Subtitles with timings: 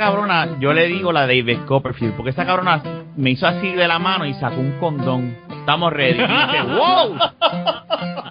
[0.00, 2.82] cabrona, yo le digo la David Copperfield, porque esa cabrona
[3.16, 5.36] me hizo así de la mano y sacó un condón.
[5.50, 6.18] Estamos ready.
[6.18, 7.18] Y dice, wow.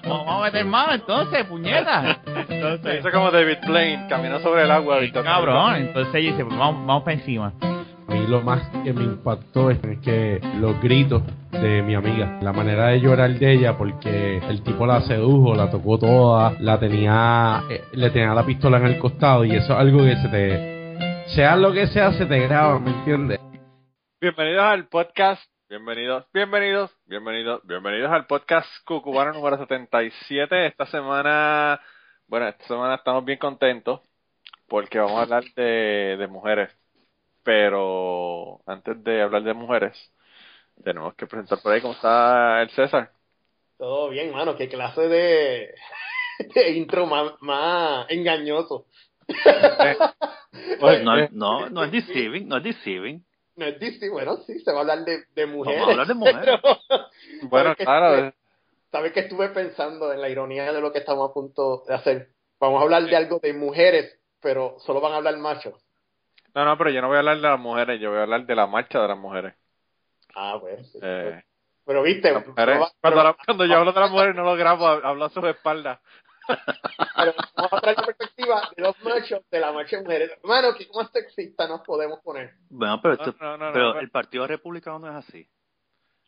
[0.04, 2.22] Vamos a meter mano entonces, puñeta.
[2.50, 4.95] Entonces, Hizo como David Blaine, caminó sobre el agua.
[4.98, 5.23] Sí, Víctor.
[5.23, 5.76] cabrón.
[5.76, 7.54] Entonces ella dice, pues vamos, vamos para encima.
[7.62, 12.52] A mí lo más que me impactó es que los gritos de mi amiga, la
[12.52, 17.62] manera de llorar de ella, porque el tipo la sedujo, la tocó toda, la tenía,
[17.70, 20.79] eh, le tenía la pistola en el costado y eso es algo que se te,
[21.36, 23.40] sea lo que sea, se te graba, ¿me entiendes?
[24.20, 25.44] Bienvenidos al podcast.
[25.70, 30.66] Bienvenidos, bienvenidos, bienvenidos, bienvenidos al podcast Cucubano número 77.
[30.66, 31.80] Esta semana,
[32.28, 34.02] bueno, esta semana estamos bien contentos
[34.68, 36.76] porque vamos a hablar de, de mujeres.
[37.44, 40.12] Pero antes de hablar de mujeres,
[40.84, 43.12] tenemos que presentar por ahí cómo está el César.
[43.78, 44.56] Todo bien, mano.
[44.56, 45.75] Qué clase de,
[46.56, 48.88] de intro más, más engañoso.
[50.81, 53.23] Oye, No, eh, no, no es deceiving, no es deceiving.
[53.55, 55.81] No es Disney, bueno, sí, se va a hablar de, de mujeres.
[55.81, 56.59] Vamos a hablar de mujeres.
[56.88, 58.33] pero- bueno, ¿sabes que claro, estuve-
[58.91, 62.30] ¿Sabes que estuve pensando en la ironía de lo que estamos a punto de hacer?
[62.59, 65.75] Vamos a hablar de algo de mujeres, pero solo van a hablar machos.
[66.55, 68.45] no, no, pero yo no voy a hablar de las mujeres, yo voy a hablar
[68.45, 69.53] de la marcha de las mujeres.
[70.35, 70.89] Ah, pues.
[70.91, 71.44] sí, Eh, pues.
[71.85, 74.44] Pero viste, las mujeres- no va- cuando, pero- cuando yo hablo de las mujeres no
[74.44, 76.00] lo grabo, hablo a sus espaldas.
[77.16, 80.31] Pero vamos a traer la perspectiva de los machos de la marcha de mujeres.
[80.44, 82.53] Hermano, ¿qué más sexista nos podemos poner?
[82.69, 85.47] Bueno, pero, esto- No, no, no, pero no, el Partido Republicano no es así.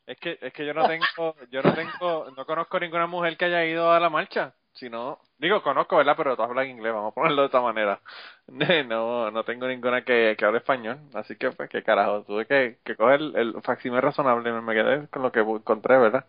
[0.08, 3.46] Es que, es que yo no tengo, yo no tengo, no conozco ninguna mujer que
[3.46, 4.53] haya ido a la marcha.
[4.73, 6.16] Si no, digo, conozco, ¿verdad?
[6.18, 8.00] Pero todas hablan inglés, vamos a ponerlo de esta manera.
[8.88, 10.97] No, no tengo ninguna que, que hable español.
[11.13, 12.23] Así que, pues, qué carajo.
[12.23, 14.51] Tuve que, que coger el, el facsímil razonable.
[14.51, 16.25] Me quedé con lo que encontré, ¿verdad?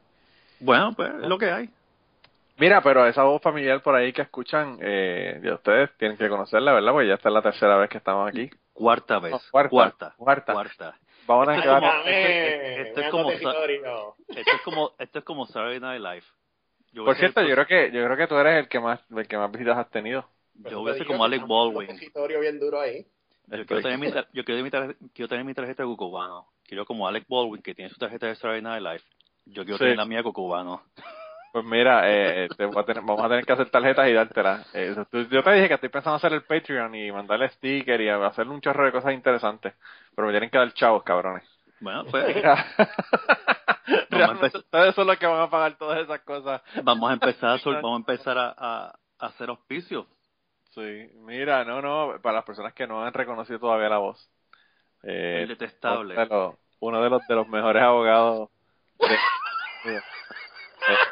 [0.61, 1.71] Bueno, pues es lo que hay.
[2.63, 6.73] Mira, pero esa voz familiar por ahí que escuchan, eh, ya ustedes tienen que conocerla,
[6.73, 6.93] ¿verdad?
[6.93, 8.49] Porque ya esta es la tercera vez que estamos aquí.
[8.73, 9.33] Cuarta vez.
[9.33, 10.15] No, cuarta, cuarta.
[10.17, 10.53] cuarta.
[10.53, 10.99] Cuarta.
[11.27, 14.15] Vamos a Esto tener que es dar- como- Dame, esto es como territorio.
[14.29, 16.23] Esto es como, esto es como Saturday Night Live.
[16.93, 19.01] Yo Por cierto, el yo creo que, yo creo que tú eres el que más,
[19.11, 20.25] el que más visitas has tenido.
[20.63, 21.87] pro- yo voy a ser como Alec Un Baldwin.
[21.89, 23.05] territorio bien duro ahí.
[23.49, 26.47] Yo quiero tener mi, yo quiero, mi quiero tener mi tarjeta de cucubano.
[26.65, 29.03] Quiero como Alec Baldwin, que tiene su tarjeta de Saturday Night Live.
[29.47, 29.85] Yo quiero Sí.
[29.85, 30.83] tener la mía de cucubano.
[31.53, 34.67] Pues mira, eh, te voy a tener- vamos a tener que hacer tarjetas y dártelas.
[34.75, 34.95] Eh,
[35.31, 38.61] yo te dije que estoy pensando hacer el Patreon y mandarle sticker y hacerle un
[38.63, 39.75] chorro de cosas interesantes.
[40.15, 41.45] Pero me tienen que dar chavos, cabrones.
[41.81, 42.25] Bueno, pues
[44.09, 46.63] Realmente ustedes son los que van a pagar todas esas cosas.
[46.83, 50.07] vamos a empezar a, vamos a, empezar a, a- a hacer auspicios.
[50.71, 54.27] Sí, mira, no, no, para las personas que no han reconocido todavía la voz.
[55.03, 56.15] Eh, El detestable.
[56.15, 58.49] Uno de los, uno de los, de los mejores abogados.
[58.99, 59.19] de-
[59.85, 60.01] Eh,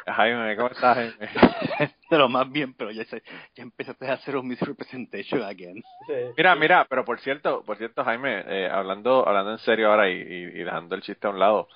[0.05, 1.29] Jaime, ¿cómo estás, Jaime?
[2.09, 3.23] Pero más bien, pero ya, sé-
[3.55, 5.81] ya empezaste a hacer un misrepresentation again.
[6.37, 10.13] Mira, mira, pero por cierto, por cierto, Jaime, eh, hablando, hablando en serio ahora y,
[10.15, 11.69] y, y dejando el chiste a un lado,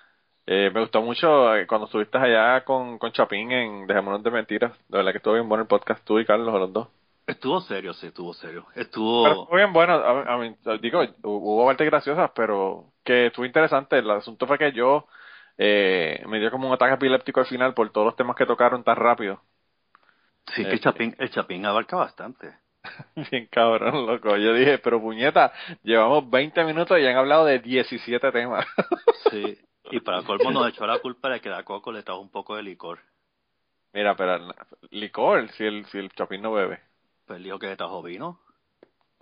[0.46, 4.74] eh, me gustó mucho eh, cuando estuviste allá con, con Chapín en Dejémonos de Mentiras.
[4.90, 6.88] De verdad que estuvo bien bueno el podcast, tú y Carlos, los dos.
[7.28, 8.66] Estuvo serio, sí, estuvo serio.
[8.74, 9.28] Pero Estuvo...
[9.28, 13.98] estuvo bien bueno, a, a mí, digo, hubo partes graciosas, pero que estuvo interesante.
[13.98, 15.08] El asunto fue que yo
[15.58, 18.84] eh, me dio como un ataque epiléptico al final por todos los temas que tocaron
[18.84, 19.42] tan rápido.
[20.54, 22.56] Sí, que eh, el Chapín, el Chapín abarca bastante.
[23.32, 24.38] Bien cabrón, loco.
[24.38, 28.66] Yo dije, pero puñeta, llevamos 20 minutos y han hablado de 17 temas.
[29.32, 29.58] Sí.
[29.92, 32.56] Y para colmo nos echó la culpa de que la Coco le trajo un poco
[32.56, 33.00] de licor.
[33.92, 34.54] Mira, pero
[34.92, 36.80] licor, si el, si el Chapín no bebe.
[37.26, 38.40] Pues dijo que le trajo vino.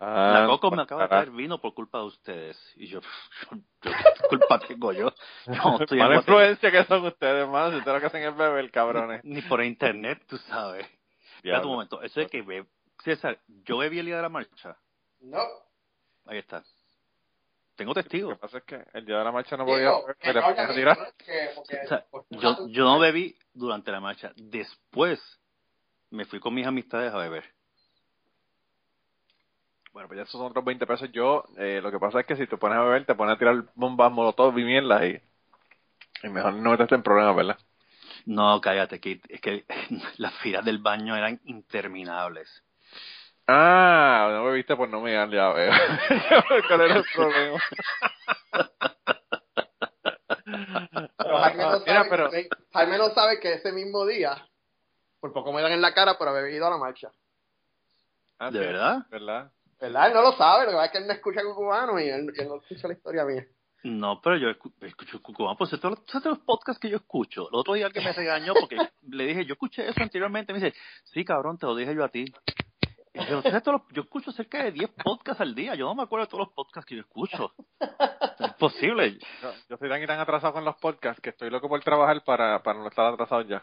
[0.06, 2.74] Ah, la Coco me acaba de traer vino por culpa de ustedes.
[2.76, 5.14] Y yo, yo, yo, ¿qué culpa tengo yo?
[5.48, 7.72] Yo no estoy en Mala influencia que son ustedes, hermano.
[7.72, 9.24] Si ustedes lo que hacen es beber, cabrones.
[9.24, 10.86] Ni por internet, tú sabes.
[10.86, 11.68] Espérate Diablo.
[11.68, 12.02] un momento.
[12.02, 12.66] Eso de que be...
[13.04, 14.78] César, yo bebí el día de la marcha.
[15.22, 15.40] No.
[16.26, 16.64] Ahí está.
[17.76, 18.38] Tengo Lo que testigos.
[18.38, 21.50] pasa es que el día de la marcha no podía Digo, que no, ya, porque-
[21.58, 24.32] O sea, porque- yo, yo no bebí durante la marcha.
[24.36, 25.20] Después
[26.12, 27.44] me fui con mis amistades a beber.
[29.94, 31.12] Bueno, pues ya esos son otros 20 pesos.
[31.12, 33.40] Yo, eh, lo que pasa es que si te pones a beber, te pones a
[33.40, 35.22] tirar bombas, molotov y mierda y,
[36.24, 37.60] y mejor no meterse en problemas, ¿verdad?
[38.26, 39.66] No, cállate, que es que
[40.18, 42.64] las filas del baño eran interminables.
[43.48, 45.72] Ah, no bebiste, pues no me dan, ya veo.
[46.68, 47.60] ¿Cuál era el problema?
[51.18, 52.32] Pero Jaime no, Mira, sabe, pero,
[52.74, 54.48] Jaime no sabe que ese mismo día,
[55.20, 57.12] por poco me dan en la cara por haber ido a la marcha.
[58.40, 59.06] ah, ¿De sí, verdad?
[59.10, 59.52] ¿Verdad?
[59.84, 60.08] ¿Verdad?
[60.08, 62.32] Él no lo sabe, lo que pasa es que él no escucha cubano y él,
[62.38, 63.46] él no escucha la historia mía.
[63.84, 67.50] No, pero yo escu- escucho Cucubano, pues los, todos los podcasts que yo escucho.
[67.50, 70.54] El otro día alguien me regañó porque le dije, yo escuché eso anteriormente.
[70.54, 72.24] Me dice, sí, cabrón, te lo dije yo a ti.
[73.30, 73.44] Los-
[73.92, 75.76] yo escucho cerca de 10 podcasts al día.
[75.76, 77.54] Yo no me acuerdo de todos los podcasts que yo escucho.
[78.40, 79.20] Es posible.
[79.42, 82.24] Yo, yo estoy tan y tan atrasado con los podcasts que estoy loco por trabajar
[82.24, 83.62] para, para no estar atrasado ya.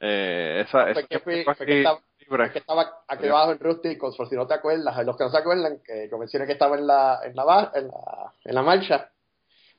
[0.00, 1.06] Eh, esa, Fue
[1.42, 1.84] esa que
[2.28, 2.46] fue que estaba- libre.
[2.46, 5.30] Es que estaba aquí abajo en Rustic, por si no te acuerdas, los que no
[5.30, 8.54] se acuerdan, que yo mencioné que estaba en la, en la, ba- en la, en
[8.54, 9.10] la marcha,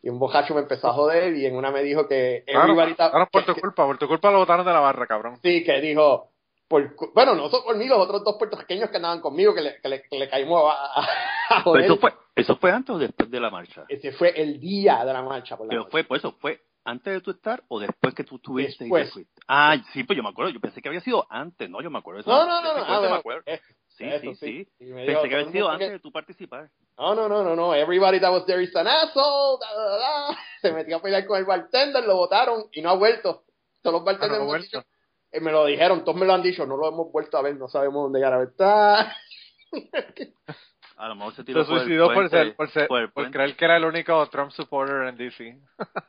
[0.01, 2.93] y un bojacho me empezó a joder, y en una me dijo que Claro, everybody
[2.95, 5.37] ta- claro, por que- tu culpa, por tu culpa lo botaron de la barra, cabrón.
[5.41, 6.31] Sí, que dijo,
[6.67, 9.81] por, bueno, no solo por mí, los otros dos puertorriqueños que andaban conmigo, que le,
[9.81, 11.07] que le, que le caímos a, a-
[11.49, 11.85] Pero joder.
[11.85, 13.85] eso fue, eso fue antes o después de la marcha.
[13.89, 15.57] Ese fue el día de la marcha.
[15.57, 15.91] Por la Pero noche.
[15.91, 19.05] fue, pues eso fue antes de tu estar o después que tú estuviste y te
[19.05, 19.41] fuiste.
[19.47, 20.51] Ah, sí, pues yo me acuerdo.
[20.51, 21.81] Yo pensé que había sido antes, ¿no?
[21.81, 22.21] Yo me acuerdo.
[22.21, 22.83] Eso, No, no, no, no.
[22.83, 23.43] ese ah, me acuerdo.
[23.45, 24.71] eh, Sí, eso sí, sí.
[24.79, 26.69] Pensé que había sido antes que- de tu participar.
[26.97, 27.73] No, no, no, no, no.
[27.75, 29.59] Everybody that was there is an asshole.
[29.59, 30.37] da, da, da.
[30.61, 33.43] Se metió a pelear con el bartender, lo votaron y no ha vuelto.
[33.81, 34.65] Todos los bartenders Ah, no vuelto.
[34.79, 34.87] dicho-
[35.31, 37.55] eh, me lo dijeron, todos me lo han dicho, no lo hemos vuelto a ver,
[37.57, 38.47] no sabemos dónde ver.
[38.49, 39.15] Está.
[40.99, 43.31] A lo mejor se tiró Se por el suicidó por, puente, ser, por, ser, por
[43.31, 45.57] creer que era el único Trump supporter en DC.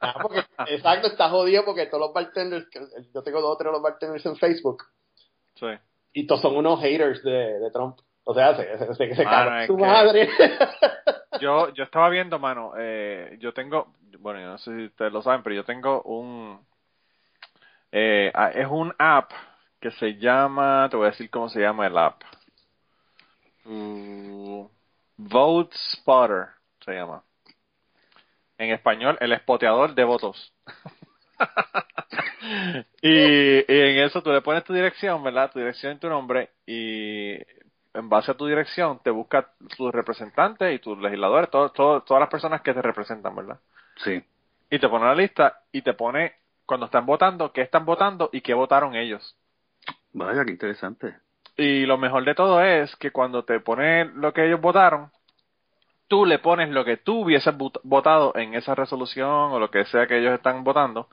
[0.00, 2.66] Ah, porque- exacto, está jodido porque todos los bartenders,
[3.14, 4.82] yo tengo dos o tres de los bartenders en Facebook,
[5.54, 5.66] Sí.
[6.12, 7.98] y todos son unos haters de, de Trump.
[8.24, 10.28] O sea, se, se, se, se Mano, su que- madre.
[11.40, 15.22] Yo, yo estaba viendo, mano, eh, yo tengo, bueno, yo no sé si ustedes lo
[15.22, 16.60] saben, pero yo tengo un,
[17.92, 19.30] eh, ah, es un app
[19.80, 22.20] que se llama, te voy a decir cómo se llama el app.
[23.64, 24.68] Uh,
[25.28, 26.48] Vote Spotter
[26.84, 27.22] se llama.
[28.58, 30.54] En español, el espoteador de votos.
[33.02, 35.50] y, y en eso tú le pones tu dirección, ¿verdad?
[35.52, 37.34] Tu dirección y tu nombre y
[37.92, 42.20] en base a tu dirección te busca tus representantes y tus legisladores, todo, todo- todas
[42.20, 43.58] las personas que te representan, ¿verdad?
[43.96, 44.22] Sí.
[44.70, 46.34] Y te pone la lista y te pone
[46.64, 49.36] cuando están votando, qué están votando y qué votaron ellos.
[50.12, 51.16] Vaya, qué interesante.
[51.60, 55.10] Y lo mejor de todo es que cuando te pone lo que ellos votaron,
[56.08, 59.84] tú le pones lo que tú hubieses vot- votado en esa resolución o lo que
[59.84, 61.08] sea que ellos están votando.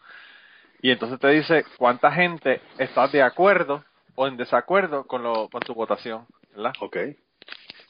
[0.81, 3.83] Y entonces te dice cuánta gente está de acuerdo
[4.15, 6.71] o en desacuerdo con, lo, con tu votación, ¿verdad?
[6.79, 6.95] Ok.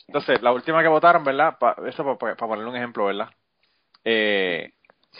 [0.08, 1.60] Entonces, la última que votaron, ¿verdad?
[1.60, 3.30] Pa- eso para ponerle un ejemplo, ¿verdad?
[4.04, 4.72] Eh,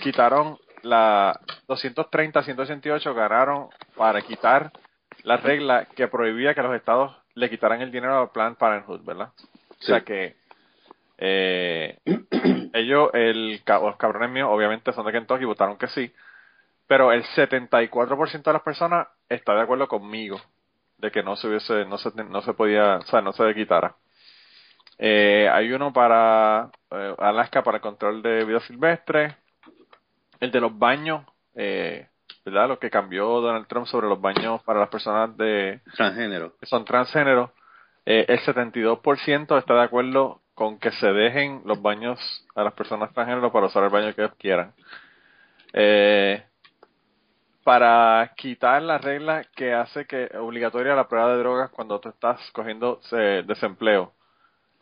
[0.02, 4.72] quitaron la 230-188, ganaron para quitar
[5.22, 9.30] la regla que prohibía que los estados le quitaran el dinero al Plan Parenthood, ¿verdad?
[9.80, 10.36] O sea que
[11.18, 12.00] eh,
[12.74, 16.12] ellos, el, los cabrones míos, obviamente son de Kentucky, votaron que sí,
[16.88, 20.40] pero el 74% de las personas está de acuerdo conmigo
[20.98, 23.96] de que no se hubiese, no se, no se podía, o sea, no se quitara.
[24.98, 29.36] Eh, hay uno para eh, Alaska para el control de vida silvestre,
[30.40, 31.24] el de los baños,
[31.56, 32.08] eh,
[32.52, 32.70] ¿verdad?
[32.70, 36.54] Lo que cambió Donald Trump sobre los baños para las personas de Transgénero.
[36.60, 37.52] que son transgénero,
[38.06, 42.20] eh, el 72% está de acuerdo con que se dejen los baños
[42.56, 44.74] a las personas transgénero para usar el baño que ellos quieran.
[45.74, 46.44] Eh,
[47.64, 52.40] para quitar la regla que hace que obligatoria la prueba de drogas cuando tú estás
[52.54, 54.14] cogiendo eh, desempleo.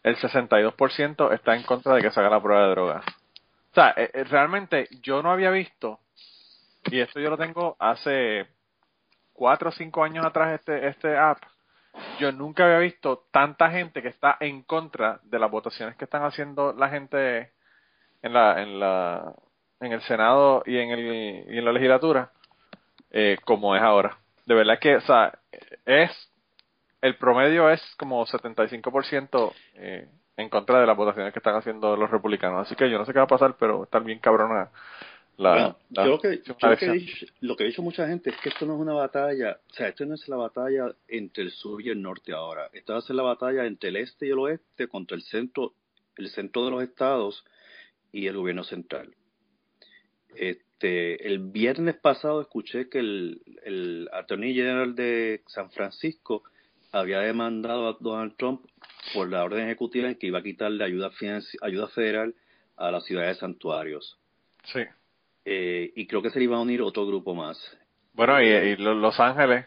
[0.03, 3.03] El 62% está en contra de que se haga la prueba de drogas.
[3.72, 6.00] O sea, eh, eh, realmente yo no había visto,
[6.91, 8.47] y esto yo lo tengo hace
[9.33, 11.39] cuatro o cinco años atrás este, este app,
[12.19, 16.23] yo nunca había visto tanta gente que está en contra de las votaciones que están
[16.23, 17.51] haciendo la gente
[18.21, 19.33] en la, en la,
[19.79, 22.31] en el Senado y en el, y en la legislatura,
[23.11, 24.17] eh, como es ahora.
[24.45, 25.37] De verdad que, o sea,
[25.85, 26.11] es,
[27.01, 32.09] el promedio es como 75% eh, en contra de las votaciones que están haciendo los
[32.09, 32.65] republicanos.
[32.65, 34.69] Así que yo no sé qué va a pasar, pero está bien cabrona
[35.37, 38.29] la, Bueno, la- yo lo que, yo que dicho, lo que ha dicho mucha gente
[38.29, 41.43] es que esto no es una batalla, o sea, esto no es la batalla entre
[41.43, 42.69] el sur y el norte ahora.
[42.73, 45.73] Esta va a ser la batalla entre el este y el oeste contra el centro,
[46.17, 47.43] el centro de los estados
[48.13, 49.13] y el gobierno central.
[50.35, 56.43] Este, el viernes pasado escuché que el, el Attorney General de San Francisco
[56.91, 58.65] había demandado a Donald Trump
[59.13, 61.11] por la orden ejecutiva en que iba a quitarle ayuda,
[61.61, 62.35] ayuda federal
[62.77, 64.17] a las ciudades santuarios.
[64.63, 64.79] Sí.
[65.45, 67.57] Eh, y creo que se le iba a unir otro grupo más.
[68.13, 69.65] Bueno, y, y lo- Los Ángeles,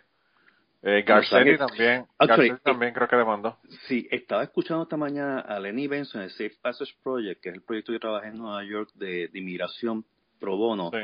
[0.83, 1.59] eh, Garcetti Ángeles.
[1.59, 3.59] también, Actually, Garcetti también creo que demandó.
[3.87, 7.63] Sí, estaba escuchando esta mañana a Lenny Benson del Safe Passage Project, que es el
[7.63, 10.05] proyecto que trabajé en Nueva York de, de inmigración
[10.41, 10.99] pro bono, Sí.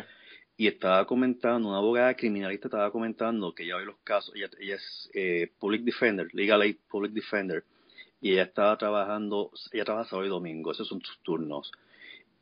[0.57, 4.77] y estaba comentando, una abogada criminalista estaba comentando que ella ve los casos, ella, ella
[4.77, 7.65] es eh, Public Defender, Legal Aid Public Defender,
[8.21, 11.71] y ella estaba trabajando, ella trabaja sábado y domingo, esos son sus turnos.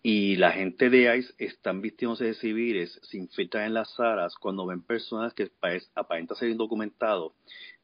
[0.03, 4.67] Y la gente de ICE están vistiéndose de civiles, se infiltran en las salas cuando
[4.67, 5.51] ven personas que
[5.95, 7.33] aparentan ser indocumentados,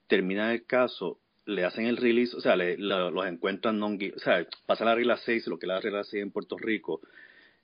[0.09, 4.19] terminan el caso, le hacen el release, o sea, le, lo- los encuentran non o
[4.19, 7.01] sea, pasa la regla 6, lo que es la regla 6 en Puerto Rico,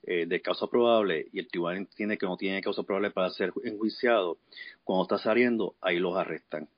[0.03, 3.51] eh, de causa probable, y el tribunal entiende que no tiene causa probable para ser
[3.63, 4.37] enjuiciado,
[4.85, 6.69] cuando está saliendo, ahí los arrestan.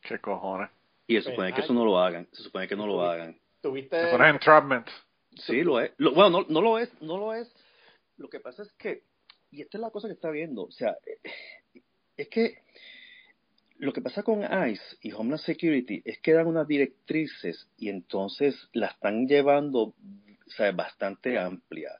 [0.00, 0.68] ¿Qué cojones?
[1.06, 3.36] Y se supone que eso no lo hagan, se supone que no lo hagan.
[3.60, 4.00] Tuviste.
[4.00, 4.88] Se entrapment.
[5.36, 5.92] Sí, lo es.
[5.98, 7.52] Lo- bueno, no, no lo es, no lo es.
[8.16, 9.02] Lo que pasa es que,
[9.50, 11.30] y esta es la cosa que está viendo, o sea, eh,
[12.16, 12.58] es que
[13.78, 18.54] lo que pasa con ICE y Homeland Security es que dan unas directrices y entonces
[18.74, 21.90] la están llevando, o sea, bastante amplia.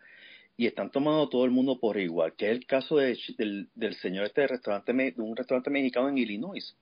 [0.57, 3.95] Y están tomando todo el mundo por igual, que es el caso de- del, del
[3.97, 6.77] señor este de, restaurante, de un restaurante mexicano en Illinois,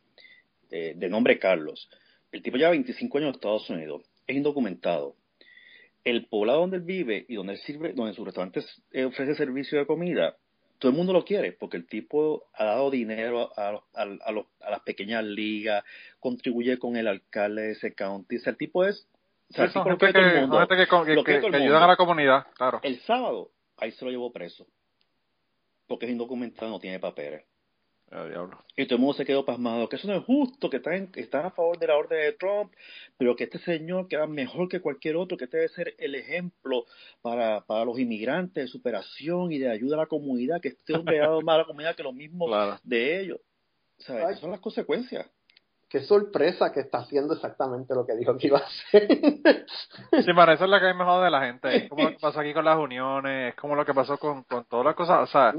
[0.69, 1.89] de, de nombre Carlos.
[2.33, 5.17] El tipo lleva 25 años en Estados Unidos, es indocumentado,
[6.05, 9.79] el poblado donde él vive y donde él sirve, donde su restaurante eh, ofrece servicio
[9.79, 10.37] de comida,
[10.79, 14.47] todo el mundo lo quiere porque el tipo ha dado dinero a, a, a los-
[14.63, 15.85] a las pequeñas ligas,
[16.19, 18.37] contribuye con el alcalde de ese county.
[18.37, 19.07] O sea, el tipo es.
[19.51, 20.57] O sea, Sí, tipo gente el que, mundo.
[20.57, 21.75] son gente que, con- que- Lo quiere que- todo el que mundo.
[21.75, 22.81] ayudan a la comunidad, claro.
[22.83, 24.67] El sábado, ahí se lo llevó preso.
[25.87, 27.43] Porque es indocumentado, no tiene papeles.
[28.13, 28.59] Ah, diablo.
[28.77, 31.47] Y todo el mundo se quedó pasmado, que eso no es justo, que están, están
[31.47, 32.73] a favor de la orden de Trump,
[33.17, 36.17] pero que este señor que era mejor que cualquier otro, que este debe ser el
[36.17, 36.85] ejemplo
[37.23, 41.21] para, para los inmigrantes de superación y de ayuda a la comunidad, que este hombre
[41.21, 42.79] ha dado más a la comunidad que los mismos Claro.
[42.83, 43.39] de ellos.
[43.99, 44.23] O sea, Ay.
[44.31, 45.27] esas son las consecuencias.
[45.89, 49.67] Qué sorpresa que está haciendo exactamente lo que dijo que iba a hacer.
[50.25, 51.77] Sí, para eso es lo que hay mejor de la gente.
[51.77, 54.45] Es como lo que pasó aquí con las uniones, es como lo que pasó con,
[54.45, 55.19] con todas las cosas.
[55.23, 55.53] O sea,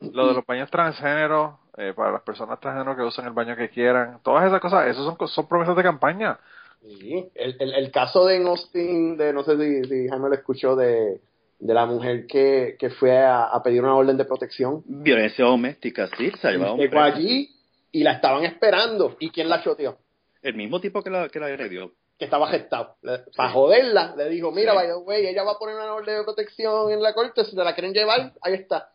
[0.00, 3.68] lo de los baños transgénero, eh, para las personas transgénero que usen el baño que
[3.70, 6.38] quieran, todas esas cosas, eso son, son promesas de campaña.
[6.82, 10.34] Sí, el, el, el caso de en Austin, de no sé si, si Jaime lo
[10.34, 11.20] escuchó, de,
[11.58, 14.82] de la mujer que, que fue a, a pedir una orden de protección.
[14.86, 17.50] Violencia doméstica, sí, se ha llevado un Llegó allí
[17.92, 19.16] y la estaban esperando.
[19.20, 19.98] ¿Y quién la choteó?
[20.40, 21.92] El mismo tipo que la, que la agredió.
[22.18, 22.96] Que estaba gestado.
[23.36, 24.76] Para joderla, le dijo, mira, Sí.
[24.78, 27.62] vaya, güey, ella va a poner una orden de protección en la corte, si te
[27.62, 28.90] la quieren llevar, ahí está.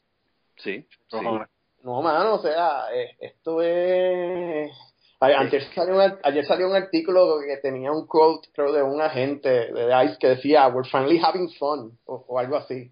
[0.58, 0.88] Sí, sí.
[1.10, 1.50] Cojones.
[1.84, 4.72] No, mano, o sea, eh, esto es...
[5.20, 9.50] Ayer salió, un, ayer salió un artículo que tenía un quote, creo, de un agente
[9.50, 12.92] de ICE que decía, we're finally having fun, o, o algo así.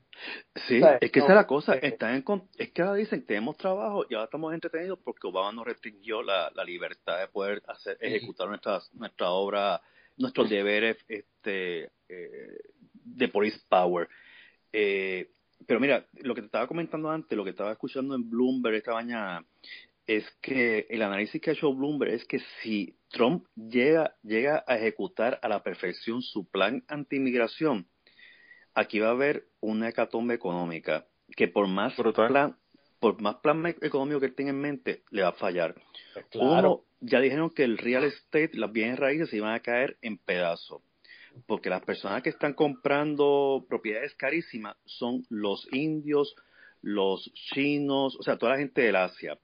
[0.67, 1.75] Sí, es que No, esa es la cosa.
[1.75, 5.51] eh, Están en es que ahora dicen tenemos trabajo y ahora estamos entretenidos porque Obama
[5.51, 9.81] nos restringió la, la libertad de poder hacer, ejecutar nuestras, nuestra obra,
[10.17, 12.57] nuestros deberes este, eh,
[13.03, 14.07] de police power.
[14.71, 15.29] Eh,
[15.67, 18.93] pero mira, lo que te estaba comentando antes, lo que estaba escuchando en Bloomberg esta
[18.93, 19.45] mañana,
[20.05, 24.75] es que el análisis que ha hecho Bloomberg es que si Trump llega, llega a
[24.77, 27.87] ejecutar a la perfección su plan anti-inmigración,
[28.73, 31.05] aquí va a haber una hecatombe económica
[31.35, 32.27] que por más Brutal.
[32.27, 32.57] plan
[32.99, 35.75] por más plan económico que tenga en mente le va a fallar.
[36.29, 36.51] Claro.
[36.51, 40.17] Uno, ya dijeron que el real estate, las bienes raíces se iban a caer en
[40.17, 40.81] pedazos.
[41.47, 46.35] Porque las personas que están comprando propiedades carísimas son los indios,
[46.81, 49.37] los chinos, o sea, toda la gente del Asia.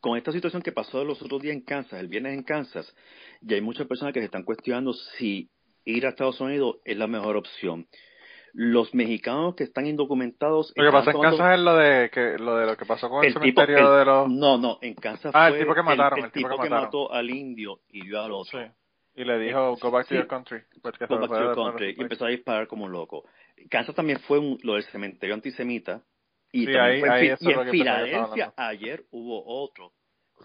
[0.00, 2.94] Con esta situación que pasó los otros días en Kansas, el viernes en Kansas,
[3.40, 5.50] ya hay muchas personas que se están cuestionando si
[5.84, 7.86] ir a Estados Unidos es la mejor opción.
[8.52, 12.56] Los mexicanos que están indocumentados Lo que pasa en Kansas es lo de, que, lo
[12.56, 14.30] de lo que pasó con el, el tipo, cementerio el- de los...
[14.30, 16.70] No, no, en Kansas Ah, el fue tipo que mataron, el, el tipo tipo que
[16.70, 18.60] mató al indio y dio al otro.
[18.60, 18.66] Sí.
[19.16, 20.14] Y le dijo, go back to Sí.
[20.16, 20.60] your country.
[20.82, 23.24] Go back to your country, y empezó a disparar como un loco.
[23.70, 26.02] Kansas también fue un- lo del cementerio antisemita.
[26.52, 29.92] Y Sí, también ahí- fue ahí y en Filadelfia ayer hubo otro.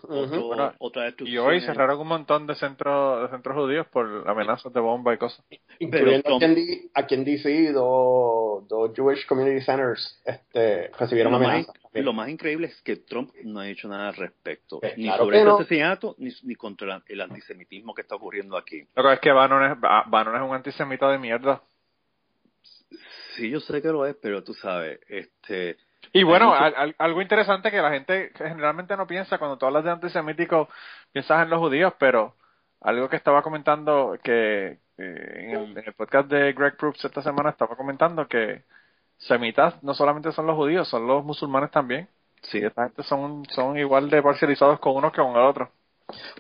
[0.03, 0.23] Ujú.
[0.23, 4.71] otro Bueno, otra Y hoy cerraron un montón de centros de centros judíos por amenazas
[4.73, 5.45] de bomba y cosas.
[5.79, 6.51] Incluyendo Pero
[6.93, 8.63] aquí, en, DC, dos,
[8.95, 11.73] Jewish Community Centers este, recibieron lo, amenazas.
[11.93, 15.23] lo más increíble es que Trump no ha dicho nada al respecto, Pues ni claro
[15.25, 15.55] sobre este no.
[15.57, 18.83] asesinato, ni, ni contra el, el antisemitismo que está ocurriendo aquí.
[18.95, 21.61] Lo que es que Bannon es, Ba- Bannon es un antisemita de mierda.
[23.35, 25.77] Sí, yo sé que lo es, pero tú sabes, este,
[26.13, 29.65] Y bueno, mucho- al- al- algo interesante que la gente generalmente no piensa cuando tú
[29.65, 30.67] hablas de antisemítico,
[31.11, 32.35] piensas en los judíos, pero
[32.81, 37.21] algo que estaba comentando que eh, en, el, en el podcast de Greg Proops esta
[37.21, 38.63] semana estaba comentando que
[39.17, 42.07] semitas no solamente son los judíos, son los musulmanes también.
[42.41, 45.69] sí, esta gente son, son igual de parcializados con uno que con el otro.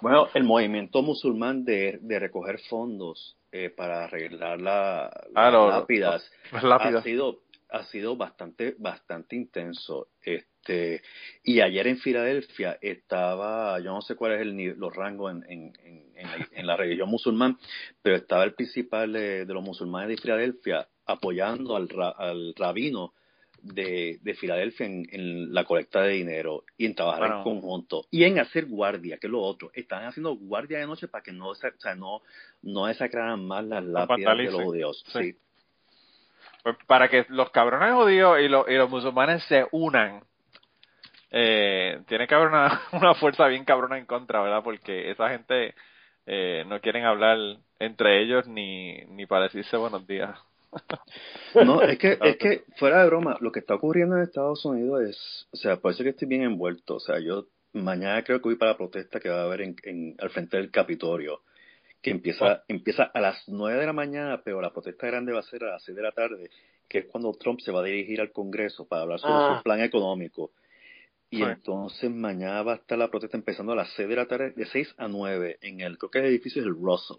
[0.01, 6.31] Bueno, el movimiento musulmán de, de recoger fondos eh, para arreglar la, Ah, las lápidas
[6.51, 6.63] Las
[6.99, 7.37] ha sido
[7.71, 10.09] ha sido bastante bastante intenso.
[10.21, 11.01] Este
[11.43, 15.73] y ayer en Filadelfia estaba, yo no sé cuál es el los rangos en, en,
[15.83, 17.57] en, en la, en la religión musulmán,
[18.01, 23.13] pero estaba el principal de, de los musulmanes de Filadelfia apoyando al, ra- al rabino
[23.63, 27.37] de, de Filadelfia en, en la colecta de dinero y en trabajar Bueno.
[27.37, 29.71] en conjunto y en hacer guardia, que es lo otro.
[29.73, 32.21] Están haciendo guardia de noche para que no, o sea, no,
[32.63, 35.03] no desacraran más las lápidas de los judíos.
[35.07, 35.19] Sí.
[35.23, 35.35] Sí.
[36.87, 40.23] Para que los cabrones judíos y los, y los musulmanes se unan,
[41.31, 44.63] eh, tiene que haber una, una fuerza bien cabrona en contra, ¿verdad?
[44.63, 45.73] Porque esa gente
[46.25, 47.37] eh, no quieren hablar
[47.79, 50.37] entre ellos ni, ni para decirse buenos días.
[51.65, 55.01] No, es que, es que, fuera de broma, lo que está ocurriendo en Estados Unidos
[55.01, 56.95] es, o sea, por eso que estoy bien envuelto.
[56.95, 59.75] O sea, yo mañana creo que voy para la protesta que va a haber en,
[59.83, 61.41] en, al frente del Capitolio,
[62.01, 65.43] que empieza, empieza a las 9 de la mañana, pero la protesta grande va a
[65.43, 66.49] ser a las 6 de la tarde,
[66.89, 69.55] que es cuando Trump se va a dirigir al Congreso para hablar sobre Ah.
[69.57, 70.51] su plan económico.
[71.29, 74.51] Y entonces mañana va a estar la protesta empezando a las 6 de la tarde,
[74.51, 77.17] de 6 a 9, en el, creo que el edificio es el Russell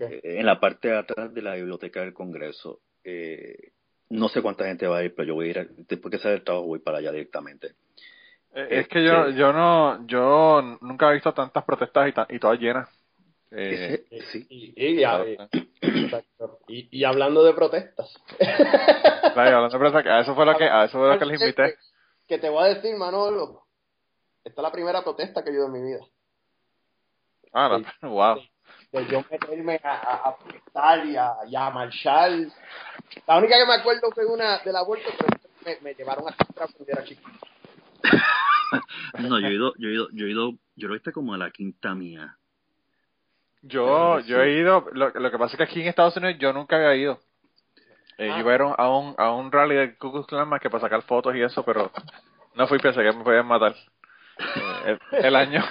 [0.00, 2.80] eh, en la parte de atrás de la biblioteca del Congreso.
[3.04, 3.72] Eh,
[4.10, 6.36] no sé cuánta gente va a ir, pero yo voy a ir, después que sale
[6.36, 7.72] el trabajo, voy para allá directamente.
[8.54, 12.26] Eh, es que yo, Este- yo no, yo nunca he visto tantas protestas y, ta-
[12.30, 12.88] y todas llenas.
[13.50, 14.46] Eh, sí.
[14.50, 14.74] Y,
[16.98, 18.14] y, hablando de protestas.
[18.38, 21.40] claro, hablando de protestas, a eso fue lo que, a eso fue lo que les
[21.40, 21.76] invité.
[22.26, 23.62] Que te voy a decir, Manolo.
[24.44, 26.00] Esta es la primera protesta que yo en mi vida.
[27.52, 28.38] Ah, no, wow.
[28.92, 32.30] De yo meterme a, a, a protestar y a, y a marchar.
[33.26, 35.28] La única que me acuerdo fue una del aborto, pero
[35.64, 37.28] me, me llevaron a cuando era chiquito.
[39.18, 41.38] No, yo he ido, yo he ido, yo he ido, yo lo hice como a
[41.38, 42.37] la quinta mía.
[43.62, 46.52] Yo, yo he ido, lo, lo que pasa es que aquí en Estados Unidos yo
[46.52, 47.20] nunca había ido.
[48.18, 48.38] Eh, Ah.
[48.40, 51.02] Yo iba a un, a un rally de Ku Klux Klan más que para sacar
[51.02, 51.90] fotos y eso, pero
[52.54, 53.74] no fui, pensé que me podían matar.
[54.86, 55.64] Eh, el, el año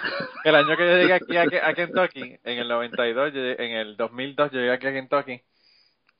[0.44, 3.72] el año que yo llegué aquí a, a Kentucky, en el 92, yo llegué- en
[3.78, 5.42] el 2002 yo llegué aquí a Kentucky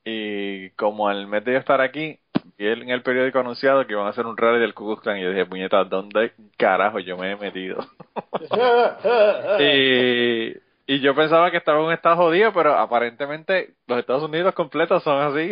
[0.04, 2.18] y como al mes de yo estar aquí,
[2.56, 5.18] vi en el periódico anunciado que iban a hacer un rally del Ku Klux Klan
[5.18, 7.78] y yo dije, puñeta, ¿dónde carajo yo me he metido?
[9.60, 10.54] y,
[10.88, 15.02] y yo pensaba que estaba en un estado jodido, pero aparentemente los Estados Unidos completos
[15.04, 15.50] son así.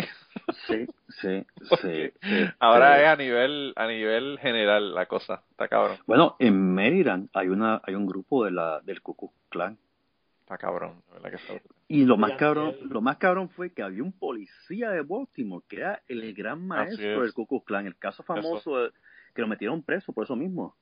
[0.66, 0.86] Sí,
[1.20, 1.46] sí,
[1.82, 2.10] sí.
[2.58, 7.48] Ahora es a nivel a nivel general la cosa, está cabrón, Bueno, en Maryland hay
[7.48, 9.78] una, hay un grupo de la, del Ku Klux Klan.
[10.40, 11.54] está cabrón, verdad que está.
[11.88, 15.76] Y lo más cabrón, lo más cabrón fue que había un policía de Baltimore que
[15.76, 17.20] era el gran maestro es.
[17.22, 18.90] del Ku Klux Klan, el caso famoso de-
[19.34, 20.74] que lo metieron preso por eso mismo.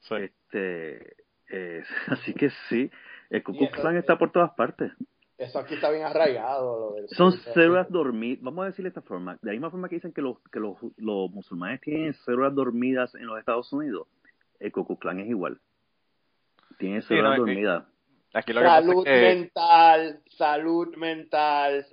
[0.00, 0.16] Sí.
[0.16, 1.16] Este,
[1.50, 2.90] eh, así que sí,
[3.32, 4.92] el Ku Klux Klan está por todas partes.
[5.38, 6.90] Eso aquí está bien arraigado.
[6.90, 9.88] Lo del- Son células dormidas, vamos a decirle de esta forma, de la misma forma
[9.88, 14.06] que dicen que los, que los, los musulmanes tienen células dormidas en los Estados Unidos,
[14.60, 15.58] el Ku Klux Klan es igual.
[16.78, 17.84] Tiene células no, dormidas.
[18.34, 21.86] Aquí lo que pasa es Salud que mental, salud mental.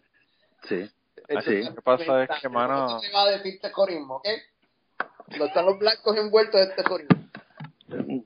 [0.63, 0.85] Sí.
[1.27, 1.69] Entonces, sí.
[1.69, 4.27] Lo que pasa es que, mano- Esto se va a decir terrorismo, ¿ok?
[5.37, 7.29] No están los blancos envueltos en terrorismo.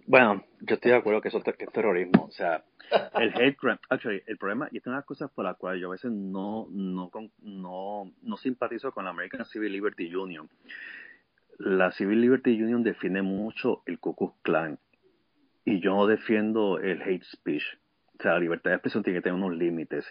[0.07, 2.25] Bueno, yo estoy de acuerdo que eso es, terrorismo.
[2.25, 2.63] O sea,
[3.19, 3.79] el hate crime.
[3.89, 5.91] Actually, el problema, y esta es una de las cosas por las cuales yo a
[5.91, 10.49] veces no, no, no, no simpatizo con la American Civil Liberty Union.
[11.57, 14.79] La Civil Liberty Union defiende mucho el Ku Klux Klan.
[15.65, 17.63] Y yo no defiendo el hate speech.
[18.19, 20.05] O sea, la libertad de expresión tiene que tener unos límites.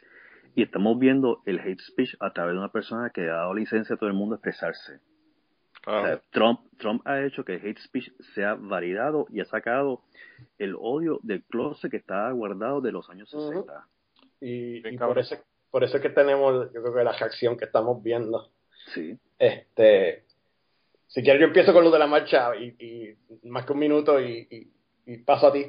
[0.55, 3.95] Y estamos viendo el hate speech a través de una persona que ha dado licencia
[3.95, 5.01] a todo el mundo a expresarse.
[5.87, 10.03] O sea, Trump, Trump ha hecho que el hate speech sea validado y ha sacado
[10.59, 13.29] el odio del closet que estaba guardado de los años.
[13.31, 13.87] 60.
[14.41, 15.37] Y, por eso
[15.71, 18.51] por eso es que tenemos, yo creo que la reacción que estamos viendo.
[18.93, 19.17] Sí.
[19.39, 20.25] Este,
[21.07, 24.21] si quieres yo empiezo con lo de la marcha y, y más que un minuto
[24.21, 25.65] y, y, y paso a ti.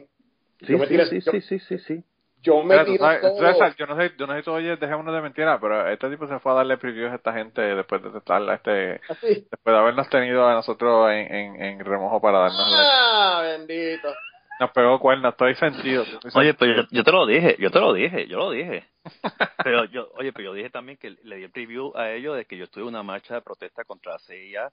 [0.60, 2.04] Sí, Yo me sí, tiré- sí, yo- sí, sí, sí, sí.
[2.44, 3.38] Yo me Mira, tiro sabes- todo.
[3.38, 6.10] César, yo no sé, yo no sé si tú oyes, dejémonos de mentira, pero este
[6.10, 9.48] tipo se fue a darle previews a esta gente después de estar, este, Así.
[9.50, 14.14] después de habernos tenido a nosotros en, en, en remojo para darnos la- Ah, bendito.
[14.60, 16.04] nos pegó cuernos, estoy sentido.
[16.04, 16.56] estoy Oye, sentido.
[16.60, 18.86] pero yo, yo te lo dije, yo te lo dije, yo lo dije.
[19.64, 22.46] Pero yo, oye, pero yo dije también que le di el preview a ellos de
[22.46, 24.72] que yo estuve en una marcha de protesta contra la CIA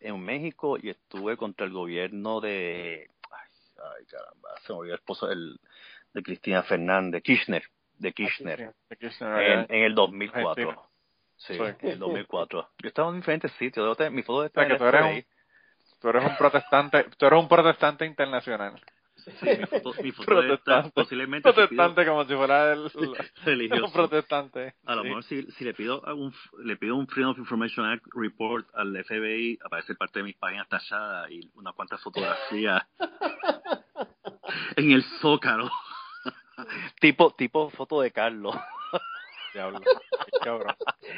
[0.00, 3.48] en México y estuve contra el gobierno de, ay,
[3.98, 5.58] ay caramba, se me olvidó el esposo del,
[6.14, 7.62] de Cristina Fernández, Kirchner,
[7.98, 8.72] de Kirchner.
[8.90, 10.48] Aquí sí, en, en el 2004.
[10.70, 10.88] Argentina.
[11.36, 12.70] Sí, en el 2004.
[12.82, 13.98] Yo estaba en diferentes sitios.
[14.12, 15.16] Mi foto O está sea, que en tú el eres, FBI.
[15.18, 18.80] un, tú eres un protestante, tú eres un protestante internacional.
[19.16, 20.90] Sí, mi foto, mi foto Protestante.
[20.90, 22.90] posiblemente si pido- Protestante como si fuera el,
[23.44, 23.84] religioso.
[23.86, 24.74] un protestante.
[24.84, 25.08] A lo Sí.
[25.08, 28.92] mejor si, si le pido un le pido un Freedom of Information Act report al
[29.04, 32.82] FBI, aparece parte de mis páginas tachadas y unas cuantas fotografías
[34.76, 35.70] en el zócalo.
[37.00, 38.54] tipo tipo foto de Carlos.
[39.54, 39.80] Diablo.
[40.42, 40.74] Cabrón.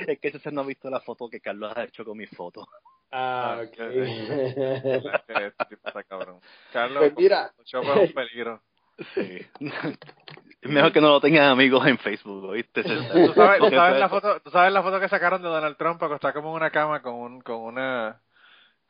[0.07, 2.67] es que ese no ha visto la foto que Carlos ha hecho con mi foto.
[3.11, 3.79] Ah, Ah, ok.
[3.79, 6.41] este está cabrón.
[6.73, 7.53] Carlos, Pues mira.
[7.65, 8.63] Choco es un peligro.
[9.15, 9.47] Sí.
[10.63, 12.83] Es mejor que no lo tengan amigos en Facebook, ¿oíste?
[12.83, 16.03] ¿Tú sabes, tú sabes la foto, tú sabes la foto que sacaron de Donald Trump
[16.03, 18.21] acostado como en una cama con un, con una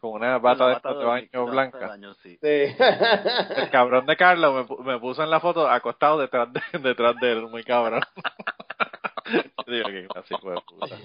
[0.00, 1.86] con una bata de, bata de de- baño de blanca.
[1.88, 2.38] baño, sí.
[2.40, 2.74] Sí.
[3.56, 7.16] El cabrón de Carlos me, pu- me puso en la foto acostado detrás de, detrás
[7.20, 8.00] de él, muy cabrón.
[9.66, 10.96] Digo que así fue puta.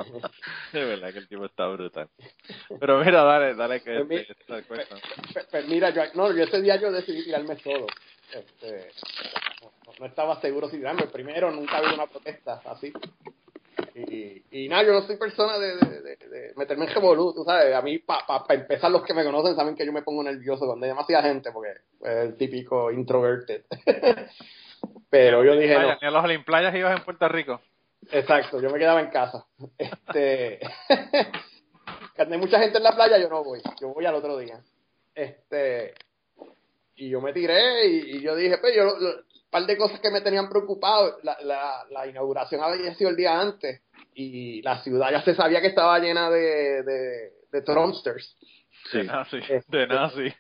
[0.72, 2.08] De verdad que el tipo está brutal.
[2.80, 4.96] Pero mira, dale, dale que Pues mi- este, cuesta.
[5.50, 7.88] Pues, mira, yo, no, yo ese día yo decidí tirarme solo.
[8.32, 8.92] Este,
[9.64, 11.08] no, no estaba seguro si tirarme.
[11.08, 12.94] Primero, nunca había una protesta así.
[13.94, 17.44] Y, y nada, yo no soy persona de, de, de- de meterme en revolú, tú
[17.44, 17.74] sabes.
[17.76, 20.24] A mí, para pa, pa empezar, los que me conocen saben que yo me pongo
[20.24, 23.64] nervioso cuando hay demasiada gente, porque pues, el típico introverted.
[25.10, 27.60] Pero yo dije, no, Ni a los Olimplayas ibas en Puerto Rico.
[28.12, 29.46] Exacto, yo me quedaba en casa.
[29.78, 30.60] Este,
[32.16, 33.62] cuando hay mucha gente en la playa, yo no voy.
[33.80, 34.60] Yo voy al otro día.
[35.14, 35.94] Este,
[36.96, 40.10] y yo me tiré y, y yo dije, pues yo, lo- par de cosas que
[40.10, 41.18] me tenían preocupado.
[41.24, 43.82] La, la, la inauguración había sido el día antes
[44.16, 48.38] y la ciudad ya se sabía que estaba llena de, de, de Trumpsters.
[48.94, 49.08] De Sí.
[49.08, 49.38] nazi.
[49.48, 50.34] Este, De nazi.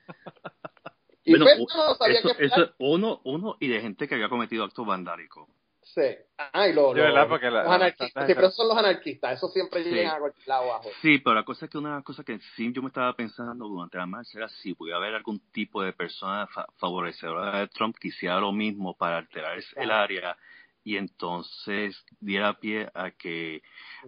[1.23, 4.29] Y Bueno, pues, no sabía eso, qué eso, uno, uno y de gente que había
[4.29, 5.47] cometido actos vandálicos.
[5.93, 6.01] Sí.
[6.37, 9.37] Ah, y los, De verdad, los- porque la- los la- anarquistas, siempre son los anarquistas,
[9.37, 9.89] eso siempre Sí.
[9.89, 10.89] llegan a cualquier lado abajo.
[11.01, 13.13] Sí, pero la cosa es que una de las cosas que sí yo me estaba
[13.13, 17.67] pensando durante la marcha era si pudiera haber algún tipo de persona fa- favorecedora de
[17.67, 20.37] Trump que hiciera lo mismo para alterar el área
[20.83, 23.61] y entonces diera pie a que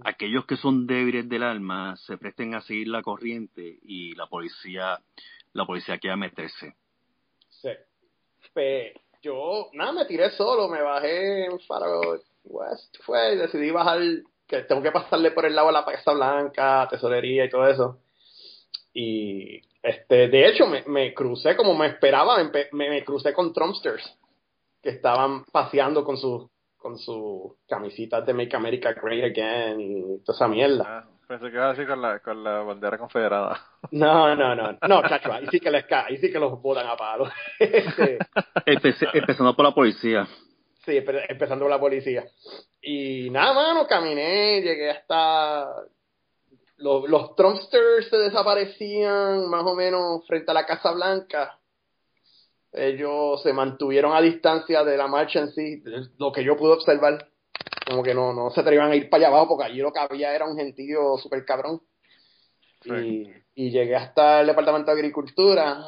[0.06, 5.00] aquellos que son débiles del alma se presten a seguir la corriente y la policía
[5.52, 6.74] la policía quiera meterse.
[7.50, 7.70] Sí.
[8.54, 14.00] Pues yo, nada, me tiré solo, me bajé en Faro West, fue, decidí bajar,
[14.46, 18.00] que tengo que pasarle por el lado de la Casa Blanca, tesorería y todo eso.
[18.94, 24.18] Y, este, de hecho, me, me crucé como me esperaba, me, me crucé con Trumpsters,
[24.82, 26.50] que estaban paseando con sus
[26.84, 31.08] con sus camisitas de Make America Great Again y toda esa mierda.
[31.28, 33.60] Pensé que iba a decir con la, con la bandera confederada.
[33.92, 36.88] No, no, no, no, chacho, ahí sí que les ca ahí sí que los botan
[36.88, 37.30] a palo.
[38.66, 40.28] Este, empezando por la policía.
[40.86, 42.26] Sí, empe- empezando con la policía.
[42.82, 45.68] Y nada, mano, caminé, llegué hasta...
[46.78, 51.58] Los, los Trumpsters se desaparecían más o menos frente a la Casa Blanca.
[52.74, 55.82] Ellos se mantuvieron a distancia de la marcha en sí,
[56.18, 57.28] lo que yo pude observar.
[57.86, 60.00] Como que no, no se atrevían a ir para allá abajo porque allí lo que
[60.00, 61.82] había era un gentío súper cabrón.
[62.86, 65.86] Y, y llegué hasta el Departamento de Agricultura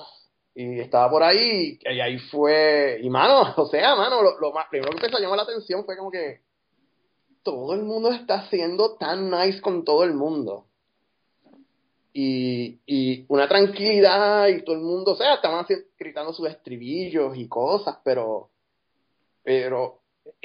[0.55, 4.67] y estaba por ahí y ahí fue y mano o sea mano lo, lo más
[4.69, 6.41] primero que me llamó la atención fue como que
[7.43, 10.67] todo el mundo está siendo tan nice con todo el mundo
[12.13, 15.65] y, y una tranquilidad y todo el mundo o sea estaban
[15.99, 18.49] gritando sus estribillos y cosas pero
[19.43, 19.99] pero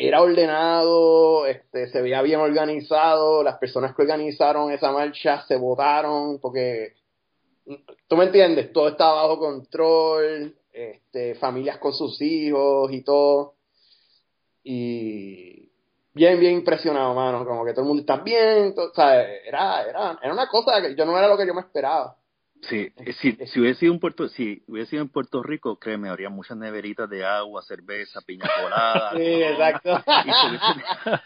[0.07, 6.39] era ordenado este se veía bien organizado las personas que organizaron esa marcha se votaron
[6.41, 6.95] porque
[8.07, 13.55] tú me entiendes, todo estaba bajo control, este, familias con sus hijos y todo.
[14.63, 15.71] Y
[16.13, 20.19] bien, bien impresionado, mano, como que todo el mundo está bien, o sea, era, era,
[20.23, 22.17] era una cosa que yo no era lo que yo me esperaba.
[22.69, 26.09] Sí, eh, si, si hubiese sido en Puerto, si hubiese sido en Puerto Rico, créeme,
[26.11, 29.13] habría muchas neveritas de agua, cerveza, piña colada.
[29.17, 30.03] Sí, exacto.
[30.27, 31.21] Y se hubiesen-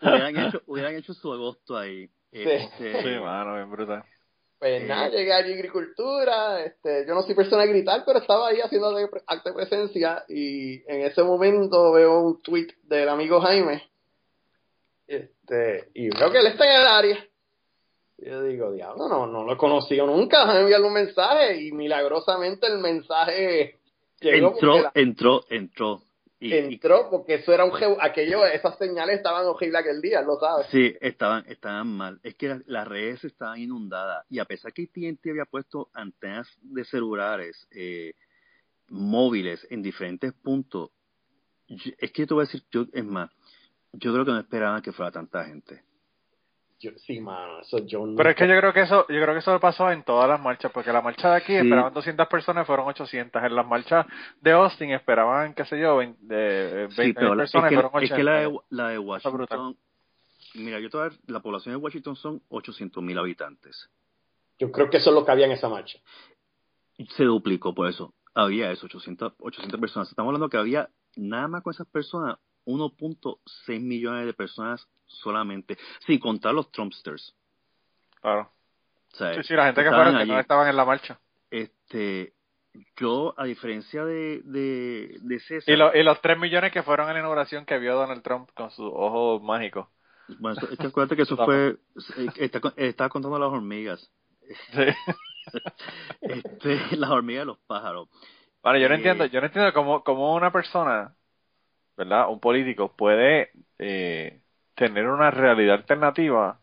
[0.02, 2.08] hubieran hecho, hubieran hecho su agosto ahí.
[2.30, 4.04] Este, Sí, mano, bien brutal.
[4.60, 4.86] Pues Eh.
[4.86, 8.60] nada, llegué allí a agricultura, este, yo no soy persona de gritar, pero estaba ahí
[8.60, 8.88] haciendo
[9.26, 13.88] acto de presencia y en ese momento veo un tweet del amigo Jaime
[15.06, 17.24] este, y veo que él está en el área.
[18.18, 22.66] Yo digo, diablo, no, no lo he conocido nunca, déjame enviarle un mensaje y milagrosamente
[22.66, 23.76] el mensaje
[24.20, 26.02] llegó entró, la- entró, entró.
[26.40, 30.38] Y, entró porque eso era un geo- aquello, esas señales estaban horribles aquel día, lo
[30.38, 30.66] sabes.
[30.70, 32.20] sí, estaban, estaban mal.
[32.22, 34.24] Es que la- las redes estaban inundadas.
[34.30, 38.14] Y a pesar que AT&T había puesto antenas de celulares eh,
[38.88, 40.90] móviles en diferentes puntos,
[41.68, 43.30] yo- es que te voy a decir, yo, es más,
[43.92, 45.82] yo creo que no esperaban que fuera tanta gente.
[46.80, 48.14] Yo- sí, mano, eso yo no.
[48.16, 50.40] Pero es que yo creo que eso, yo creo que eso pasó en todas las
[50.40, 51.58] marchas, porque la marcha de aquí Sí.
[51.58, 53.42] esperaban 200 personas, fueron 800.
[53.42, 54.06] En las marchas
[54.40, 57.68] de Austin esperaban, qué sé yo, 20, de, eh, 20 Sí, pero la- es personas,
[57.70, 58.16] que, fueron es 80.
[58.16, 58.98] que la, de, la de.
[58.98, 59.76] Washington,
[60.54, 63.90] mira, yo te voy a dar- la población de Washington son 800 mil habitantes.
[64.60, 65.98] Yo creo que eso es lo que había en esa marcha.
[67.16, 68.14] Se duplicó por eso.
[68.34, 70.08] Había eso, 800, 800 personas.
[70.10, 76.18] Estamos hablando que había nada más con esas personas 1.6 millones de personas solamente, sin
[76.20, 77.34] contar los Trumpsters.
[78.20, 78.52] Claro.
[79.12, 81.18] O sea, Sí, sí, la gente que fueron que no estaban en la marcha.
[81.50, 82.34] Este,
[82.96, 87.08] yo, a diferencia de, de, de César, Y, lo- y los 3 millones que fueron
[87.08, 89.88] a la inauguración que vio Donald Trump con sus ojos mágicos.
[90.38, 91.76] bueno, es que acuérdate que eso fue,
[92.18, 94.10] eh, está, con- estaba contando las hormigas,
[94.72, 94.82] Sí.
[96.22, 98.08] este, las hormigas y los pájaros.
[98.62, 101.14] Vale, yo no Eh, entiendo, yo no entiendo cómo, cómo una persona,
[101.96, 102.28] ¿verdad?
[102.28, 104.42] Un político puede eh,
[104.78, 106.60] tener una realidad alternativa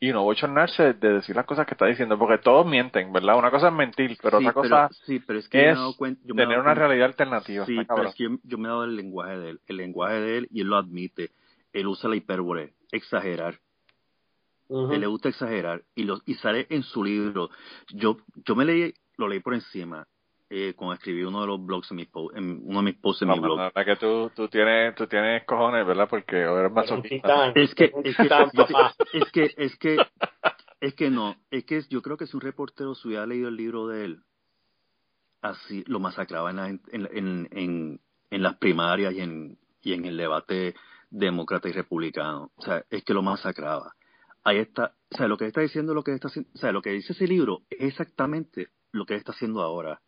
[0.00, 3.36] y no bochornarse de decir las cosas que está diciendo, porque todos mienten, ¿verdad?
[3.36, 5.72] Una cosa es mentir, pero Sí, otra cosa sí, pero es que yo me he
[5.72, 7.66] es dado cuen- yo me he tener una cuenta- realidad alternativa.
[7.66, 10.14] Sí, pero es que yo, yo me he dado el lenguaje de él, el lenguaje
[10.20, 11.30] de él, y él lo admite.
[11.72, 13.58] Él usa la hipérbole, exagerar.
[14.94, 17.50] Él le gusta exagerar y lo y sale en su libro.
[17.92, 20.06] Yo yo me leí, lo leí por encima
[20.50, 23.22] eh, cuando escribí uno de los blogs en, mi po- en uno de mis posts
[23.22, 23.56] en No, mi blog.
[23.56, 26.08] la verdad que tú, tú tienes, tú tienes cojones, ¿verdad?
[26.10, 27.52] Porque eres masoquista.
[27.54, 28.26] Es que es que,
[29.12, 29.98] es que es que
[30.80, 33.56] es que no, es que yo creo que si un reportero se hubiera leído el
[33.56, 34.22] libro de él,
[35.42, 40.04] así lo masacraba en, la- en, en, en, en las primarias y en, y en
[40.04, 40.74] el debate
[41.10, 42.50] demócrata y republicano.
[42.56, 43.92] O sea, es que lo masacraba.
[44.42, 46.82] Ahí está, o sea, lo que está diciendo, lo que está haciendo, o sea, lo
[46.82, 50.00] que dice ese libro es exactamente lo que está haciendo ahora.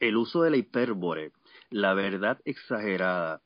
[0.00, 1.32] El uso de la hipérbole,
[1.70, 3.42] la verdad exagerada.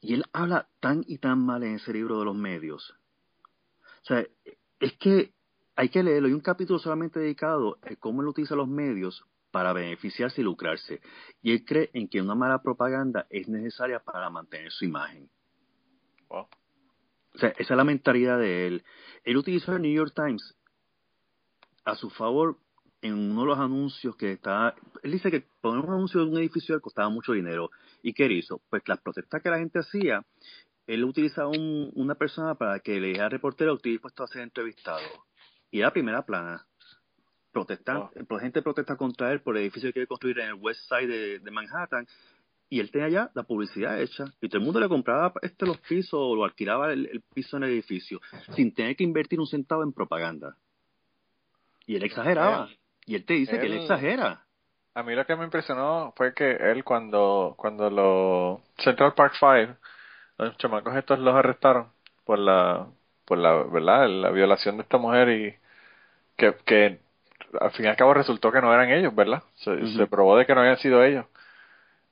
[0.00, 2.94] Y él habla tan y tan mal en ese libro de los medios.
[4.02, 4.26] O sea,
[4.78, 5.32] es que
[5.76, 6.28] hay que leerlo.
[6.28, 11.00] Hay un capítulo solamente dedicado a cómo él utiliza los medios para beneficiarse y lucrarse.
[11.42, 15.28] Y él cree en que una mala propaganda es necesaria para mantener su imagen.
[16.28, 16.48] Wow.
[17.34, 18.84] O sea, esa es la mentalidad de él.
[19.24, 20.56] Él utilizó el New York Times
[21.84, 22.58] a su favor
[23.02, 24.74] en uno de los anuncios que estaba...
[25.02, 27.70] Él dice que poner un anuncio de un edificio costaba mucho dinero.
[28.02, 28.60] ¿Y qué hizo?
[28.68, 30.22] Pues las protestas que la gente hacía,
[30.86, 34.42] él utilizaba un- una persona para que le dijera al reportero estoy dispuesto a ser
[34.42, 35.00] entrevistado.
[35.70, 36.66] Y era primera plana.
[37.52, 40.88] Protestan, la gente protesta contra él por el edificio que quiere construir en el West
[40.88, 42.06] Side de, de Manhattan.
[42.68, 44.24] Y él tenía ya la publicidad hecha.
[44.40, 47.56] Y todo el mundo le compraba este los pisos o lo alquilaba el, el piso
[47.56, 48.20] en el edificio
[48.54, 50.54] sin tener que invertir un centavo en propaganda.
[51.86, 52.68] Y él exageraba.
[53.10, 54.44] Y él te dice que él exagera.
[54.94, 59.76] A mí lo que me impresionó fue que él cuando cuando los Central Park Five,
[60.38, 61.88] los chamacos estos los arrestaron
[62.24, 62.86] por la
[63.24, 65.54] por la verdad la violación de esta mujer y
[66.36, 67.00] que, que
[67.60, 69.42] al fin y al cabo resultó que no eran ellos, ¿verdad?
[69.56, 69.70] Se,
[70.06, 71.26] probó de que no habían sido ellos.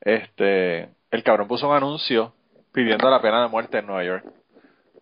[0.00, 2.32] Este, el cabrón puso un anuncio
[2.72, 4.24] pidiendo la pena de muerte en Nueva York.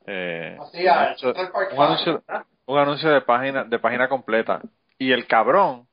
[0.07, 1.33] Eh, un anuncio-
[1.73, 2.23] un anuncio-
[2.67, 4.61] un anuncio de página de página completa
[4.99, 5.87] y el cabrón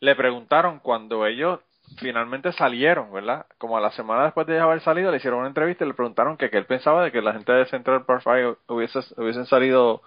[0.00, 1.60] le preguntaron cuando ellos
[1.98, 3.46] finalmente salieron, ¿verdad?
[3.58, 6.36] Como a la semana después de haber salido, le hicieron una entrevista y le preguntaron
[6.36, 10.02] que, que él pensaba de que la gente de Central Park Five hubiese, hubiesen salido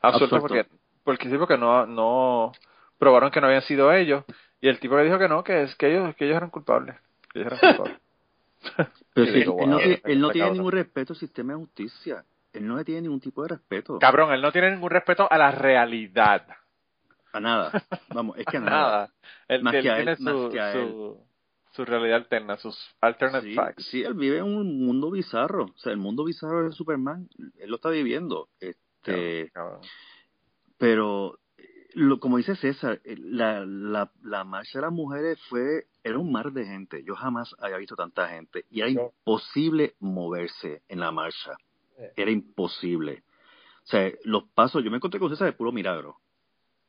[0.00, 0.66] absueltos porque,
[1.02, 2.52] porque sí, porque no, no
[2.98, 4.24] probaron que no habían sido ellos
[4.60, 6.96] y el tipo le dijo que no, que es que ellos, que ellos eran culpables,
[7.32, 8.00] que ellos eran culpables.
[9.12, 10.32] Pero Y sí, digo, él, no wow, tiene, él no cabrón.
[10.32, 12.24] tiene ningún respeto al sistema de justicia.
[12.52, 13.98] Él no le tiene ningún tipo de respeto.
[13.98, 16.46] Cabrón, él no tiene ningún respeto a la realidad.
[17.34, 17.84] A nada.
[18.14, 19.10] Vamos, es que a nada.
[19.48, 21.18] Él, Más él que a él, tiene más su, que a su,
[21.72, 23.84] su realidad alterna, sus alternate Sí, facts.
[23.90, 25.64] sí, él vive en un mundo bizarro.
[25.64, 28.48] O sea, el mundo bizarro de Superman, él lo está viviendo.
[28.60, 29.50] Este,
[30.78, 31.38] pero,
[31.94, 36.32] lo, como dice César, eh, la, la, la marcha de las mujeres fue, era un
[36.32, 37.02] mar de gente.
[37.04, 38.64] Yo jamás había visto tanta gente.
[38.70, 41.56] Y era Yo- imposible moverse en la marcha.
[41.98, 42.12] Eh.
[42.16, 43.22] Era imposible.
[43.84, 46.16] O sea, los pasos, yo me encontré con César de puro milagro.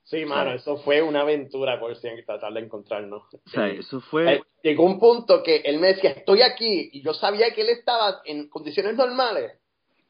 [0.05, 3.23] Sí, mano, eso fue una aventura por si tratar de encontrarnos.
[3.33, 3.77] O sea, Sí.
[3.79, 4.35] eso fue...
[4.35, 7.69] Eh, Llegó un punto que él me decía, estoy aquí, y yo sabía que él
[7.69, 9.59] estaba en condiciones normales.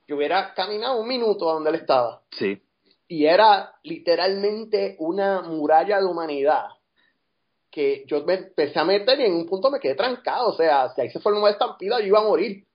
[0.07, 2.21] Yo hubiera caminado un minuto a donde él estaba.
[2.31, 2.61] Sí.
[3.07, 6.65] Y era literalmente una muralla de humanidad
[7.71, 10.49] que yo me empecé a meter y en un punto me quedé trancado.
[10.49, 12.65] O sea, si ahí se formó una estampida, yo iba a morir.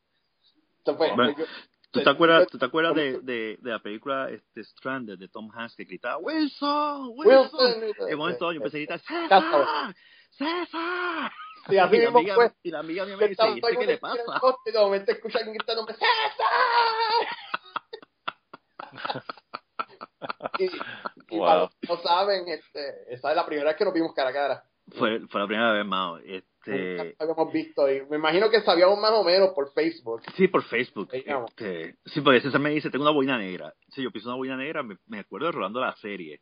[0.79, 1.45] Entonces, Bueno, yo-
[1.93, 5.51] ¿Tú te acuerdas, ¿tú te acuerdas de, de, de la película este, Stranded de Tom
[5.53, 7.83] Hanks que gritaba Wilson, Wilson?
[7.83, 9.95] Wilson, En momento yo empecé a gritar ¡César!
[10.31, 11.33] ¡César!
[11.69, 12.53] Sí, así y, la amiga, fue.
[12.63, 14.23] y la amiga mía me dice, estaba ¿y este qué le pasa?
[14.67, 16.07] y de momento escuchan gritando ¡César!
[20.59, 20.65] y,
[21.35, 21.47] y Wow.
[21.47, 24.65] para no saben, este, esa es la primera vez que nos vimos cara a cara.
[24.97, 26.19] Fue, fue la primera vez, Mao.
[26.67, 30.23] Este, habíamos visto y me imagino que sabíamos más o menos por Facebook.
[30.37, 31.09] sí, por Facebook.
[31.13, 33.73] Este, sí, porque César me dice, tengo una boina negra.
[33.89, 36.41] Sí, yo pienso una boina negra, me, me acuerdo de Rolando la serie.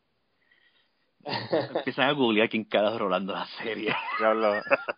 [1.24, 3.94] Empiezan a googlear quién carajo rolando la serie.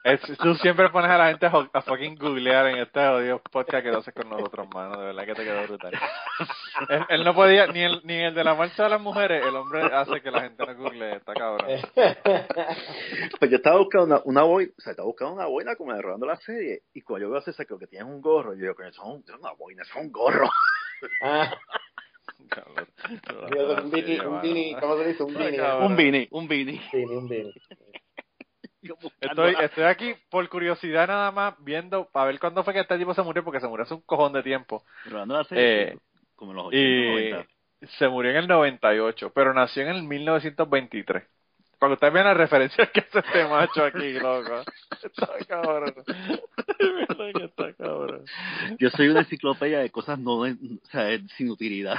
[0.05, 3.91] Es- tú siempre pones a la gente a, fucking googlear en este odio podcast que
[3.91, 5.01] lo haces con nosotros, mano.
[5.01, 5.93] De verdad que te quedó brutal.
[6.89, 9.57] Él, él no podía, ni el, ni el de la marcha de las mujeres, el
[9.57, 11.17] hombre hace que la gente no googlee.
[11.17, 11.69] Está cabrón.
[13.39, 16.03] Pues yo estaba buscando una, una boina, o sea, estaba buscando una boina como de
[16.03, 16.83] rolando la serie.
[16.95, 19.35] Y cuando yo veo a César creo que tiene un gorro, yo digo, eso es
[19.39, 20.49] una boina, es un gorro.
[21.23, 21.55] Ah,
[23.83, 25.23] Un beanie, un beanie, ¿cómo se dice?
[25.23, 25.59] Un beanie.
[25.59, 25.93] cabrón.
[25.93, 26.49] Un beanie, un
[29.01, 32.99] buscando Estoy, estoy aquí por curiosidad nada más viendo para ver cuándo fue que este
[32.99, 34.85] tipo se murió porque se murió hace un cojón de tiempo
[35.51, 35.97] Eh,
[36.35, 37.49] como en los 80, y 90.
[37.99, 41.25] se murió en el 98 pero nació en el 1923
[41.81, 44.63] para que ustedes vean las referencias que hace este macho aquí loco.
[45.03, 45.95] Está cabrón.
[47.43, 48.25] Está cabrón.
[48.79, 50.47] Yo soy una enciclopedia de cosas no, o
[50.93, 51.99] sea, sin utilidad.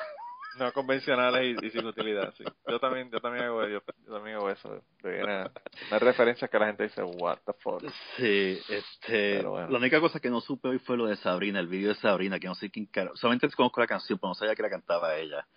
[0.59, 2.43] no convencionales y, y sin utilidad sí.
[2.67, 4.83] Yo también yo también hago yo, yo también hago eso.
[5.01, 5.51] De una,
[5.89, 7.83] una referencia que la gente dice what the fuck
[8.17, 9.67] Sí, este, bueno.
[9.67, 12.39] la única cosa que no supe hoy fue lo de Sabrina, el vídeo de Sabrina,
[12.39, 15.47] que no sé quién solamente conozco la canción, pero no sabía que la cantaba ella.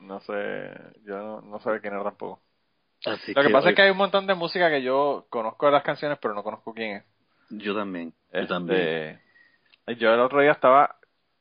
[0.00, 0.70] no sé
[1.04, 2.40] yo no, no sé quién era tampoco
[3.06, 5.66] Así Lo que pasa hoy- es que hay un montón de música que yo conozco
[5.66, 7.04] de las canciones, pero no conozco quién es.
[7.50, 9.20] Yo también, yo Este, también.
[9.98, 10.96] Yo el otro día estaba.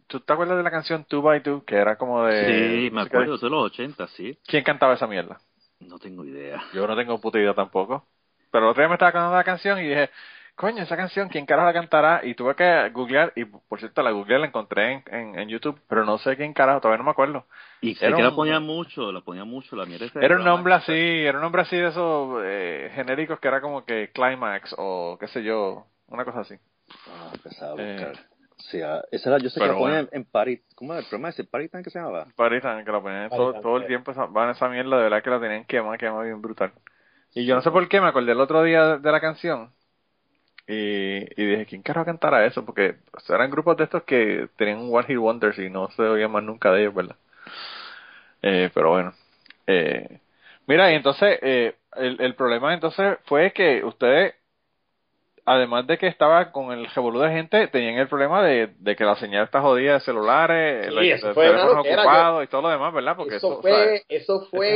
[0.08, 1.64] ¿Tú te acuerdas de la canción Two by Two?
[1.66, 2.46] Que era como de.
[2.88, 4.38] Sí, me acuerdo, de- de los 80, sí.
[4.46, 5.40] ¿Quién cantaba esa mierda?
[5.80, 6.64] No tengo idea.
[6.74, 8.06] Yo no tengo puta idea tampoco.
[8.52, 10.12] Pero el otro día me estaba cantando la canción y dije,
[10.56, 12.22] coño, esa canción, ¿quién carajo la cantará?
[12.24, 15.80] Y tuve que googlear, y por cierto, la googleé, la encontré en, en, en YouTube,
[15.88, 17.46] pero no sé quién carajo, todavía no me acuerdo.
[17.82, 20.08] Y sé Era que la ponía mucho, la ponía mucho, la mierda.
[20.22, 23.86] Era un nombre así, era un nombre así de esos eh, genéricos que era como
[23.86, 26.56] que Climax o qué sé yo, una cosa así.
[27.10, 28.26] Ah, empezaba a Eh, buscar.
[28.58, 30.10] Sí, ah, esa era, yo sé que la ponía bueno.
[30.12, 31.46] en, en Party, ¿cómo era el programa ese?
[31.48, 32.28] Que se llamaba.
[32.36, 35.40] Paritan, que la ponían todo, todo el tiempo, van esa mierda, de verdad que la
[35.40, 36.72] tenían quemada, quemada bien brutal.
[37.34, 39.75] Y yo no sé por qué me acordé el otro día de la canción
[40.68, 42.66] y, y dije, ¿quién carajo cantará eso?
[42.66, 45.90] Porque o sea, eran grupos de estos que tenían un One Hit Wonders y no
[45.92, 47.16] se oía más nunca de ellos, ¿verdad?
[48.42, 49.14] Eh, pero bueno.
[49.68, 50.20] Eh,
[50.68, 54.36] mira, y entonces, eh, el, el problema entonces fue que ustedes,
[55.46, 59.04] además de que estaba con el revolú de gente, tenían el problema de, de que
[59.04, 63.16] la señal está jodida de celulares, Sí, fue ocupados y todo lo demás, ¿verdad?
[63.16, 64.74] Porque eso eso, o sea, fue, eso es fue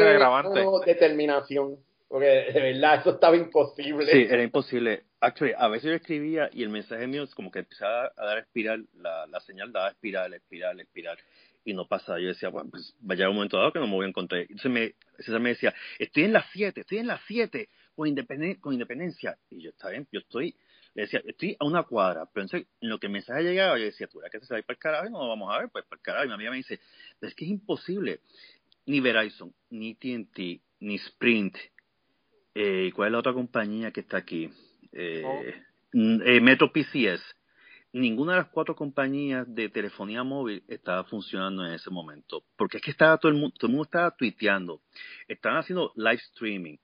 [0.86, 1.78] determinación.
[2.10, 4.12] Porque de verdad eso estaba imposible.
[4.12, 5.04] Sí, era imposible.
[5.22, 8.40] Actually, a veces yo escribía y el mensaje mío es como que empezaba a dar
[8.40, 11.18] espiral, la, la señal daba espiral, espiral, espiral,
[11.64, 12.20] y no pasaba.
[12.20, 14.10] Yo decía, bueno, pues va a llegar un momento dado que no me voy a
[14.10, 14.42] encontrar.
[14.42, 18.60] Entonces me, César me decía, estoy en las 7, estoy en las 7, con, independen-
[18.60, 19.38] con independencia.
[19.52, 20.56] Y yo, está bien, yo estoy,
[20.96, 22.26] le decía, estoy a una cuadra.
[22.34, 24.64] Pero en lo que el mensaje llegaba, yo decía, tú verás que se va a
[24.64, 26.26] para el carajo y no lo vamos a ver, pues para el carajo.
[26.26, 26.80] Y mi amiga me dice,
[27.22, 28.22] es que es imposible.
[28.88, 31.56] Ni Verizon, ni TNT, ni Sprint,
[32.56, 34.50] eh, ¿y ¿cuál es la otra compañía que está aquí?
[34.92, 35.42] Eh, Oh.
[35.94, 37.22] eh, Metro PCS.
[37.92, 42.44] Ninguna de las cuatro compañías de telefonía móvil estaba funcionando en ese momento.
[42.56, 44.82] Porque es que estaba todo el mundo, todo el mundo estaba tuiteando.
[45.28, 46.78] Estaban haciendo live streaming.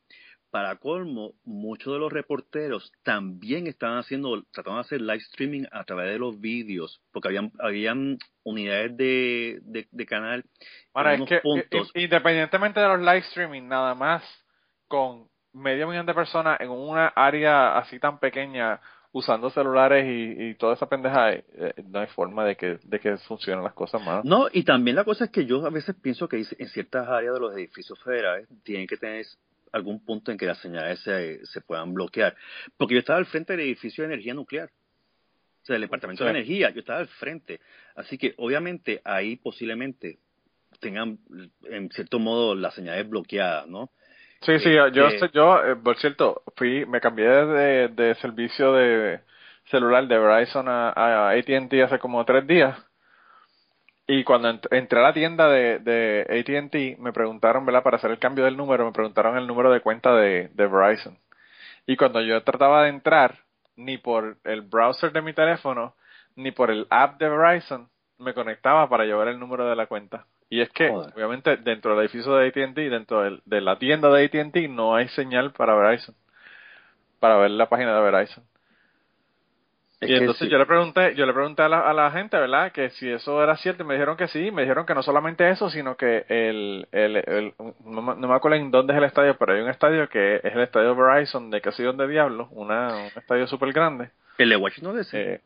[0.49, 5.83] Para colmo, muchos de los reporteros también estaban haciendo, trataban de hacer live streaming a
[5.83, 10.45] través de los vídeos, porque habían, habían unidades de, de, de canal
[10.93, 11.41] Ahora, es que
[11.95, 14.23] independientemente de los live streaming, nada más
[14.87, 18.79] con medio millón de personas en una área así tan pequeña
[19.11, 21.43] usando celulares y, y toda esa pendeja, eh,
[21.87, 24.25] no hay forma de que, de que funcionen las cosas más.
[24.25, 27.33] No, y también la cosa es que yo a veces pienso que en ciertas áreas
[27.33, 29.25] de los edificios federales tienen que tener
[29.71, 32.35] algún punto en que las señales se, se puedan bloquear.
[32.75, 34.69] Porque yo estaba al frente del edificio de energía nuclear.
[35.63, 36.25] O sea, el departamento Sí.
[36.25, 37.61] de energía, yo estaba al frente.
[37.95, 40.19] Así que obviamente ahí posiblemente
[40.81, 41.19] tengan
[41.63, 43.89] en cierto modo las señales bloqueadas, ¿no?
[44.45, 48.73] Sí, sí, yo, yo, Este- yo, eh, por cierto, fui, me cambié de, de servicio
[48.73, 49.21] de
[49.65, 52.77] celular de Verizon a, a AT&T hace como tres días.
[54.07, 57.81] Y cuando ent- entré a la tienda de, de AT&T, me preguntaron, ¿verdad?
[57.83, 61.17] Para hacer el cambio del número, me preguntaron el número de cuenta de, de Verizon.
[61.87, 63.39] Y cuando yo trataba de entrar,
[63.75, 65.95] ni por el browser de mi teléfono,
[66.35, 67.89] ni por el app de Verizon,
[68.19, 70.25] me conectaba para llevar el número de la cuenta.
[70.49, 71.11] Y es que, Joder.
[71.15, 75.07] obviamente, dentro del edificio de AT&T, dentro del- de la tienda de AT&T, no hay
[75.09, 76.15] señal para Verizon.
[77.19, 78.43] Para ver la página de Verizon.
[80.01, 80.51] Es y entonces sí.
[80.51, 82.71] yo le pregunté, yo le pregunté a la, a la gente, ¿verdad?
[82.73, 85.49] Que si eso era cierto, y me dijeron que sí, me dijeron que no solamente
[85.49, 87.53] eso, sino que el, el, el
[87.85, 90.35] no, me- no me acuerdo en dónde es el estadio, pero hay un estadio que
[90.35, 94.09] es el estadio Verizon de que sé dónde diablo, una, un estadio súper grande.
[94.37, 95.17] El de Washington DC.
[95.35, 95.41] Eh,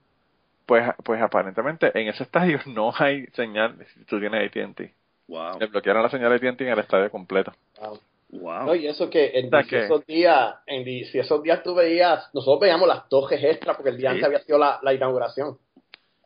[0.70, 4.94] pues, pues aparentemente en ese estadio no hay señal si tú tienes AT&T.
[5.28, 5.60] wow.
[5.60, 7.52] Le bloquearon la señal de AT&T en el estadio completo.
[7.82, 8.00] Wow.
[8.32, 8.66] Wow.
[8.68, 11.64] No, y eso que en O sea DC que- esos días, en DC esos días
[11.64, 14.16] tú veías, nosotros veíamos las toques extras porque el día Sí.
[14.18, 15.58] antes había sido la, la inauguración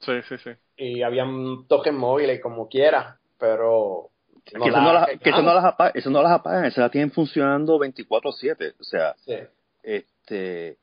[0.01, 0.49] Sí, sí, sí.
[0.75, 4.09] y habían toques móviles como quiera, pero
[4.43, 6.91] que, eso no las, que eso no las apagan, eso no las apagan, esas las
[6.91, 8.73] tienen funcionando 24/7.
[8.77, 9.35] O sea, Sí.
[9.83, 10.75] este...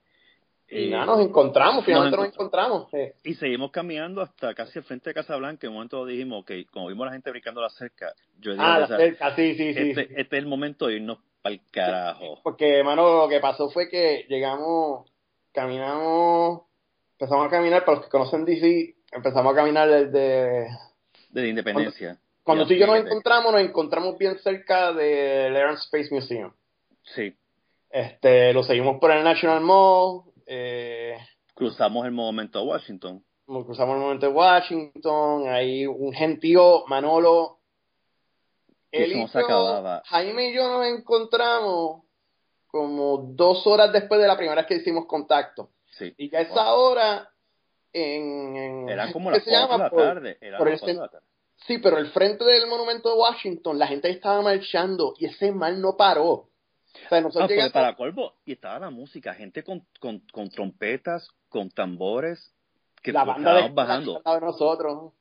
[0.70, 2.88] Y eh, nada, nos encontramos, finalmente nos nos encontramos.
[2.90, 2.98] sí.
[3.24, 5.66] Y seguimos caminando hasta casi el frente de Casablanca.
[5.66, 8.64] En un momento dijimos, ok, como vimos a la gente brincando la cerca, yo dije,
[8.64, 9.80] Ah, la cerca, sí, sí, sí.
[9.90, 10.14] este, sí.
[10.16, 12.38] este es el momento de irnos para el carajo.
[12.42, 15.10] Porque, hermano, lo que pasó fue que llegamos,
[15.52, 16.62] caminamos,
[17.18, 20.68] empezamos a caminar, para los que conocen DC, empezamos a caminar desde...
[21.30, 22.18] De la independencia.
[22.42, 26.08] Cuando Ya, tú y yo nos encontramos, nos encontramos bien cerca del Air and Space
[26.12, 26.52] Museum.
[27.14, 27.34] Sí.
[27.90, 31.16] Este, lo seguimos por el National Mall, eh,
[31.54, 33.22] Cruzamos el momento a Washington.
[33.46, 37.58] cruzamos el momento de Washington, ahí un gentío, Manolo,
[38.90, 40.02] él y se acababa.
[40.06, 42.02] Jaime y yo nos encontramos
[42.66, 45.70] como dos horas después de la primera vez que hicimos contacto.
[45.98, 46.12] Sí.
[46.16, 47.30] Y ya a esa hora,
[47.92, 48.56] en...
[48.56, 50.38] en Eran como ¿qué las se 4 de la Por- tarde.
[50.40, 51.26] Eran por las el 4 de la tarde.
[51.66, 55.80] Sí, pero el frente del monumento de Washington, la gente estaba marchando y ese mal
[55.80, 56.48] no paró.
[56.92, 57.72] O sea, Ah, nosotros llegamos...
[57.72, 62.52] para colmo, y estaba la música, gente con, con, con trompetas, con tambores,
[63.02, 64.22] que la lo banda de estaban bajando.
[64.24, 65.12] de nosotros.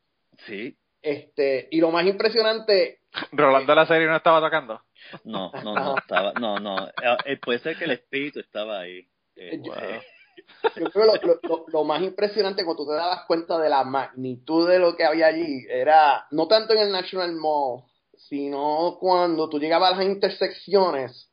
[0.45, 3.01] Sí, Este, y lo más impresionante,
[3.31, 4.81] Rolando la serie no estaba tocando.
[5.23, 6.91] no, no, no, estaba, no, no, eh,
[7.25, 9.07] eh, puede ser que el espíritu estaba ahí.
[9.35, 10.01] Eh, Yo- eh,
[10.75, 14.67] yo creo que lo- lo más impresionante cuando tú te dabas cuenta de la magnitud
[14.69, 17.83] de lo que había allí, era no tanto en el National Mall,
[18.17, 21.28] sino cuando tú llegabas a las intersecciones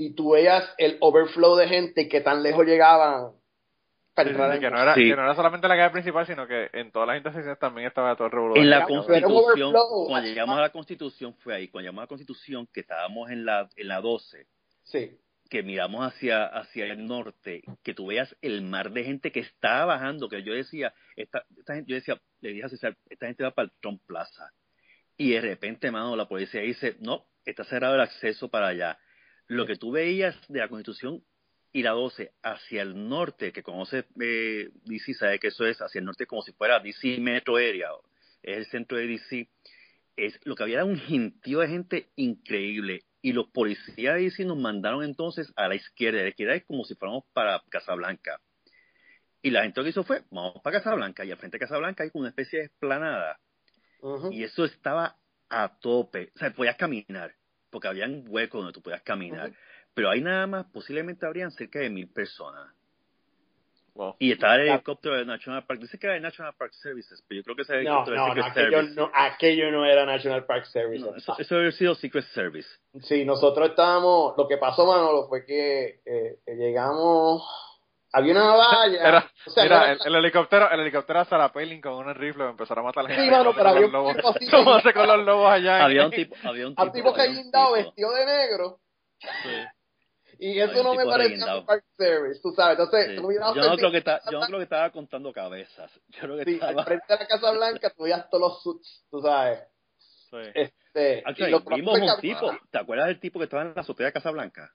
[0.00, 3.32] y tú veías el overflow de gente que tan lejos llegaban
[4.14, 5.08] para Sí, sí, entrar sí, en que, no era, Sí.
[5.08, 8.16] que no era solamente la calle principal, sino que en todas las intersecciones también estaba
[8.16, 8.64] todo el revolución.
[8.64, 9.74] En la Constitución,
[10.06, 13.44] cuando llegamos a la Constitución fue ahí, cuando llegamos a la Constitución, que estábamos en
[13.44, 14.46] la, en la 12,
[14.84, 15.18] Sí.
[15.50, 19.84] que miramos hacia, hacia el norte, que tú veas el mar de gente que estaba
[19.84, 23.44] bajando, que yo decía, esta, esta gente, yo decía, le dije a César, esta gente
[23.44, 24.50] va para el Trump Plaza.
[25.18, 28.98] Y de repente, mano, la policía dice, no, está cerrado el acceso para allá.
[29.50, 31.24] Lo que tú veías de la Constitución
[31.72, 35.98] y la 12 hacia el norte, que conoce eh, DC, sabe que eso es hacia
[35.98, 37.88] el norte como si fuera DC Metro Area,
[38.44, 39.48] es el centro de DC,
[40.14, 43.02] es, lo que había era un gentío de gente increíble.
[43.22, 46.20] Y los policías de DC nos mandaron entonces a la izquierda.
[46.20, 48.40] A la izquierda es como si fuéramos para Casablanca.
[49.42, 51.24] Y la gente lo que hizo fue, vamos para Casablanca.
[51.24, 53.40] Y al frente de Casablanca hay como una especie de esplanada.
[54.30, 55.16] Y eso estaba
[55.48, 56.30] a tope.
[56.36, 57.34] O sea, podías caminar,
[57.70, 59.52] porque habían huecos donde tú podías caminar.
[59.94, 62.68] Pero ahí nada más, posiblemente habrían cerca de mil personas.
[63.94, 64.14] Wow.
[64.20, 64.74] Y estaba el Ah.
[64.74, 65.80] helicóptero del National Park.
[65.80, 68.34] Dice que era el National Park Services, pero yo creo que ese helicóptero no, no,
[68.34, 68.94] Secret aquello Service.
[68.94, 71.04] no, aquello no era National Park Service.
[71.04, 72.68] No, eso, eso debe haber sido Secret Service.
[73.02, 77.42] Sí, nosotros estábamos, lo que pasó, Manolo, fue que eh, llegamos,
[78.12, 81.52] había una valla, Era- o sea, Mira, era- el, el helicóptero, el helicóptero a Sarah
[81.52, 83.24] Palin con un rifle empezó a matar a la gente.
[83.24, 84.36] Sí, mano, ¿Cómo pero había con un tipo lobos?
[84.36, 85.84] así ¿Cómo hace con los lobos allá?
[85.84, 88.80] Había un tipo, había un tipo, tipo que había guindado vestido de negro,
[90.38, 91.04] y eso Había no me
[91.58, 93.16] un Park Service, tú sabes, entonces, Sí.
[93.16, 95.90] tú Yo no creo que está, yo no creo que estaba contando cabezas.
[96.08, 96.80] Yo creo que sí, estaba.
[96.80, 99.60] al frente de la Casa Blanca, tú veías todos los suits, tú sabes,
[100.30, 100.36] Sí.
[100.54, 102.52] este, Actually, y lo vimos un tipo.
[102.70, 104.72] ¿Te acuerdas del tipo que estaba en la azotea de Casablanca?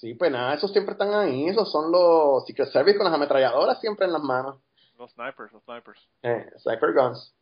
[0.00, 3.78] Sí, pues nada, esos siempre están ahí, esos son los Secret Service con las ametralladoras
[3.80, 4.56] siempre en las manos.
[4.98, 6.00] Los snipers, los snipers.
[6.22, 7.34] eh, Sniper Guns.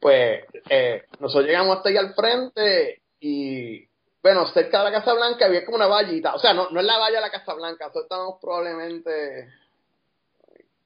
[0.00, 3.86] Pues eh, nosotros llegamos hasta ahí al frente y,
[4.20, 6.34] bueno, cerca de la Casa Blanca había como una vallita.
[6.34, 9.48] O sea, no, no es la valla de la Casa Blanca, nosotros estábamos probablemente,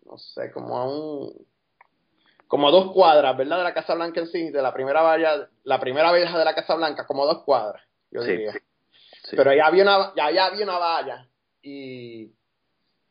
[0.04, 1.46] no sé, como a un.
[2.46, 3.58] Como a dos cuadras, ¿verdad?
[3.58, 6.54] De la Casa Blanca en sí, de la primera valla, la primera valla de la
[6.54, 8.52] Casa Blanca, como a dos cuadras, yo Sí, diría.
[8.52, 8.58] Sí.
[9.30, 11.28] Pero ya había una, ya, ya había una valla
[11.62, 12.30] y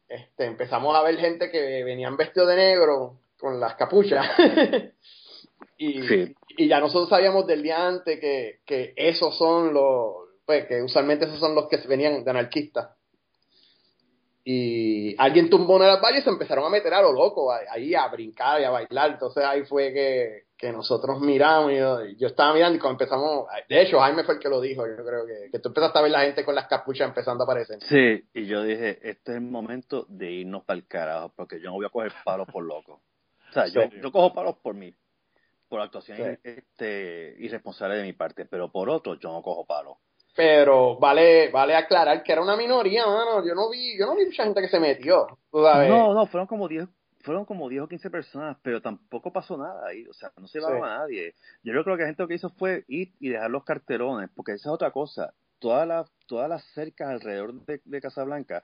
[0.07, 4.25] este, empezamos a ver gente que venían vestidos de negro con las capuchas.
[5.77, 6.35] y, Sí.
[6.57, 11.25] y ya nosotros sabíamos del día antes que, que esos son los, pues que usualmente
[11.25, 12.95] esos son los que venían de anarquistas.
[14.47, 17.51] Y alguien tumbó una de las vallas y se empezaron a meter a lo loco,
[17.51, 19.11] ahí a brincar y a bailar.
[19.11, 21.77] Entonces ahí fue que, que nosotros miramos y
[22.17, 25.05] yo, estaba mirando y cuando empezamos, de hecho Jaime fue el que lo dijo, yo
[25.05, 27.81] creo que, que tú empezaste a ver la gente con las capuchas empezando a aparecer.
[27.83, 31.67] Sí, y yo dije, este es el momento de irnos para el carajo, porque yo
[31.67, 33.01] no voy a coger palos por loco.
[33.49, 34.93] O sea, yo, yo cojo palos por mí,
[35.67, 36.39] por actuación Sí.
[36.43, 39.97] este, irresponsable de mi parte, pero por otro yo no cojo palos.
[40.35, 43.45] Pero vale, vale aclarar que era una minoría, mano.
[43.45, 45.27] Yo no vi, yo no vi mucha gente que se metió.
[45.49, 45.89] Tú sabes.
[45.89, 46.89] No, no, fueron como 10
[47.25, 50.59] fueron como 10 o 15 personas, pero tampoco pasó nada ahí, o sea, no se
[50.59, 50.85] llevaron Sí.
[50.85, 51.33] a nadie.
[51.63, 54.53] Yo creo que la gente lo que hizo fue ir y dejar los carterones, porque
[54.53, 55.33] esa es otra cosa.
[55.59, 58.61] todas las todas las cercas alrededor de, de Casablanca,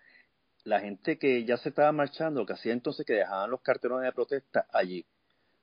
[0.65, 4.05] la gente que ya se estaba marchando, lo que hacía entonces que dejaban los cartelones
[4.05, 5.03] de protesta allí,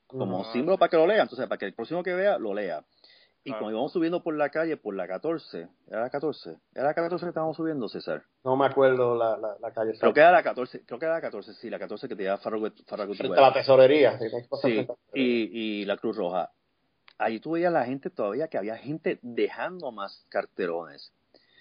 [0.06, 2.82] como símbolo para que lo lean, entonces para que el próximo que vea lo lea.
[3.44, 3.60] Y Claro.
[3.60, 6.56] cuando íbamos subiendo por la calle, por la 14, ¿era la 14?
[6.74, 8.22] ¿Era la 14 que estábamos subiendo, César?
[8.44, 9.92] No me acuerdo la, la, la calle.
[9.98, 12.22] Creo que era la 14, creo que era la 14, sí, la 14 que te
[12.24, 12.74] lleva Farragut
[13.16, 14.18] Frente a la tesorería.
[14.62, 16.50] sí, y, y la Cruz Roja.
[17.16, 21.12] Allí tú veías la gente todavía, que había gente dejando más cartelones.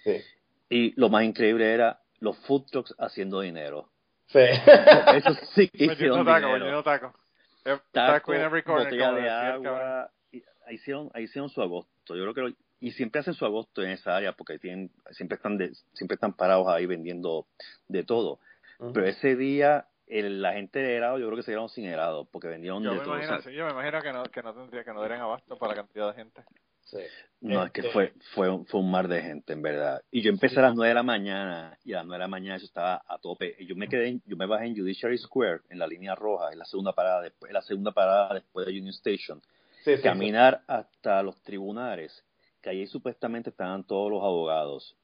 [0.04, 0.20] Sí.
[0.68, 3.88] Y lo más increíble era los food trucks haciendo dinero.
[4.26, 4.40] Sí.
[5.14, 6.52] Eso sí que hicieron taco, dinero.
[6.52, 7.14] vendiendo taco.
[7.64, 10.10] Eh, Taco, Taco in every corner, botella de agua.
[10.68, 12.14] Ahí hicieron, ahí hicieron su agosto.
[12.16, 15.36] Yo creo que lo- y siempre hacen su agosto en esa área porque tienen, siempre
[15.36, 17.46] están de- siempre están parados ahí vendiendo
[17.88, 18.38] de todo.
[18.94, 22.24] Pero ese día el- la gente de helado yo creo que se quedaron sin helado
[22.26, 23.14] porque vendieron Yo de me todo.
[23.14, 25.20] o imagino, sea, sí, yo me imagino que no, que no tendría, que no darían
[25.20, 26.42] abasto para la cantidad de gente.
[26.84, 26.98] Sí.
[27.42, 30.00] No, es que Este- fue, fue, un- fue un mar de gente, en verdad.
[30.10, 32.28] Y yo empecé a las 9 de la mañana, y a las 9 de la
[32.28, 33.54] mañana eso estaba a tope.
[33.58, 36.50] Y yo me quedé, en- yo me bajé en Judiciary Square, en la línea roja,
[36.52, 39.42] en la segunda parada después, en la segunda parada después de Union Station.
[39.88, 42.24] Sí, sí, Caminar hasta los tribunales,
[42.60, 44.96] que allí supuestamente estaban todos los abogados.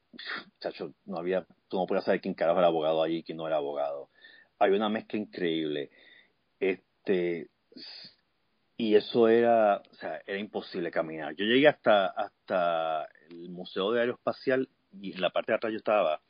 [0.59, 3.47] Chacho, no había, tú no podías saber quién carajo era abogado allí y quién no
[3.47, 4.09] era abogado.
[4.59, 5.89] Había una mezcla increíble.
[6.59, 7.49] Este,
[8.77, 11.35] y eso era, o sea, era imposible caminar.
[11.35, 14.69] Yo llegué hasta, hasta el Museo de Aeroespacial
[15.01, 16.21] y en la parte de atrás yo estaba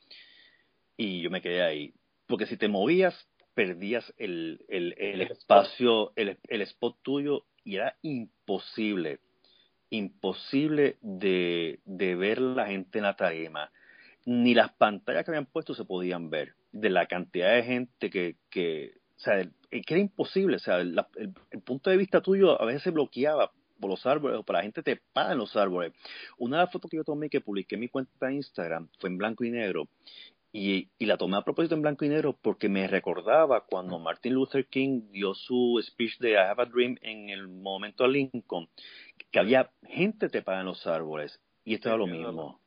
[0.96, 1.92] y yo me quedé ahí.
[2.26, 3.14] Porque si te movías,
[3.52, 9.18] perdías el, el, el El espacio, el, el spot tuyo y era imposible,
[9.90, 13.70] imposible de, de ver la gente en la tarima.
[14.24, 18.36] Ni las pantallas que habían puesto se podían ver de la cantidad de gente que,
[18.50, 20.94] que o sea, el- que era imposible, o sea, el,
[21.64, 23.50] punto de vista tuyo a veces se bloqueaba
[23.80, 25.92] por los árboles o por la gente te para en los árboles.
[26.38, 29.10] Una de las fotos que yo tomé que publiqué en mi cuenta de Instagram fue
[29.10, 29.88] en blanco y negro
[30.58, 34.32] y, y la tomé a propósito en blanco y negro porque me recordaba cuando Martin
[34.32, 38.66] Luther King dio su speech de I Have a Dream en el momento a Lincoln,
[39.30, 42.58] que había gente trepada en los árboles y esto Sí, era lo mismo.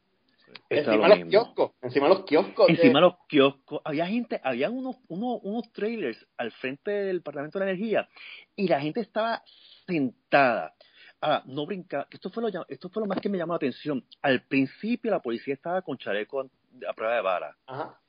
[0.46, 0.52] Sí.
[0.70, 1.32] Esto Encima era de lo los mismo.
[1.32, 1.72] kioscos.
[1.82, 2.70] Encima de los kioscos.
[2.70, 7.58] Encima de los kioscos, había gente, había unos, unos, unos trailers al frente del Departamento
[7.58, 8.08] de la Energía
[8.56, 9.42] y la gente estaba
[9.88, 10.76] sentada.
[11.22, 14.06] Ahora, no brinca, esto fue, lo, esto fue lo más que me llamó la atención.
[14.22, 16.50] Al principio la policía estaba con chaleco
[16.88, 17.58] a prueba de bala.
[17.66, 18.00] Ajá.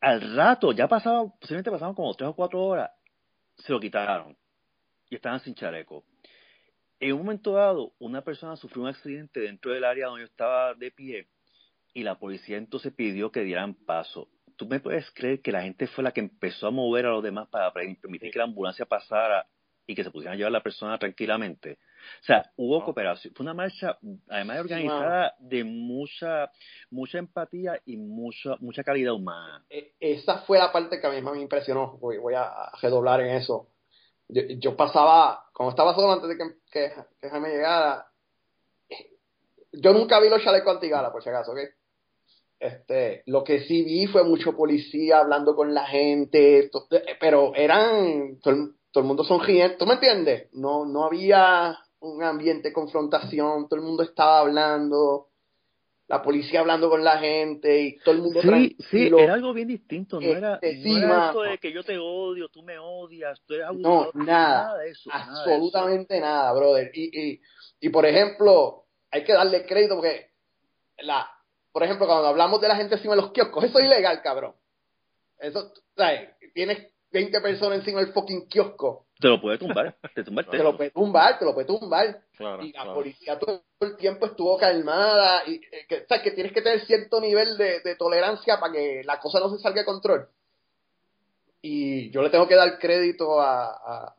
[0.00, 2.90] Al rato, ya pasaba, posiblemente pasaban como tres o cuatro horas,
[3.56, 4.36] se lo quitaron
[5.10, 6.04] y estaban sin chaleco.
[7.00, 10.74] En un momento dado, una persona sufrió un accidente dentro del área donde yo estaba
[10.74, 11.28] de pie
[11.92, 14.28] y la policía entonces pidió que dieran paso.
[14.56, 17.22] ¿Tú me puedes creer que la gente fue la que empezó a mover a los
[17.22, 19.46] demás para permitir que la ambulancia pasara
[19.86, 21.78] y que se pudieran llevar a la persona tranquilamente?
[22.22, 22.84] O sea, hubo Wow.
[22.84, 23.34] cooperación.
[23.34, 26.50] Fue una marcha, además de organizada, de mucha
[26.90, 29.64] mucha empatía y mucha mucha calidad humana.
[29.70, 31.98] E- esa fue la parte que a mí más me impresionó.
[31.98, 33.68] Voy, voy a redoblar en eso.
[34.28, 38.06] Yo, yo pasaba, cuando estaba solo antes de que, que, que Jaime llegara,
[39.72, 41.58] yo nunca vi los chalecos antigala, por si acaso, ¿ok?
[42.58, 46.70] Este, lo que sí vi fue mucho policía hablando con la gente, eh,
[47.20, 48.38] pero eran,
[48.94, 50.48] todo, el- mundo sonriente, ¿tú me entiendes?
[50.52, 55.28] No, no había un ambiente de confrontación, todo el mundo estaba hablando,
[56.06, 59.66] la policía hablando con la gente y todo el mundo Sí, sí, era algo bien
[59.68, 61.26] distinto, no era, Este, no sí, era mano.
[61.26, 64.90] esto de que yo te odio, tú me odias, tú eres No, abusador, nada, de
[64.90, 65.42] eso, nada de eso.
[65.44, 66.90] absolutamente nada, brother.
[66.94, 67.40] Y, y,
[67.80, 70.30] y por ejemplo, hay que darle crédito porque,
[70.98, 71.28] la,
[71.72, 74.54] por ejemplo, cuando hablamos de la gente encima de los kioscos, eso es ilegal, cabrón.
[75.38, 76.30] Eso, ¿sabes?
[76.54, 79.06] Tienes 20 personas encima del fucking kiosco.
[79.20, 82.20] Te lo puede tumbar, te tumba el Te lo puede tumbar, te lo puede tumbar.
[82.36, 82.94] Claro, y la claro.
[82.94, 85.42] policía todo el tiempo estuvo calmada.
[85.46, 88.72] Y, eh, que, o sea, que tienes que tener cierto nivel de, de tolerancia para
[88.72, 90.28] que la cosa no se salga de control.
[91.62, 94.14] Y yo le tengo que dar crédito a, a,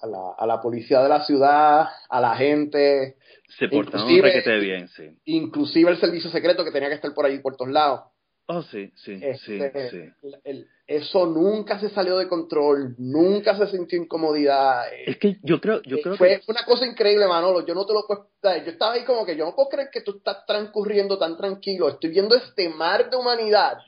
[0.00, 3.16] a la, a la policía de la ciudad, a la gente,
[3.58, 5.04] Se portaron inclusive- requete bien, sí.
[5.26, 8.00] inclusive el servicio secreto que tenía que estar por ahí por todos lados.
[8.46, 9.96] Oh, sí, sí, sí, Este, sí.
[10.22, 14.86] el- el- eso nunca se salió de control, nunca se sintió incomodidad.
[14.92, 17.66] eh, Es que yo creo, yo creo fue que una cosa increíble, Manolo.
[17.66, 18.28] Yo no te lo puedo.
[18.42, 21.88] Yo estaba ahí como que yo no puedo creer que tú estás transcurriendo tan tranquilo.
[21.88, 23.78] Estoy viendo este mar de humanidad,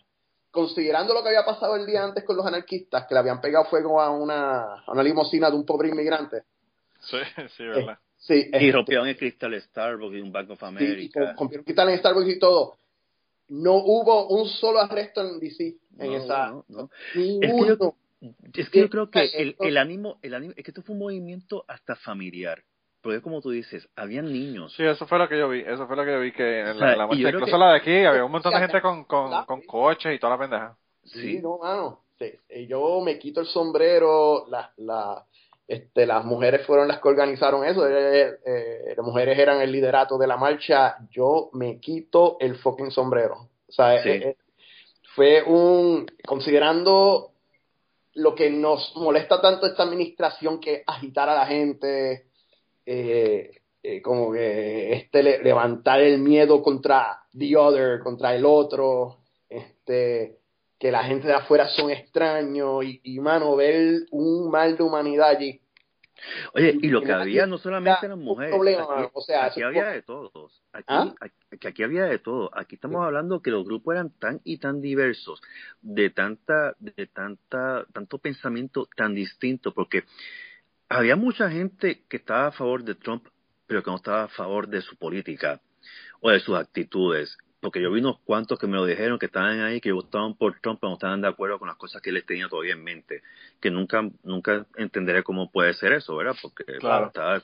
[0.50, 3.66] considerando lo que había pasado el día antes con los anarquistas, que le habían pegado
[3.66, 6.42] fuego a una, a una limusina de un pobre inmigrante.
[7.00, 7.18] Sí,
[7.56, 7.98] sí, verdad.
[8.16, 11.34] Sí, y este, rompieron el cristal Starbucks y un Bank of sí, y America.
[11.36, 12.76] con, con Cristal en Starbucks y todo.
[13.48, 16.48] No hubo un solo arresto en DC en No, esa.
[16.50, 16.90] no, no.
[17.14, 17.76] Ninguno.
[17.76, 17.94] yo-
[18.54, 20.94] Es que yo creo que Sí, el, el ánimo, el ánimo, es que esto fue
[20.94, 22.62] un movimiento hasta familiar.
[23.00, 24.74] porque como tú dices, habían niños.
[24.76, 25.60] Sí, eso fue lo que yo vi.
[25.60, 27.22] Eso fue lo que yo vi que en O sea, la, la y muestra, yo
[27.22, 30.14] creo incluso que- la de aquí, había un montón de Sí, gente con, con, coches
[30.14, 30.76] y toda la pendeja.
[31.04, 32.02] Sí, no, mano.
[32.18, 35.24] Sí, yo me quito el sombrero, la, la,
[35.68, 40.16] este, las mujeres fueron las que organizaron eso, eh, eh, las mujeres eran el liderato
[40.18, 43.34] de la marcha, yo me quito el fucking sombrero.
[43.68, 44.08] O sea, Sí.
[44.08, 44.36] eh,
[45.14, 47.32] fue un, considerando
[48.14, 52.24] lo que nos molesta tanto esta administración que agitar a la gente,
[54.02, 60.38] como que este le- levantar el miedo contra the other, contra el otro, este
[60.78, 65.30] que la gente de afuera son extraños y, y mano, ver un mal de humanidad
[65.30, 65.60] allí.
[66.54, 68.52] Oye, y lo que había no solamente eran mujeres.
[68.52, 70.62] problema, aquí, o sea, aquí había de todos.
[70.72, 71.14] Aquí, ¿Ah?
[71.20, 72.50] aquí, aquí había de todo.
[72.56, 75.40] Aquí estamos hablando que los grupos eran tan y tan diversos,
[75.80, 80.04] de tanta, de tanta, tanto pensamiento tan distinto, porque
[80.88, 83.26] había mucha gente que estaba a favor de Trump,
[83.66, 85.60] pero que no estaba a favor de su política
[86.20, 87.36] o de sus actitudes.
[87.60, 90.60] Porque yo vi unos cuantos que me lo dijeron que estaban ahí, que votaban por
[90.60, 93.22] Trump, pero no estaban de acuerdo con las cosas que él tenía todavía en mente.
[93.60, 96.36] Que nunca, nunca entenderé cómo puede ser eso, ¿verdad?
[96.40, 97.42] Porque Claro, estaba-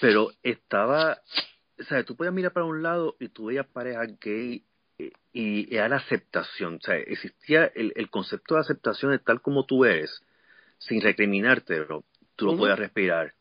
[0.00, 1.18] pero estaba,
[1.78, 4.64] o sea, tú podías mirar para un lado y tú veías parejas gay
[4.98, 9.40] eh, y era la aceptación, o sea, existía el, el concepto de aceptación de tal
[9.40, 10.22] como tú eres,
[10.78, 12.04] sin recriminarte, pero
[12.36, 12.60] tú lo Ujú.
[12.62, 13.34] podías respirar.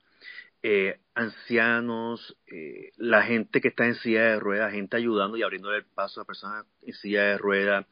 [0.65, 5.77] Eh, ancianos, eh, la gente que está en silla de ruedas, gente ayudando y abriéndole
[5.79, 7.85] el paso a personas en silla de ruedas.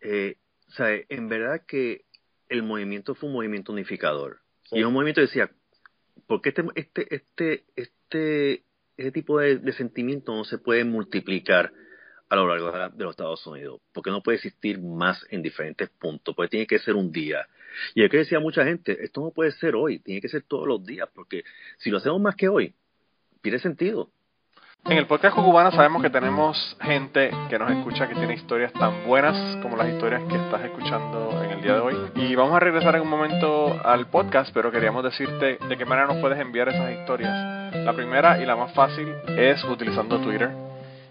[0.00, 0.36] Eh,
[0.68, 2.06] o sea, en verdad que
[2.48, 4.38] el movimiento fue un movimiento unificador.
[4.64, 4.76] Sí.
[4.76, 5.50] Y es un movimiento que decía,
[6.26, 8.62] ¿por qué este, este, este, este,
[8.96, 11.72] este tipo de, de sentimiento no se puede multiplicar
[12.30, 13.80] a lo largo de, la- de los Estados Unidos?
[13.92, 17.46] Porque no puede existir más en diferentes puntos, porque tiene que ser un día.
[17.94, 20.66] Y es que decía mucha gente, esto no puede ser hoy, tiene que ser todos
[20.66, 21.44] los días, porque
[21.78, 22.74] si lo hacemos más que hoy,
[23.40, 24.10] pierde sentido.
[24.84, 29.04] En el podcast Cucubano sabemos que tenemos gente que nos escucha que tiene historias tan
[29.06, 31.94] buenas como las historias que estás escuchando en el día de hoy.
[32.14, 36.06] Y vamos a regresar en un momento al podcast, pero queríamos decirte de qué manera
[36.06, 37.74] nos puedes enviar esas historias.
[37.74, 40.67] La primera y la más fácil es utilizando Twitter.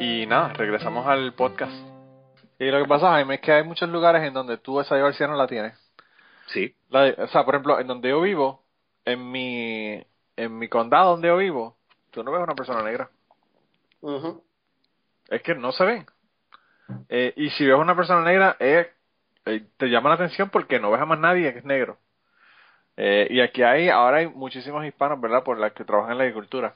[0.00, 1.72] y nada, regresamos al podcast.
[2.58, 5.28] Y lo que pasa, Jaime, es que hay muchos lugares en donde tú esa diversidad
[5.28, 5.74] no la tienes.
[6.46, 8.62] Sí, La o sea, por ejemplo, en donde yo vivo,
[9.04, 10.02] en mi,
[10.36, 11.76] en mi condado donde yo vivo,
[12.10, 13.08] tú no ves una persona negra.
[14.00, 14.42] Ujú.
[15.28, 16.06] Es que no se ven.
[17.08, 18.90] Eh, y si ves una persona negra, eh,
[19.46, 21.98] eh, te llama la atención porque no ves a más nadie que es negro.
[22.96, 25.42] Eh, y aquí hay, ahora hay muchísimos hispanos, ¿verdad?
[25.42, 26.74] Por las que trabajan en la agricultura.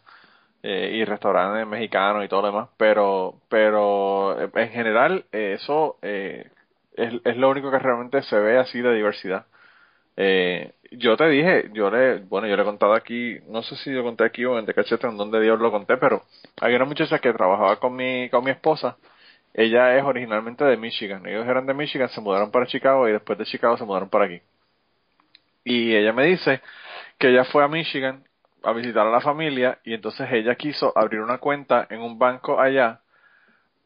[0.62, 2.68] Eh, y restaurantes mexicanos y todo lo demás.
[2.76, 6.50] Pero, pero eh, en general, eh, eso eh,
[6.94, 9.46] es, es lo único que realmente se ve así de diversidad.
[10.90, 14.02] Yo te dije, yo le, bueno, yo le he contado aquí, no sé si yo
[14.02, 16.22] conté aquí o en The Cachete, en donde Dios lo conté, pero
[16.60, 18.96] hay una muchacha que trabajaba con mi, con mi esposa.
[19.54, 21.26] Ella es originalmente de Michigan.
[21.26, 24.24] Ellos eran de Michigan, se mudaron para Chicago y después de Chicago se mudaron para
[24.26, 24.40] aquí.
[25.64, 26.62] Y ella me dice
[27.18, 28.24] que ella fue a Michigan
[28.62, 32.60] a visitar a la familia y entonces ella quiso abrir una cuenta en un banco
[32.60, 33.00] allá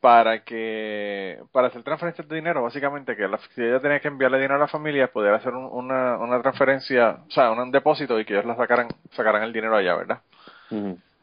[0.01, 4.39] para que para hacer transferencias de dinero básicamente que la, si ella tenía que enviarle
[4.39, 8.25] dinero a la familia poder hacer un- una, una transferencia o sea un depósito y
[8.25, 10.21] que ellos la sacaran sacaran el dinero allá verdad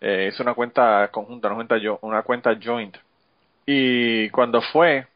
[0.02, 2.96] eh, es una cuenta conjunta, una cuenta, yo, una cuenta joint.
[3.66, 5.08] Y cuando fue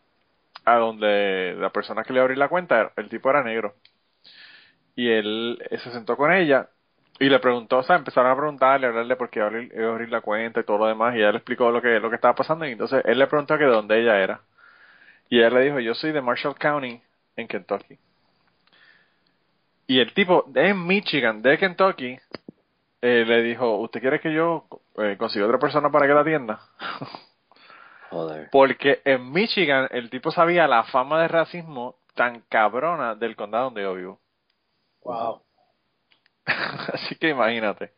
[0.66, 3.76] a donde la persona que le abrió la cuenta, el tipo era negro.
[4.96, 6.70] Y él se sentó con ella
[7.20, 9.72] y le preguntó, o sea, empezaron a preguntarle, a hablarle por qué iba a abrir,
[9.76, 11.16] iba a abrir la cuenta y todo lo demás.
[11.16, 12.66] Y ella le explicó lo que, lo que estaba pasando.
[12.66, 14.42] Y entonces él le preguntó que de dónde ella era.
[15.30, 17.02] Y ella le dijo, yo soy de Marshall County,
[17.36, 17.98] en Kentucky.
[19.88, 22.18] Y el tipo de Michigan, de Kentucky,
[23.02, 24.66] eh, le dijo, ¿usted quiere que yo
[24.98, 26.62] eh, consiga otra persona para que la atienda?
[28.10, 28.50] Joder.
[28.52, 33.82] Porque en Michigan el tipo sabía la fama de racismo tan cabrona del condado donde
[33.82, 34.20] yo vivo.
[35.04, 35.42] Wow.
[36.94, 37.92] Así que imagínate.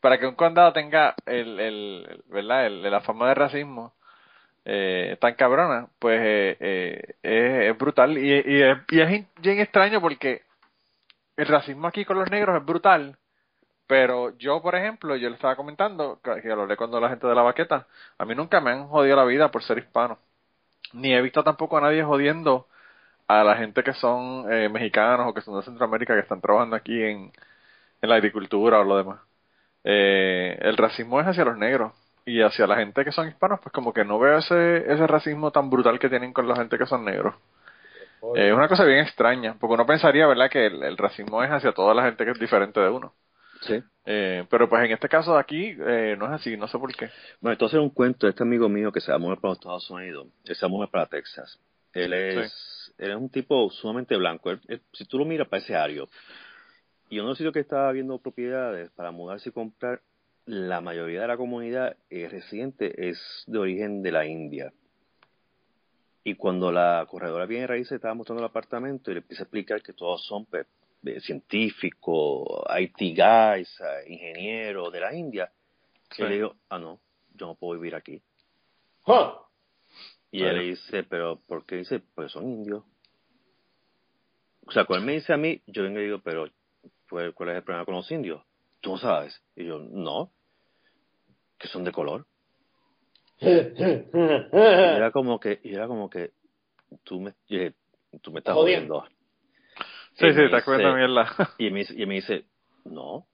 [0.00, 2.66] Para que un condado tenga el, el, ¿verdad?
[2.66, 3.94] El- la fama de racismo
[4.66, 6.56] eh, tan cabrona, pues eh,
[7.24, 8.18] eh, es, brutal.
[8.18, 8.46] Y, es-
[8.90, 10.42] y es bien extraño porque
[11.36, 13.16] el racismo aquí con los negros es brutal,
[13.88, 17.34] Pero yo, por ejemplo, yo le estaba comentando, que lo hablé cuando la gente de
[17.34, 17.86] la baqueta,
[18.18, 20.18] a mí nunca me han jodido la vida por ser hispano.
[20.92, 22.68] Ni he visto tampoco a nadie jodiendo
[23.28, 26.76] a la gente que son eh, mexicanos o que son de Centroamérica que están trabajando
[26.76, 27.32] aquí en,
[28.02, 29.20] en la agricultura o lo demás.
[29.84, 31.92] Eh, el racismo es hacia los negros
[32.26, 35.50] y hacia la gente que son hispanos, pues como que no veo ese, ese racismo
[35.50, 37.34] tan brutal que tienen con la gente que son negros.
[38.36, 41.50] Eh, es una cosa bien extraña, porque uno pensaría, ¿verdad?, que el, el racismo es
[41.50, 43.12] hacia toda la gente que es diferente de uno.
[43.60, 43.82] Sí.
[44.04, 46.94] Eh, pero pues en este caso de aquí eh, no es así, no sé por
[46.94, 47.10] qué.
[47.40, 49.58] Bueno, entonces un cuento de este amigo mío que se va a mover para los
[49.58, 50.26] Estados Unidos.
[50.44, 51.58] Él se va a mover para Texas.
[51.92, 54.50] Él es, él es un tipo sumamente blanco.
[54.50, 56.08] Él- él- si tú lo miras, parece ario.
[57.12, 60.00] Y uno de los sitios que estaba viendo propiedades para mudarse y comprar,
[60.46, 64.72] la mayoría de la comunidad eh, residente es de origen de la India.
[66.24, 69.82] Y cuando la corredora viene raíces estaba mostrando el apartamento y le empieza a explicar
[69.82, 70.66] que todos son pues,
[71.04, 72.46] eh, científicos,
[72.80, 75.52] IT guys, eh, ingenieros de la India,
[76.12, 76.22] Sí.
[76.22, 76.98] y le digo, ah, no,
[77.34, 78.22] yo no puedo vivir aquí.
[79.04, 79.32] Huh.
[80.30, 82.00] Y él le dice, pero ¿por qué dice?
[82.14, 82.82] Pues son indios.
[84.64, 86.48] O sea, cuando él me dice a mí, yo vengo y digo, pero
[87.12, 88.42] pues, ¿cuál es el problema con los indios?
[88.80, 89.38] Tú no sabes.
[89.54, 90.32] Y yo, no,
[91.58, 92.26] que son de color.
[93.38, 93.46] Y
[94.96, 96.30] era como que, y era como que,
[97.04, 97.34] tú me,
[98.22, 99.04] tú me estás Jodiendo.
[100.14, 100.34] Sí, Y sí,
[100.64, 101.36] comiendo dice- mierda.
[101.58, 102.46] Y me, dice- y me dice,
[102.84, 103.14] no.
[103.14, 103.26] O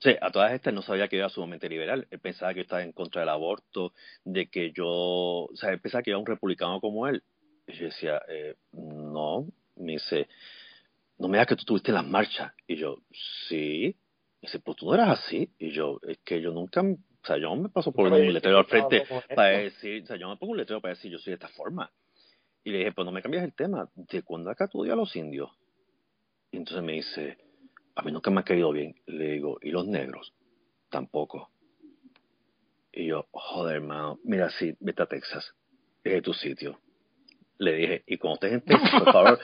[0.00, 2.06] sea, a todas estas no sabía que yo era sumamente liberal.
[2.10, 3.92] Él pensaba que yo estaba en contra del aborto,
[4.24, 7.22] de que yo, o sea, él pensaba que yo era un republicano como él.
[7.68, 9.46] Y yo decía, eh, no.
[9.76, 10.28] Me dice,
[11.18, 12.52] no me digas que tú tuviste las marchas.
[12.66, 12.98] Y yo,
[13.48, 13.96] sí.
[14.40, 15.50] Y dice, pues tú no eras así.
[15.58, 18.58] Y yo, es que yo nunca, o sea, yo no me paso por un letrero
[18.58, 19.04] al frente
[19.34, 21.48] para decir, o sea, yo me pongo un letrero para decir yo soy de esta
[21.48, 21.90] forma.
[22.64, 23.88] Y le dije, pues no me cambias el tema.
[23.94, 25.50] ¿De cuándo acá tú odias a los indios?
[26.50, 27.38] Y entonces me dice,
[27.94, 28.94] a mí nunca me ha caído bien.
[29.06, 30.34] Le digo, ¿y los negros?
[30.88, 31.50] Tampoco.
[32.92, 35.54] Y yo, joder, hermano, mira, sí, vete a Texas.
[36.04, 36.80] Es tu sitio.
[37.58, 39.38] Le dije, y cuando estés en Texas, por favor,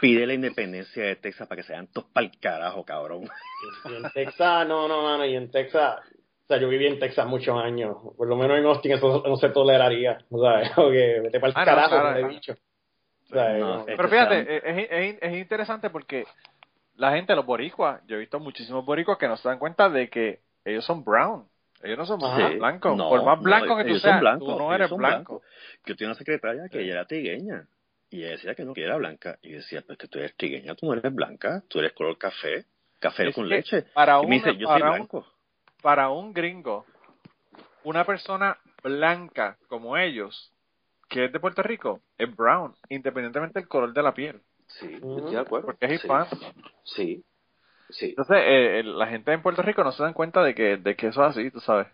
[0.00, 3.22] pide la independencia de Texas para que se vayan todos para el carajo, cabrón.
[3.88, 6.00] Y en Texas, no, no, mano, y en Texas,
[6.44, 9.36] o sea, yo viví en Texas muchos años, por lo menos en Austin eso no
[9.36, 10.60] se toleraría, o sea,
[10.90, 12.28] que vete para el Ah, no, carajo, claro, no.
[12.28, 12.52] bicho.
[12.52, 13.80] O sea, No, no.
[13.88, 16.24] es- Pero fíjate, es, es, es interesante porque
[16.96, 20.10] la gente, los boricuas, yo he visto muchísimos boricuas que no se dan cuenta de
[20.10, 21.46] que ellos son brown.
[21.82, 22.50] Ellos no son Ajá.
[22.50, 22.96] blancos.
[22.96, 25.40] No, Por más no, blanco que tú seas, blancos, tú no eres blanco.
[25.40, 25.42] blancos.
[25.84, 27.66] Yo tenía una secretaria que ella era trigueña.
[28.10, 29.38] Y ella decía que no, que era blanca.
[29.42, 32.18] Y yo decía, pues que tú eres trigueña, tú no eres blanca, tú eres color
[32.18, 32.66] café,
[33.00, 33.82] café Es con leche.
[33.94, 35.26] Para Y un, me dice, yo soy para, un, blanco.
[35.80, 36.86] para un gringo,
[37.84, 40.52] una persona blanca como ellos,
[41.08, 44.40] que es de Puerto Rico, es brown, independientemente del color de la piel.
[44.66, 45.18] Sí, Ujú.
[45.18, 45.66] estoy de acuerdo.
[45.66, 45.96] Porque es Sí.
[46.06, 46.26] hispano.
[46.30, 46.44] Sí,
[46.84, 47.24] sí.
[48.00, 50.96] Entonces, eh, el- la gente en Puerto Rico no se dan cuenta de que, de
[50.96, 51.86] que eso es así, tú sabes.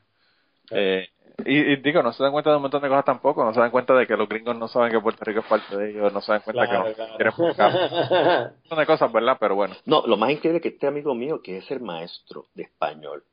[0.70, 1.06] Eh,
[1.46, 3.44] y, y digo, no se dan cuenta de un montón de cosas tampoco.
[3.44, 5.76] No se dan cuenta de que los gringos no saben que Puerto Rico es parte
[5.76, 6.12] de ellos.
[6.12, 7.16] No se dan cuenta Claro, que no claro.
[7.16, 7.72] quieren buscar
[8.52, 9.36] un montón de cosas, ¿verdad?
[9.40, 9.74] Pero bueno.
[9.86, 13.24] No, lo más increíble es que este amigo mío, que es el maestro de español,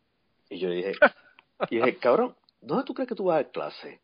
[0.49, 0.93] y yo le dije,
[1.70, 3.99] y dije, cabrón, ¿dónde tú crees que tú vas a dar clase?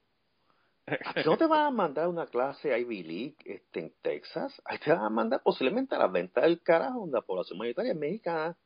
[1.06, 4.62] ¿A ti no te van a mandar una clase Ivy League este, en Texas?
[4.66, 7.94] Ahí te van a mandar posiblemente a las ventas del carajo, donde la población mayoritaria
[7.94, 8.58] es mexicana.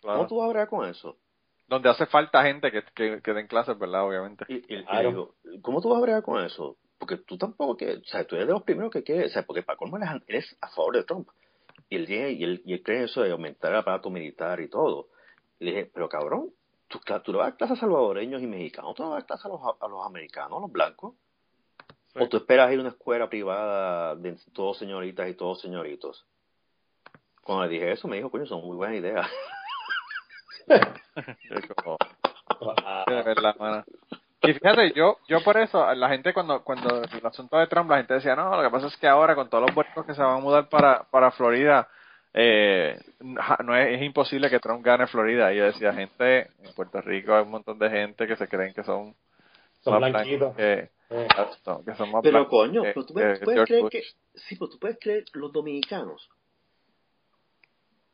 [0.00, 0.18] Claro.
[0.18, 1.16] ¿Cómo tú vas a hablar con eso?
[1.68, 4.06] Donde hace falta gente que, que, que den clases, ¿verdad?
[4.06, 4.44] Obviamente.
[4.48, 6.76] Y, y- digo, ¿cómo tú vas a bregar con eso?
[6.98, 9.42] Porque tú tampoco, que, o sea, tú eres de los primeros que quieres, o sea,
[9.44, 11.28] porque para colmo eres, a favor de Trump.
[11.88, 15.08] Y él, y él, y él cree eso de aumentar el aparato militar y todo.
[15.58, 16.50] Y le dije, pero cabrón,
[16.88, 19.18] tú, tú le vas a dar clases a salvadoreños y mexicanos, tú le vas a
[19.20, 21.14] dar clases a los, a los americanos, a los blancos.
[22.14, 22.20] Sí.
[22.20, 26.26] O tú esperas ir a una escuela privada de todos señoritas y todos señoritos.
[27.42, 29.26] Cuando le dije eso, me dijo, coño, son muy buenas ideas.
[31.84, 31.98] Como-
[33.58, 33.84] mano.
[34.44, 37.98] Y fíjate, yo, yo por eso, la gente cuando, cuando el asunto de Trump, la
[37.98, 40.22] gente decía, no, lo que pasa es que ahora con todos los boricos que se
[40.22, 41.88] van a mudar para, para Florida,
[42.34, 45.52] eh, no es, es imposible que Trump gane Florida.
[45.52, 48.74] Y yo decía, gente, en Puerto Rico hay un montón de gente que se creen
[48.74, 49.14] que son,
[49.80, 50.56] Son blanquitos.
[50.56, 50.90] que,
[51.20, 53.90] exacto, que son más Pero blancos coño, pero tú puedes, tú creer Bush.
[53.90, 54.02] que...
[54.34, 56.28] Sí, pero tú puedes creer los dominicanos.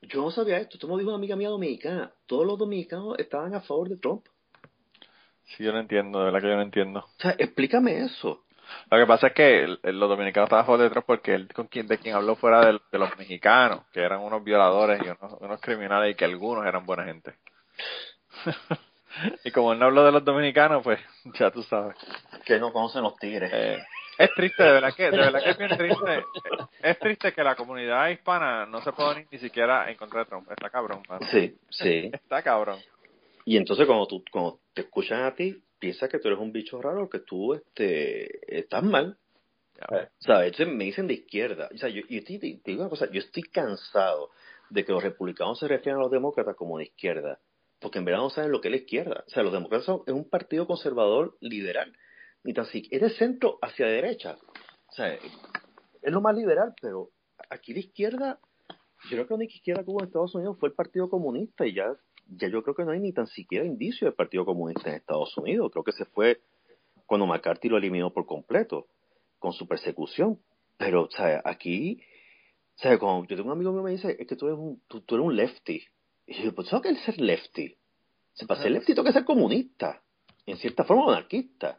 [0.03, 2.13] Yo no sabía esto, esto me dijo una amiga mía dominicana.
[2.27, 4.27] Todos los dominicanos estaban a favor de Trump.
[5.45, 7.01] Sí, yo no entiendo, de verdad que yo no entiendo.
[7.01, 8.45] O sea, explícame eso.
[8.91, 11.35] Lo que pasa es que el- el- los dominicanos estaban a favor de Trump porque
[11.35, 15.01] él con quien, de quien habló fuera de, de los mexicanos, que eran unos violadores
[15.03, 17.35] y unos, unos criminales y que algunos eran buena gente.
[19.45, 21.01] y como él no habló de los dominicanos, pues
[21.39, 21.97] ya tú sabes.
[22.45, 23.51] Que no conocen los tigres.
[23.53, 23.79] Eh,
[24.19, 26.25] Es triste, de verdad que, de verdad que es bien triste.
[26.83, 30.51] Es triste que la comunidad hispana no se pueda ni, ni siquiera encontrar Trump.
[30.51, 31.25] Está cabrón, mano.
[31.31, 32.11] Sí, sí.
[32.13, 32.79] Está cabrón.
[33.45, 36.83] Y entonces cuando tú cuando te escuchan a ti, piensas que tú eres un bicho
[36.83, 39.17] raro, que tú este estás mal.
[39.75, 40.11] Ya.
[40.19, 40.53] ¿Sabes?
[40.53, 41.69] Entonces me dicen de izquierda.
[41.73, 44.31] O sea, yo, yo te, te digo una cosa, yo estoy cansado
[44.71, 47.39] de que los republicanos se refieran a los demócratas como de izquierda,
[47.81, 49.25] porque en verdad no saben lo que es la izquierda.
[49.27, 51.97] O sea, los demócratas son, es un partido conservador liberal,
[52.45, 54.37] ni tan siquiera, es de centro hacia derecha.
[54.89, 57.11] O sea, es lo más liberal, pero
[57.51, 58.41] aquí la izquierda,
[59.05, 61.67] yo creo que la única izquierda que hubo en Estados Unidos fue el Partido Comunista
[61.67, 61.95] y ya,
[62.27, 65.37] ya yo creo que no hay ni tan siquiera indicio del Partido Comunista en Estados
[65.37, 65.71] Unidos.
[65.73, 66.41] Creo que se fue
[67.07, 68.87] cuando McCarthy lo eliminó por completo,
[69.39, 70.41] con su persecución.
[70.77, 72.01] Pero, o sea, aquí,
[72.77, 74.81] o sea, cuando yo tengo un amigo que me dice, es que tú eres un,
[74.89, 75.85] tú, tú eres un lefty.
[76.29, 77.75] Y yo pues tengo que ser lefty.
[78.35, 80.01] O sea, para ser lefty tengo que ser comunista.
[80.47, 81.79] En cierta forma, anarquista.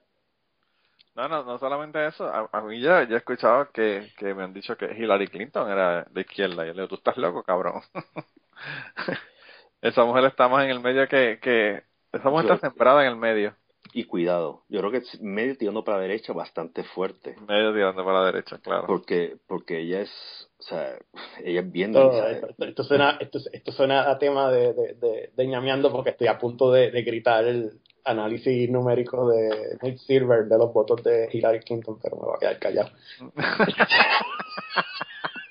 [1.16, 2.26] No, no, no solamente eso.
[2.28, 5.70] A, a mí ya, ya he escuchado que, que me han dicho que Hillary Clinton
[5.70, 6.64] era de izquierda.
[6.64, 7.82] Y yo le digo, tú estás loco, cabrón.
[9.82, 11.40] Esa mujer está más en el medio que...
[11.42, 13.56] que esa mujer Yo- está sembrada en el medio.
[13.92, 17.36] Y cuidado, yo creo que es medio tirando para la derecha bastante fuerte.
[17.48, 18.86] Medio tirando para la derecha, claro.
[18.86, 20.12] Porque, porque ella es,
[20.60, 20.98] o sea,
[21.44, 22.36] ella es bien Esto, ¿sabes?
[22.36, 26.12] esto, esto- esto suena, esto, esto suena a tema de, de, de, de ñameando porque
[26.12, 29.50] estoy a punto de, de gritar el análisis numérico de
[29.82, 32.90] Nate Silver de los votos de Hillary Clinton, pero me voy a quedar callado.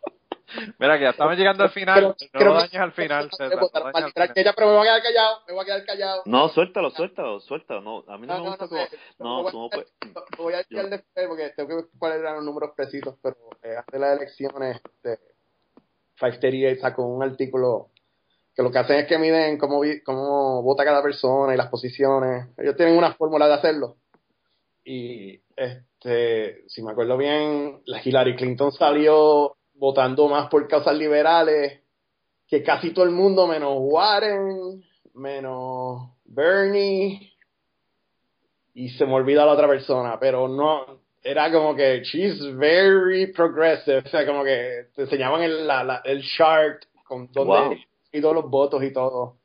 [0.79, 2.15] Mira que ya estamos llegando al final.
[2.31, 4.33] Pero no dañes al final, César.
[4.33, 6.21] que ella, pero me voy a quedar callado, me voy a quedar callado.
[6.25, 7.81] No, suéltalo, suéltalo, suéltalo.
[7.81, 8.81] No, a mí no, No, me gusta no, como...
[9.19, 10.37] No, voy a-.
[10.37, 13.75] Voy a decir después porque tengo que ver cuáles eran los números precisos, pero eh,
[13.77, 15.19] antes de las elecciones, este,
[16.19, 17.89] 538 sacó un artículo
[18.55, 21.69] que lo que hacen es que miden cómo, vi- cómo vota cada persona y las
[21.69, 22.49] posiciones.
[22.57, 23.97] Ellos tienen una fórmula de hacerlo.
[24.85, 31.81] Y este, si me acuerdo bien, la Hillary Clinton salió votando más por causas liberales
[32.47, 34.81] que casi todo el mundo, menos Warren,
[35.13, 37.33] menos Bernie,
[38.73, 43.99] y se me olvida la otra persona, pero no, era como que she's very progressive,
[44.05, 47.75] o sea, como que te enseñaban el, la, la- el chart con donde Wow.
[48.13, 49.35] y todos los votos y todo.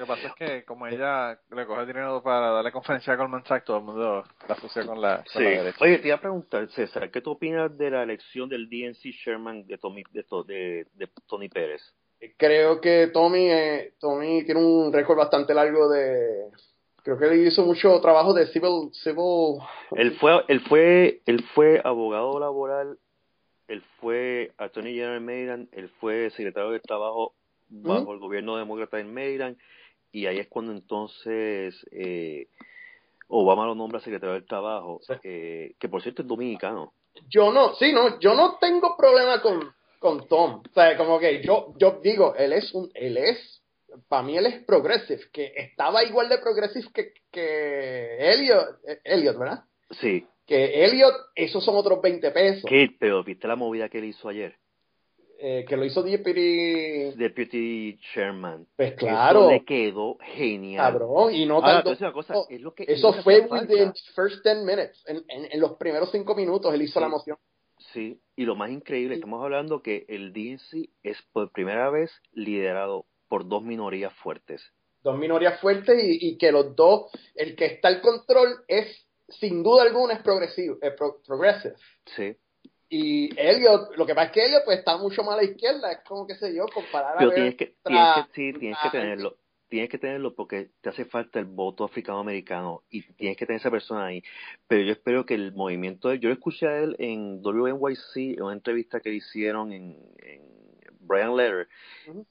[0.00, 3.44] Lo que pasa es que como ella le coge dinero para darle conferencia a Goldman
[3.44, 5.42] Sachs, todo el mundo la asocia con la, con Sí.
[5.44, 5.84] la derecha.
[5.84, 9.66] Oye, te iba a preguntar, César, ¿qué tú opinas de la elección del DNC Sherman
[9.66, 11.82] de, Tommy, de, to- de, de Tony Pérez?
[12.38, 16.46] Creo que Tommy, eh, Tommy tiene un récord bastante largo de,
[17.02, 19.58] creo que él hizo mucho trabajo de civil, civil,
[19.96, 22.98] Él fue, él fue, él fue abogado laboral,
[23.68, 27.34] él fue attorney general en Maryland, él fue secretario de trabajo
[27.72, 29.56] bajo el gobierno demócrata en Maryland,
[30.12, 32.46] y ahí es cuando entonces eh,
[33.28, 35.12] Obama lo nombra secretario del trabajo, Sí.
[35.22, 36.92] eh, que por cierto es dominicano.
[37.28, 40.62] yo no, sí, no, yo no tengo problema con, con Tom.
[40.68, 43.62] O sea, como que yo, yo digo, él es un, él es,
[44.08, 49.38] para mí él es progressive, que estaba igual de progressive que, que Elliot, eh, Elliot,
[49.38, 49.64] ¿verdad?
[49.90, 52.62] Sí, Que Elliot, esos son otros 20 pesos.
[52.64, 54.56] Kate, pero viste la movida que él hizo ayer,
[55.42, 58.66] Eh, que lo hizo Deputy, Deputy Chairman.
[58.76, 60.92] pues claro, Eso le quedó genial.
[60.92, 62.88] cabrón, y no Ahora, tardó- te voy a decir una cosa, es lo que, es
[62.98, 65.02] Eso fue within the first 10 minutes.
[65.06, 67.00] En, en, en los primeros 5 minutos él hizo Sí.
[67.00, 67.38] la moción.
[67.94, 73.06] Sí, y lo más increíble, estamos hablando que el DNC es por primera vez liderado
[73.28, 74.62] por dos minorías fuertes.
[75.02, 79.62] Dos minorías fuertes y, y que los dos, el que está al control es, sin
[79.62, 81.74] duda alguna, es progresivo, es pro- progressive.
[82.14, 82.36] Sí,
[82.92, 85.92] Y Elliot, lo que pasa es que Elliot pues está mucho más a la izquierda,
[85.92, 88.78] es como, qué sé yo, comparar a pero ver tienes que, tienes que, sí, tienes
[88.82, 89.36] que tenerlo.
[89.68, 93.70] Tienes que tenerlo porque te hace falta el voto africano-americano y tienes que tener esa
[93.70, 94.24] persona ahí.
[94.66, 98.36] Pero yo espero que el movimiento de él, yo lo escuché a él en WNYC,
[98.36, 100.42] en una entrevista que le hicieron en, en
[100.98, 101.68] Brian Letter,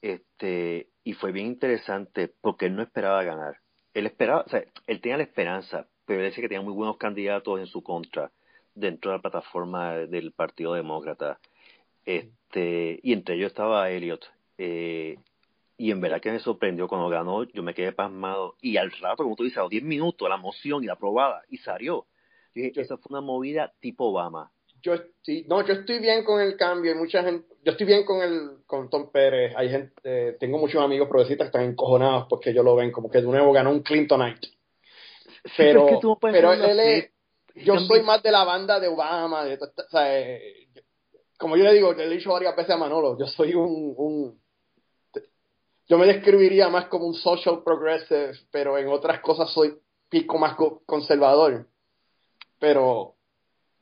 [0.02, 3.60] este, y fue bien interesante porque él no esperaba ganar.
[3.94, 6.98] Él esperaba, o sea, él tenía la esperanza, pero él decía que tenía muy buenos
[6.98, 8.30] candidatos en su contra
[8.80, 11.38] dentro de la plataforma del Partido Demócrata.
[12.04, 14.24] Este, y entre ellos estaba Elliot.
[14.58, 15.16] Eh,
[15.76, 18.56] y en verdad que me sorprendió cuando ganó, yo me quedé pasmado.
[18.60, 21.42] Y al rato, como tú dices, a los 10 minutos, la moción y la aprobada,
[21.48, 22.06] y salió.
[22.54, 24.50] Yo dije, esa fue una movida tipo Obama.
[24.82, 28.04] yo sí, no, yo estoy bien con el cambio, hay mucha gente, yo estoy bien
[28.04, 32.26] con el con Tom Pérez, hay gente, eh, tengo muchos amigos progresistas que están encojonados
[32.28, 34.48] porque ellos lo ven como que de nuevo ganó un Clintonite.
[35.56, 37.10] Pero, es que tú no puedes pero verlo él es,
[37.64, 40.66] yo soy más de la banda de Obama, de, o sea, eh,
[41.38, 44.40] como yo le digo, le he dicho varias veces a Manolo, yo soy un, un
[45.88, 49.76] yo me describiría más como un social progressive, pero en otras cosas soy
[50.08, 51.66] pico más co- conservador.
[52.60, 53.14] Pero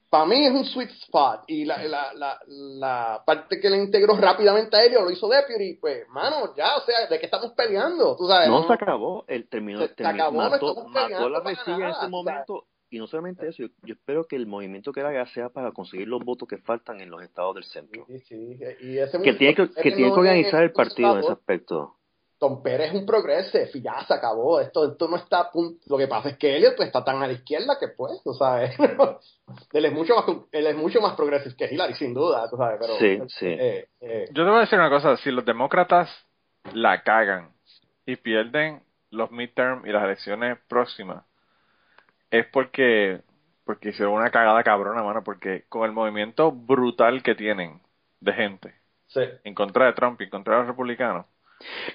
[0.08, 1.42] para mí es un sweet spot.
[1.48, 5.74] Y la, la, la, la parte que le integró rápidamente a Helio lo hizo Deputy,
[5.74, 8.16] pues, mano, ya, o sea, ¿de qué estamos peleando?
[8.16, 8.48] ¿Tú sabes?
[8.48, 9.24] No, se acabó.
[9.28, 12.64] El terminó, Se- se acabó, mató, la para resilla en ese momento.
[12.90, 16.08] Y no solamente eso, yo, yo espero que el movimiento que haga sea para conseguir
[16.08, 18.06] los votos que faltan en los estados del centro.
[18.06, 21.14] Sí, sí, y ese Que tiene que, que, él tiene no que organizar el partido
[21.14, 21.94] en ese aspecto.
[22.38, 24.60] Tom Pérez es un progressive y ya se acabó.
[24.60, 25.80] Esto, esto no está a punto.
[25.88, 28.32] Lo que pasa es que Elliot pues, está tan a la izquierda que pues, tú
[28.32, 28.74] sabes.
[29.72, 32.78] él es mucho más él es mucho más progressive que Hillary, sin duda, tú sabes,
[32.80, 33.46] pero Sí, sí.
[33.46, 36.08] eh, eh, Yo te voy a decir una cosa, si los demócratas
[36.72, 37.52] la cagan
[38.06, 41.24] y pierden los midterm y las elecciones próximas,
[42.30, 43.20] es porque
[43.64, 47.82] porque hicieron una cagada cabrona, mano, porque con el movimiento brutal que tienen
[48.20, 48.74] de gente
[49.08, 49.20] sí.
[49.44, 51.26] en contra de Trump y en contra de los republicanos,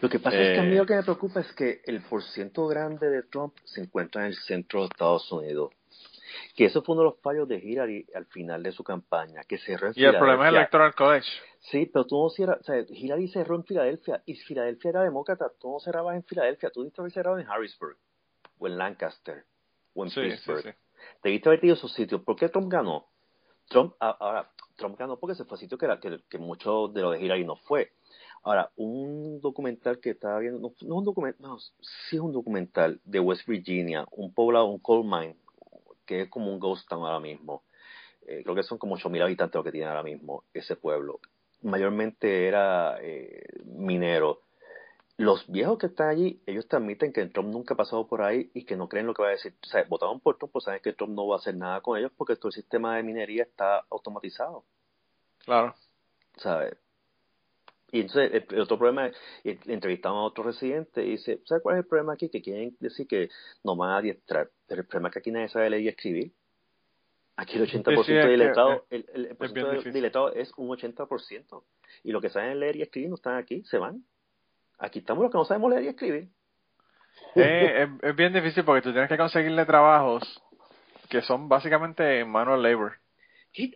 [0.01, 0.77] Lo que pasa es que a mí Eh.
[0.77, 4.35] lo que me preocupa es que el porciento grande de Trump se encuentra en el
[4.35, 5.71] centro de Estados Unidos.
[6.55, 9.57] Que eso fue uno de los fallos de Hillary al final de su campaña, que
[9.59, 10.59] cerró en y el problema es el Filadelfia.
[10.59, 11.27] Electoral College.
[11.71, 15.45] Sí, pero tú no cierras, o sea, Hillary cerró en Filadelfia y Filadelfia era demócrata,
[15.59, 17.97] tú no cerrabas en Filadelfia, tú haber cerrado en Harrisburg,
[18.59, 19.45] o en Lancaster,
[19.93, 20.63] o en Sí, sí, Pittsburgh.
[20.63, 20.69] sí.
[21.23, 22.21] Debiste haber tenido esos sitios.
[22.21, 23.07] ¿Por qué Trump ganó?
[23.69, 27.01] Trump, ahora, Trump ganó porque se fue a sitio que, era, que, que mucho de
[27.01, 27.91] lo de Hillary no fue.
[28.43, 32.99] Ahora, un documental que estaba viendo, no, no un documental, no, sí es un documental
[33.05, 35.37] de West Virginia, un poblado, un coal mine,
[36.05, 37.63] que es como un ghost town ahora mismo.
[38.27, 41.19] Eh, creo que son como 8.000 habitantes lo que tiene ahora mismo ese pueblo.
[41.61, 44.41] Mayormente era eh, minero.
[45.17, 48.49] Los viejos que están allí, ellos te admiten que Trump nunca ha pasado por ahí
[48.53, 49.53] y que no creen lo que va a decir.
[49.61, 51.97] O sea, votaron por Trump, pues saben que Trump no va a hacer nada con
[51.97, 54.63] ellos porque todo el sistema de minería está automatizado.
[55.45, 55.75] Claro.
[56.37, 56.75] ¿sabes?
[57.91, 59.15] Y entonces el, el otro problema es,
[59.67, 62.27] entrevistamos a otro residente y dice, ¿sabes cuál es el problema aquí?
[62.27, 63.29] Que quieren decir que
[63.63, 66.31] nos van a adiestrar, pero el problema es que aquí nadie sabe leer y escribir.
[67.35, 70.41] Aquí el 80% Sí, sí, de que, letrado, eh, el, el, el es porcentaje de-
[70.41, 71.63] es un 80%.
[72.03, 74.03] Y los que saben leer y escribir no están aquí, se van.
[74.79, 76.29] Aquí estamos los que no sabemos leer y escribir.
[77.35, 80.41] Eh, es, es bien difícil porque tú tienes que conseguirle trabajos
[81.09, 82.97] que son básicamente manual labor.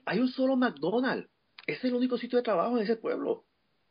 [0.06, 1.30] Hay un solo McDonald's.
[1.66, 3.44] Ese es el único sitio de trabajo en ese pueblo.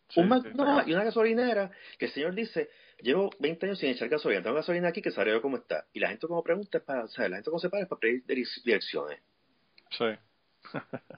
[0.09, 3.91] Sí, un sí, McDonald's y una gasolinera que el señor dice, llevo 20 años sin
[3.91, 5.85] echar gasolina, tengo gasolina aquí que sabe yo cómo está.
[5.93, 7.31] Y la gente como pregunta es para, ¿sabes?
[7.31, 9.21] La gente como se para es para pedir direc- direcciones.
[9.91, 10.07] Sí.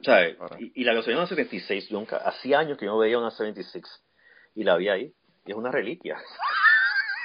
[0.02, 0.36] ¿Sabes?
[0.58, 3.18] Y, y la gasolina es una 76, yo nunca, hacía años que yo no veía
[3.18, 3.84] una 76
[4.54, 5.14] y la vi ahí.
[5.48, 6.18] Y es una reliquia.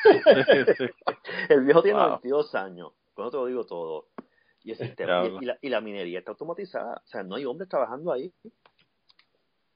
[1.50, 2.10] El viejo tiene Wow.
[2.22, 4.08] 22 años, eso te lo digo todo.
[4.64, 7.44] Y, el sistema, y, y la, y la minería está automatizada, o sea, no hay
[7.44, 8.32] hombres trabajando ahí.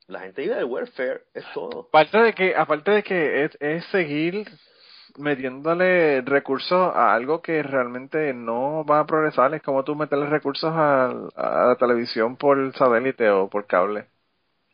[0.07, 1.89] La gente vive del welfare, es todo.
[1.89, 4.47] Aparte de que, aparte de que es, es seguir
[5.17, 10.71] metiéndole recursos a algo que realmente no va a progresar, es como tú meterle recursos
[10.73, 14.05] a, la televisión por satélite o por cable.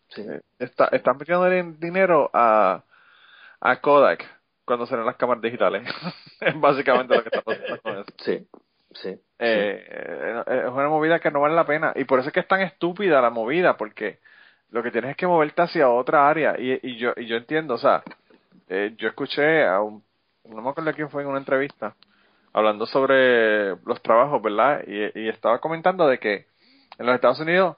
[0.09, 0.21] Sí.
[0.21, 2.83] Eh, Está, están metiéndole dinero a,
[3.63, 4.25] a Kodak
[4.65, 5.83] cuando salen las cámaras digitales.
[6.41, 8.13] es básicamente lo que está pasando con eso.
[8.17, 8.47] Sí,
[8.91, 9.09] sí.
[9.39, 12.41] Eh, eh, es una movida que no vale la pena y por eso es que
[12.41, 14.19] es tan estúpida la movida porque
[14.69, 17.75] lo que tienes es que moverte hacia otra área y, y yo y yo entiendo
[17.75, 18.03] o sea
[18.69, 20.03] eh, yo escuché a un
[20.45, 21.95] no me acuerdo quién fue en una entrevista
[22.53, 26.47] hablando sobre los trabajos verdad y, y estaba comentando de que
[26.97, 27.77] en los Estados Unidos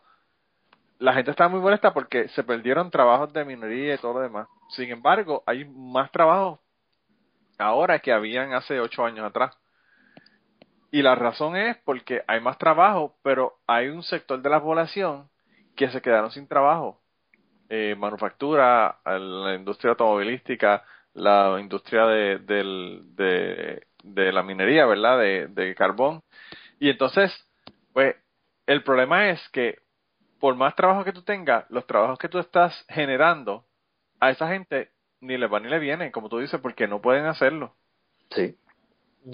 [0.99, 4.47] la gente está muy molesta porque se perdieron trabajos de minería y todo lo demás
[4.69, 6.59] sin embargo hay más trabajos
[7.57, 9.55] ahora que habían hace ocho años atrás
[10.91, 15.29] y la razón es porque hay más trabajo, pero hay un sector de la población
[15.75, 17.01] que se quedaron sin trabajo.
[17.69, 25.19] Eh, manufactura, la industria automovilística, la industria de, del- de, de la minería, ¿verdad?
[25.19, 26.21] De, de carbón.
[26.79, 27.33] Y entonces,
[27.91, 28.15] pues,
[28.65, 29.79] el problema es que
[30.45, 33.65] por más trabajo que tú tengas, los trabajos que tú estás generando,
[34.19, 37.25] a esa gente ni le va ni le viene, como tú dices, porque no pueden
[37.25, 37.73] hacerlo.
[38.29, 38.55] Sí.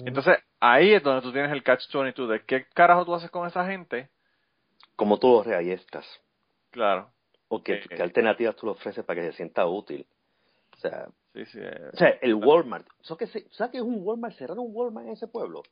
[0.06, 3.46] Entonces, ahí es donde tú tienes el catch 22 de qué carajo tú haces con
[3.46, 4.08] esa gente.
[4.96, 6.06] Como tú lo reayestas.
[6.70, 7.10] Claro,
[7.48, 10.06] O qué, Eh, qué alternativas tú le ofreces para que se sienta útil.
[10.74, 11.58] O sea, sí, sí.
[11.60, 12.86] eh, o sea el Walmart.
[13.02, 14.34] ¿Sabes qué, se- ¿Sabes qué es un Walmart?
[14.38, 15.62] Cerraron un Walmart en ese pueblo.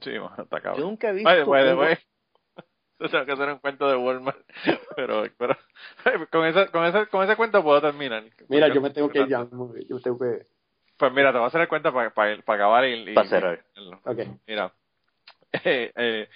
[0.00, 0.82] sí, mano, está Yo cabrón.
[0.88, 1.30] nunca he visto.
[3.04, 4.38] Way, tengo que hacer un cuento de Walmart,
[4.96, 5.56] pero, pero
[6.30, 8.24] con, esa, con, esa, con ese cuento puedo terminar.
[8.48, 9.46] Mira, yo me tengo que ir ya.
[9.88, 10.46] Yo tengo que.
[10.96, 13.28] Pues mira, te voy a hacer el cuento para, para, para acabar y, y- Para
[13.28, 13.64] cerrar.
[14.46, 14.72] Mira,
[15.64, 16.28] eh, eh,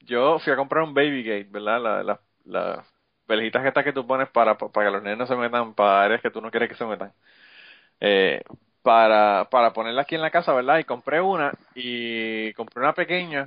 [0.00, 1.80] yo fui a comprar un Baby Gate, ¿verdad?
[1.82, 2.84] La, la, la
[3.28, 6.04] verjitas que estas que tú pones para, para que los nenes no se metan para
[6.04, 7.12] áreas que tú no quieres que se metan.
[8.00, 8.42] Eh,
[8.82, 10.78] para, para ponerla aquí en la casa, ¿verdad?
[10.78, 13.44] Y compré una y compré una pequeña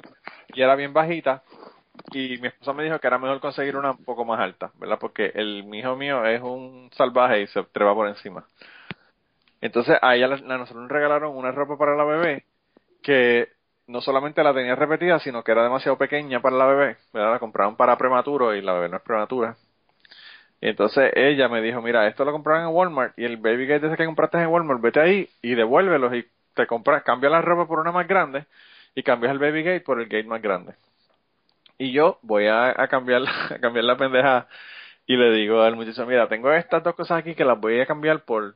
[0.54, 1.44] y era bien bajita
[2.12, 4.98] y mi esposa me dijo que era mejor conseguir una un poco más alta, ¿verdad?
[5.00, 8.46] Porque el hijo mío es un salvaje y se trepa por encima.
[9.62, 12.46] Entonces a ella, a nosotros nos regalaron una ropa para la bebé
[13.02, 13.50] que
[13.88, 17.32] no solamente la tenía repetida, sino que era demasiado pequeña para la bebé, ¿verdad?
[17.34, 19.58] La compraron para prematuro y la bebé no es prematura.
[20.62, 23.88] Y entonces ella me dijo, mira, esto lo compraron en Walmart y el baby gate
[23.88, 27.68] ese que compraste en Walmart, vete ahí y devuélvelos y te compras, cambia la ropa
[27.68, 28.46] por una más grande
[28.94, 30.74] y cambias el baby gate por el gate más grande.
[31.80, 33.24] Y yo voy a, cambiar,
[33.62, 34.48] cambiar la pendeja
[35.08, 37.86] y le digo al muchacho, mira, tengo estas dos cosas aquí que las voy a
[37.86, 38.56] cambiar por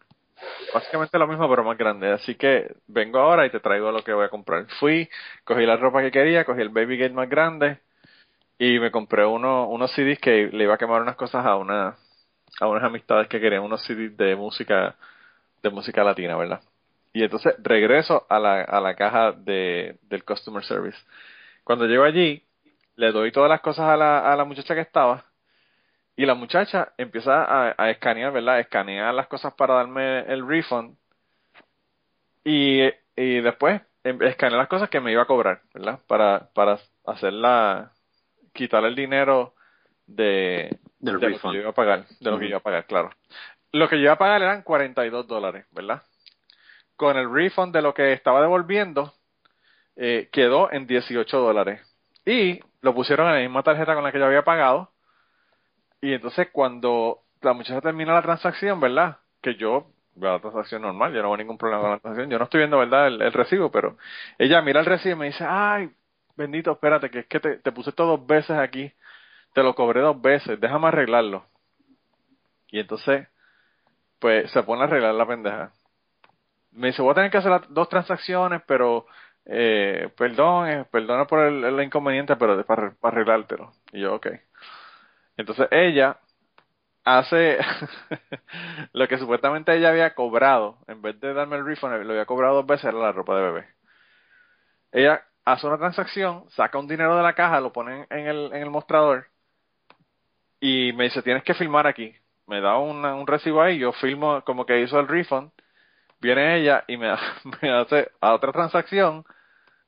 [0.74, 2.12] básicamente lo mismo pero más grande.
[2.12, 4.68] Así que vengo ahora y te traigo lo que voy a comprar.
[4.80, 5.10] Fui,
[5.46, 7.80] cogí la ropa que quería, cogí el baby gate más grande
[8.60, 11.96] y me compré uno, unos CDs que le iba a quemar unas cosas a una
[12.60, 14.96] a unas amistades que querían unos CDs de música
[15.64, 16.62] de música latina, ¿verdad?
[17.14, 20.98] Y entonces regreso a la, a la caja de, del customer service.
[21.64, 22.44] Cuando llego allí,
[22.96, 25.26] le doy todas las cosas a la, a la muchacha que estaba
[26.16, 28.60] y la muchacha empieza a, a escanear, ¿verdad?
[28.60, 30.96] Escanear las cosas para darme el refund
[32.44, 32.84] y,
[33.16, 36.00] y después em, escanear las cosas que me iba a cobrar, ¿verdad?
[36.08, 37.92] Para, para hacer la,
[38.54, 39.56] quitar el dinero
[40.06, 42.64] de, Del de lo que yo iba a pagar, de lo que yo iba a
[42.64, 43.10] pagar, claro.
[43.72, 46.04] Lo que yo iba a pagar eran 42 dólares, ¿verdad?
[46.96, 49.14] Con el refund de lo que estaba devolviendo,
[49.96, 51.82] eh, quedó en 18 dólares.
[52.26, 54.92] Y lo pusieron en la misma tarjeta con la que yo había pagado.
[56.02, 59.18] Y entonces cuando la muchacha termina la transacción, ¿verdad?
[59.42, 62.30] Que yo la transacción normal, yo no veo ningún problema con la transacción.
[62.30, 63.08] Yo no estoy viendo, ¿verdad?
[63.08, 63.98] El, el recibo, pero
[64.38, 65.90] ella mira el recibo y me dice, ay,
[66.36, 68.92] bendito, espérate, que es que te, te puse esto dos veces aquí.
[69.54, 71.46] Te lo cobré dos veces, déjame arreglarlo.
[72.70, 73.28] Y entonces,
[74.20, 75.72] pues se pone a arreglar la pendeja.
[76.72, 79.06] Me dice, voy a tener que hacer las dos transacciones, pero
[79.46, 83.72] eh, perdón, eh, perdona por el, inconveniente, pero de- para, para arreglártelo.
[83.92, 84.28] Y yo, ok.
[85.38, 86.20] Entonces ella
[87.06, 87.60] hace
[88.94, 92.56] lo que supuestamente ella había cobrado, en vez de darme el refund, lo había cobrado
[92.58, 93.68] dos veces, era la ropa de bebé.
[94.94, 98.62] Ella hace una transacción, saca un dinero de la caja, lo pone en el, en
[98.64, 99.28] el mostrador
[100.60, 102.14] y me dice, tienes que filmar aquí.
[102.48, 105.52] Me da un recibo ahí, yo filmo como que hizo el refund,
[106.24, 109.26] viene ella y me, hace a otra transacción,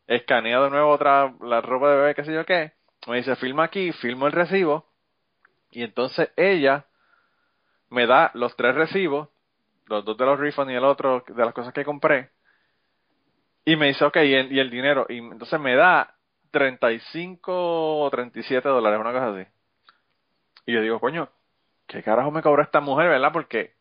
[0.05, 2.73] escanea de nuevo otra, la ropa de bebé, qué sé yo qué,
[3.07, 4.85] me dice, filma aquí, filmo el recibo,
[5.71, 6.85] y entonces ella
[7.89, 9.29] me da los tres recibos,
[9.87, 12.29] los dos de los refunds y el otro de las cosas que compré,
[13.63, 16.15] y me dice, ok, y el, y el dinero, y entonces me da
[16.51, 19.49] 35 o 37 dólares, una cosa así.
[20.67, 21.29] Y yo digo, coño,
[21.87, 23.31] ¿qué carajo me cobró esta mujer, verdad?
[23.31, 23.74] Porque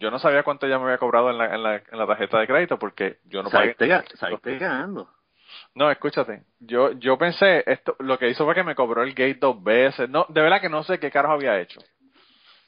[0.00, 2.38] yo no sabía cuánto ella me había cobrado en la, en la, en la tarjeta
[2.40, 3.74] de crédito, porque yo no pagué.
[3.74, 5.08] Saliste, ga- saliste ganando.
[5.74, 9.34] No, escúchate, yo, yo pensé, esto, lo que hizo fue que me cobró el gate
[9.40, 10.08] dos veces.
[10.08, 11.80] No, de verdad que no sé qué carajo había hecho.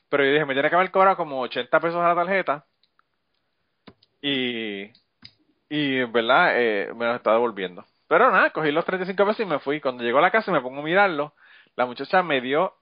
[0.08, 2.66] Pero yo dije, me tiene que haber cobrado como 80 pesos a la tarjeta.
[4.20, 4.84] Y,
[5.68, 7.84] y en verdad, eh, me los está devolviendo.
[8.08, 9.80] Pero nada, cogí los 35 pesos y me fui.
[9.80, 11.34] Cuando llegó a la casa y me pongo a mirarlo,
[11.76, 12.74] la muchacha me dio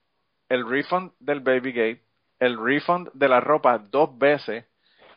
[0.49, 2.03] el refund del baby gate,
[2.41, 4.65] el refund de la ropa dos veces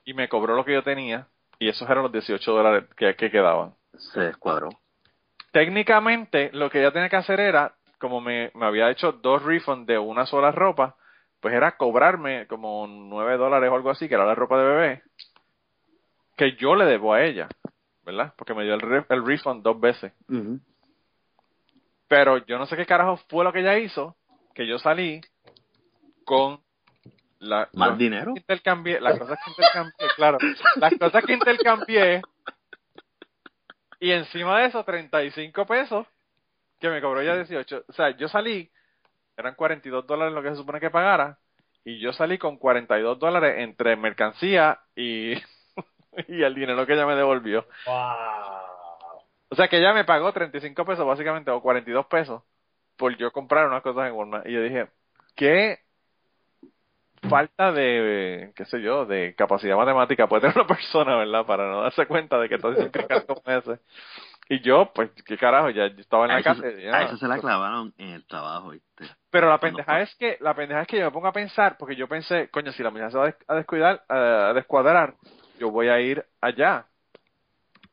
[0.05, 1.27] y me cobró lo que yo tenía.
[1.59, 4.68] Y esos eran los 18 dólares que, que quedaban Se descuadró.
[5.53, 9.87] técnicamente lo que ella tenía que hacer era, como me, me había hecho dos refunds
[9.87, 10.97] de una sola ropa,
[11.41, 15.03] pues era cobrarme como nueve dólares o algo así, que era la ropa de bebé,
[16.37, 17.49] que yo le debo a ella,
[18.05, 18.34] ¿verdad?
[18.37, 20.13] Porque me dio el, re- el refund dos veces.
[22.09, 24.17] Pero yo no sé qué carajo fue lo que ella hizo,
[24.55, 25.21] que yo salí
[26.25, 26.61] con
[27.45, 28.33] la, ¿Más dinero?
[28.37, 30.38] intercambié, las cosas que intercambié, claro,
[30.76, 32.22] las cosas que intercambié
[34.00, 36.07] y encima de eso 35 pesos
[36.79, 37.84] que me cobró ya 18.
[37.88, 38.71] O sea, yo salí,
[39.37, 41.38] eran 42 dólares lo que se supone que pagara
[41.84, 45.33] y yo salí con 42 dólares entre mercancía y,
[46.29, 47.66] y el dinero que ella me devolvió.
[47.87, 47.95] Wow.
[49.50, 52.42] O sea que ella me pagó 35 pesos básicamente o 42 pesos
[52.96, 54.46] por yo comprar unas cosas en Walmart.
[54.46, 54.88] Y yo dije,
[55.37, 55.83] ¿qué
[57.29, 61.45] falta de, qué sé yo, de capacidad matemática puede tener una persona, ¿verdad?
[61.46, 63.80] Para no darse cuenta de que está un cacao como ese.
[64.49, 65.71] Y yo, pues, ¿qué carajo?
[65.71, 66.63] Ya yo estaba en A la casa.
[66.67, 69.07] a eso se la clavaron en el trabajo, ¿viste?
[69.30, 71.96] pero la pendeja es que, la pendeja es que yo me pongo a pensar, porque
[71.96, 75.17] yo pensé, coño, si la muchacha se va a descuidar, a descuadrar,
[75.59, 76.87] yo voy a ir allá.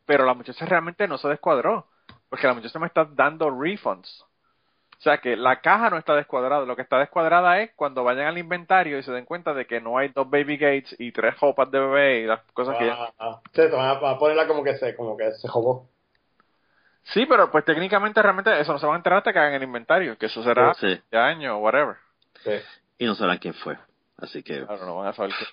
[0.05, 1.87] Pero la muchacha realmente no se descuadró,
[2.29, 4.23] porque la muchacha me está dando refunds.
[5.01, 8.27] O sea que la caja no está descuadrada, lo que está descuadrada es cuando vayan
[8.27, 11.39] al inventario y se den cuenta de que no hay dos baby gates y tres
[11.39, 12.85] ropas de bebé y las cosas que.
[12.85, 13.41] Wow.
[13.45, 15.89] Sí, te van a, ponerla como que se, como que se jugó.
[17.01, 19.63] Sí, pero pues técnicamente realmente eso no se van a enterar hasta que hagan el
[19.63, 21.01] inventario, que eso será Sí.
[21.09, 21.95] de año o whatever.
[22.43, 22.51] Sí.
[22.99, 23.79] Y no sabrán quién fue.
[24.19, 25.45] Así que Claro, no van a saber que...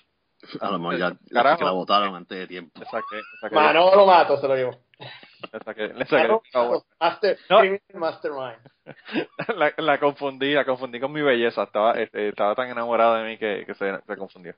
[0.61, 1.57] a lo mejor ya, ya Carajo.
[1.59, 2.79] que la votaron antes de tiempo.
[2.79, 4.71] Le saqué, le saqué, Manolo Mato se lo llevó.
[4.99, 7.59] le saqué, le saqué- Manolo Mato, Master, No.
[7.99, 8.57] Mastermind.
[9.55, 11.63] la, la confundí, la confundí con mi belleza.
[11.63, 14.53] Estaba, este, estaba tan enamorado de mí que, que se, se confundió.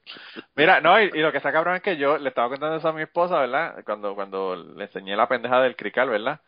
[0.55, 2.87] Mira, no, y, y lo que está cabrón es que yo le estaba contando eso
[2.87, 3.83] a mi esposa, ¿verdad?
[3.85, 6.39] Cuando, cuando le enseñé la pendeja del crical, ¿verdad?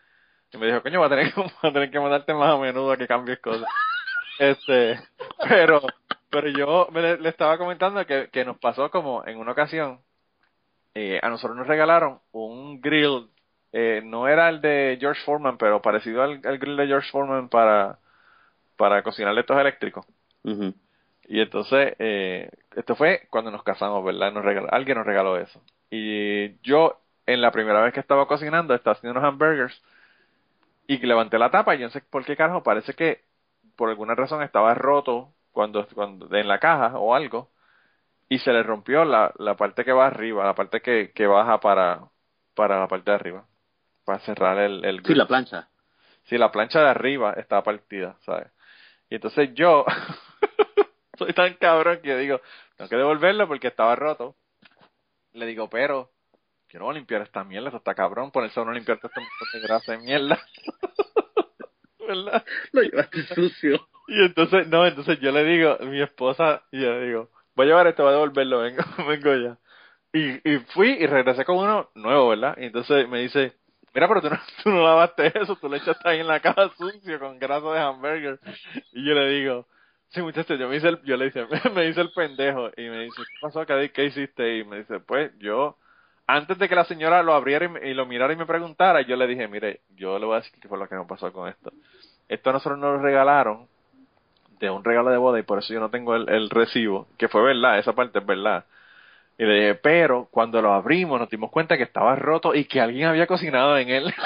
[0.51, 2.91] Y me dijo, coño, voy a tener que, a tener que mandarte más a menudo
[2.91, 3.67] a que cambies cosas.
[4.39, 4.99] Este,
[5.47, 5.79] pero,
[6.33, 9.99] pero yo me le, le estaba comentando que, que nos pasó como en una ocasión,
[10.95, 13.29] eh, a nosotros nos regalaron un grill,
[13.71, 17.49] eh, no era el de George Foreman, pero parecido al, al grill de George Foreman
[17.49, 17.99] para,
[18.77, 20.07] para cocinar estos eléctricos.
[21.27, 24.31] Y entonces, eh, esto fue cuando nos casamos, ¿verdad?
[24.33, 25.61] Nos regaló, alguien nos regaló eso.
[25.91, 29.79] Y yo, en la primera vez que estaba cocinando, estaba haciendo unos hamburgers
[30.87, 33.21] y levanté la tapa y yo no sé por qué carajo, parece que
[33.75, 37.49] por alguna razón estaba roto cuando, cuando en la caja o algo
[38.27, 41.59] y se le rompió la, la parte que va arriba, la parte que, que baja
[41.61, 42.09] para,
[42.53, 43.45] para la parte de arriba,
[44.03, 45.69] para cerrar el, el Sí, la plancha.
[46.25, 48.47] Sí, la plancha de arriba estaba partida, ¿sabes?
[49.09, 49.85] Y entonces yo
[51.17, 52.41] soy tan cabrón que yo digo,
[52.75, 54.35] tengo que devolverlo porque estaba roto.
[55.33, 56.13] Le digo, pero
[56.89, 59.67] a limpiar esta mierda, esto está cabrón, ponerse a uno limpiar todo este montón de
[59.67, 60.39] grasa de mierda.
[62.07, 62.45] ¿Verdad?
[62.71, 63.87] Lo llevaste sucio.
[64.07, 67.69] Y entonces, no, entonces yo le digo, mi esposa, y yo le digo, voy a
[67.69, 69.57] llevar esto, voy a devolverlo, vengo, vengo ya.
[70.13, 72.55] Y, y fui y regresé con uno nuevo, ¿verdad?
[72.57, 73.53] Y entonces me dice,
[73.93, 76.69] mira, pero tú no, tú no lavaste eso, tú lo echaste ahí en la caja
[76.77, 78.39] sucio con grasa de hamburger.
[78.91, 79.67] Y yo le digo,
[80.09, 82.69] sí, muchacho, yo me hice el, yo le dice, me hice el pendejo.
[82.77, 83.89] Y me dice, ¿qué pasó, Cady?
[83.89, 84.57] ¿Qué hiciste?
[84.57, 85.77] Y me dice, pues, yo,
[86.27, 89.15] antes de que la señora lo abriera y, y lo mirara y me preguntara, yo
[89.15, 91.49] le dije, mire, yo le voy a decir qué fue lo que me pasó con
[91.49, 91.71] esto.
[92.27, 93.67] Esto a nosotros nos lo regalaron
[94.59, 97.43] de un regalo de boda y por eso yo no tengo el, recibo, que fue
[97.43, 98.65] verdad, esa parte es verdad.
[99.37, 102.81] Y le dije, pero cuando lo abrimos nos dimos cuenta que estaba roto y que
[102.81, 104.13] alguien había cocinado en él.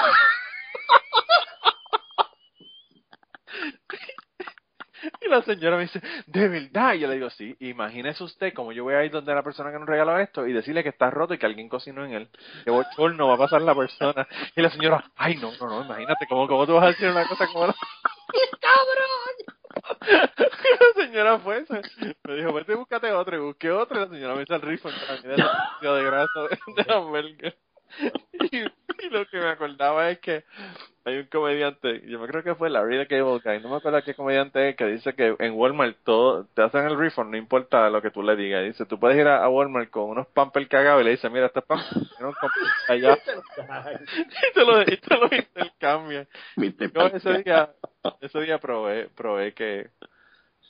[5.20, 6.94] y la señora me dice, ¿de verdad?
[6.94, 9.72] Y yo le digo, sí, imagínese usted como yo voy a ir donde la persona
[9.72, 12.28] que nos regaló esto y decirle que está roto y que alguien cocinó en él.
[12.64, 14.26] Que bochorno va a pasar la persona.
[14.54, 17.26] Y la señora, ay, no, no, no, imagínate, ¿cómo, cómo tú vas a decir una
[17.26, 17.74] cosa como la...
[20.08, 21.64] la señora fue,
[22.24, 24.92] me dijo, vete, búscate otro, y busqué otro, y la señora me hizo el rifle
[25.22, 27.58] de de grasa de, de hamburger.
[28.50, 30.44] Y, y lo que me acordaba es que
[31.08, 34.02] hay un comediante, yo me creo que fue Larry the Cable Guy, no me acuerdo
[34.02, 37.88] qué comediante es, que dice que en Walmart todo, te hacen el refund, no importa
[37.88, 38.64] lo que tú le digas.
[38.64, 41.46] Dice, tú puedes ir a, a Walmart con unos pampers cagados y le dices, mira,
[41.46, 42.40] estos pampers, pampers
[42.88, 43.18] allá,
[44.50, 46.28] y te lo, y te lo intercambian.
[46.56, 47.72] Yo ese día,
[48.20, 49.90] ese día probé, probé que,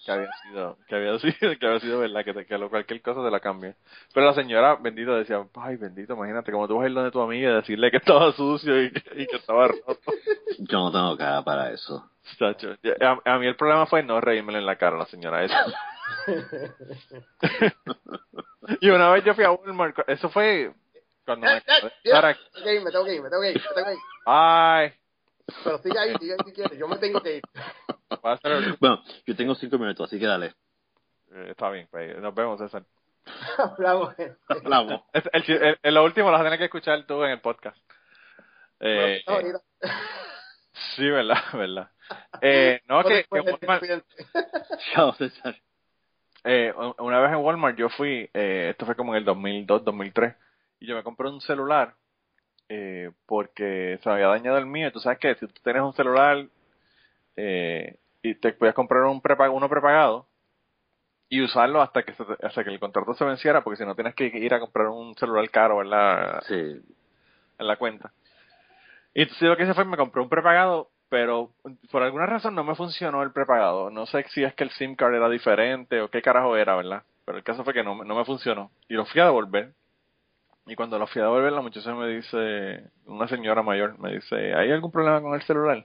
[0.09, 3.03] que había sido, que había sido, que había sido verdad, que, te- que lo, cualquier
[3.03, 3.77] cosa te la cambia.
[4.15, 7.21] Pero la señora bendito decía, ay bendito, imagínate, como tú vas a ir donde tu
[7.21, 9.99] amiga y decirle que estaba sucio y, que- y que estaba roto.
[10.59, 12.11] Yo no tengo cara para eso.
[12.39, 15.45] Chacho, A, a mí el problema fue no reírmelo en la cara a la señora
[15.45, 15.65] esa.
[18.81, 20.73] y una vez yo fui a Walmart, eso fue
[21.25, 21.63] cuando me...
[22.11, 22.37] Para, Ok,
[22.85, 23.99] me tengo que ir, me tengo que ir, me tengo que ir.
[24.27, 24.93] ay,
[25.65, 26.79] Pero sigue ahí, sigue ahí si quieres.
[26.79, 27.43] Yo me tengo que ir.
[28.29, 30.55] Va a ser el- Bueno, yo tengo cinco minutos, así que dale.
[31.33, 32.85] eh, Está bien, pues, nos vemos, César.
[33.59, 34.15] Hablamos.
[34.49, 35.03] Hablamos.
[35.13, 37.41] Es- El, el, el- lo último lo vas a tener que escuchar tú en el
[37.41, 37.77] podcast.
[38.81, 39.89] Eh, Bueno, eh,
[40.97, 41.91] sí, verdad, verdad.
[42.41, 44.05] Eh, no, que, Walmart-
[44.95, 45.57] Chao, César.
[46.45, 50.35] eh, una vez en Walmart yo fui, eh, esto fue como en el 2002, 2003,
[50.81, 51.95] y yo me compré un celular
[52.71, 54.89] eh, porque se me había dañado el mío.
[54.89, 56.47] Y Tú sabes que si tú tienes un celular
[57.37, 60.27] eh, y te podías comprar un prepa- uno prepagado
[61.29, 64.27] y usarlo hasta que, hasta que el contrato se venciera, porque si no tienes que
[64.27, 66.43] ir a comprar un celular caro, ¿verdad?
[66.47, 66.55] Sí.
[67.59, 68.13] en la cuenta.
[69.15, 71.51] Y entonces lo que hice fue me compré un prepagado, pero
[71.91, 73.91] por alguna razón no me funcionó el prepagado.
[73.91, 77.03] No sé si es que el SIM card era diferente o qué carajo era, ¿verdad?
[77.25, 78.71] Pero el caso fue que no, no me funcionó.
[78.89, 79.73] Y lo fui a devolver.
[80.67, 84.55] Y cuando lo fui a devolver, la muchacha me dice, una señora mayor, me dice,
[84.55, 85.85] ¿hay algún problema con el celular?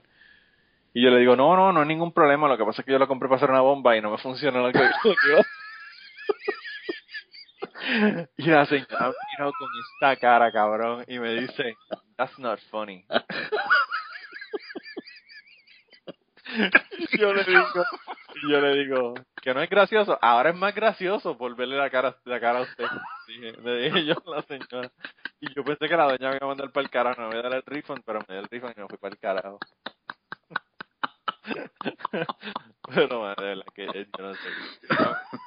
[0.94, 2.48] Y yo le digo, no, no, no hay ningún problema.
[2.48, 4.18] Lo que pasa es que yo lo compré para hacer una bomba y no me
[4.22, 5.42] funcionó lo que, iba
[8.38, 11.76] Y la señora miró con esta cara, cabrón, y me dice,
[12.16, 13.04] that's not funny.
[17.18, 17.66] Yo le digo,
[18.48, 22.16] yo le digo, que no es gracioso, ahora es más gracioso por verle la cara,
[22.24, 22.84] la cara a usted.
[23.26, 24.90] Dije, le dije yo a la señora.
[25.40, 27.38] Y yo pensé que la doña me iba a mandar para el carajo, no me
[27.38, 29.18] iba a dar el refund, pero me dio el refund y me fui para el
[29.18, 29.58] carajo.
[32.94, 34.48] Pero, madre, de verdad que eh, yo no sé.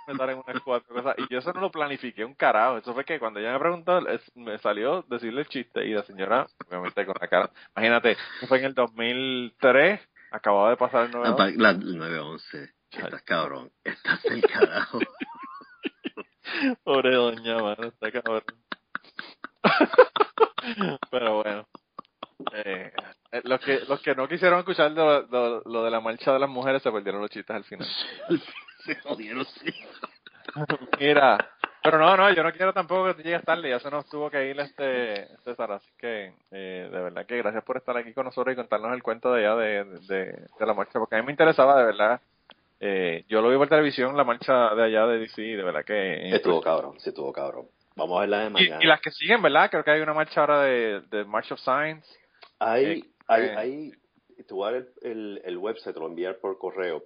[0.08, 1.16] En unas cuatro cosas.
[1.20, 2.78] Y yo eso no lo planifiqué un carajo.
[2.78, 4.02] Eso fue que cuando ella me preguntó,
[4.36, 7.52] me salió decirle el chiste y la señora, obviamente con la cara.
[7.76, 10.00] Imagínate, eso fue en el 2003,
[10.32, 12.74] acababa de pasar el 9 Apa- La 911.
[12.92, 13.72] Estás cabrón.
[13.84, 15.00] Estás del carajo.
[16.84, 18.44] Pobre doña, mano, está cabrón.
[21.12, 21.68] Pero bueno.
[22.54, 22.92] Eh,
[23.44, 26.50] los que los que no quisieron escuchar lo, lo, lo de la marcha de las
[26.50, 27.88] mujeres se perdieron los chistes al final.
[28.86, 29.74] Se jodieron, sí.
[31.00, 31.38] Mira,
[31.84, 34.50] pero no, no, yo no quiero tampoco que llegues tarde, ya se nos tuvo que
[34.50, 38.54] ir este César, así que eh, de verdad que gracias por estar aquí con nosotros
[38.54, 40.26] y contarnos el cuento de allá de, de,
[40.60, 42.22] de la marcha, porque a mí me interesaba de verdad.
[42.80, 46.30] Eh, yo lo vi por televisión, la marcha de allá de DC, de verdad que...
[46.36, 47.68] Estuvo cabrón, sí estuvo cabrón.
[47.96, 48.78] Vamos a ver la de Y, mañana.
[48.82, 49.70] y las que siguen, ¿verdad?
[49.72, 52.08] Creo que hay una marcha ahora de, de March of Science.
[52.60, 53.56] Hay, Eh, hay, eh.
[53.58, 53.92] hay,
[54.44, 57.04] te voy a dar el, el, el website, te lo voy a enviar por correo,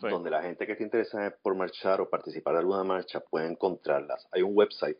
[0.00, 0.08] Sí.
[0.08, 4.26] donde la gente que esté interesada por marchar o participar de alguna marcha puede encontrarlas.
[4.32, 4.96] Hay un website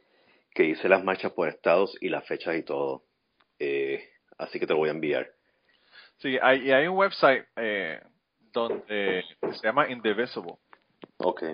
[0.52, 3.04] que dice las marchas por estados y las fechas y todo.
[3.58, 4.06] Eh,
[4.36, 5.32] así que te lo voy a enviar.
[6.18, 7.98] Sí, hay, y hay un website eh,
[8.52, 10.56] donde que se llama Indivisible.
[11.16, 11.44] Ok.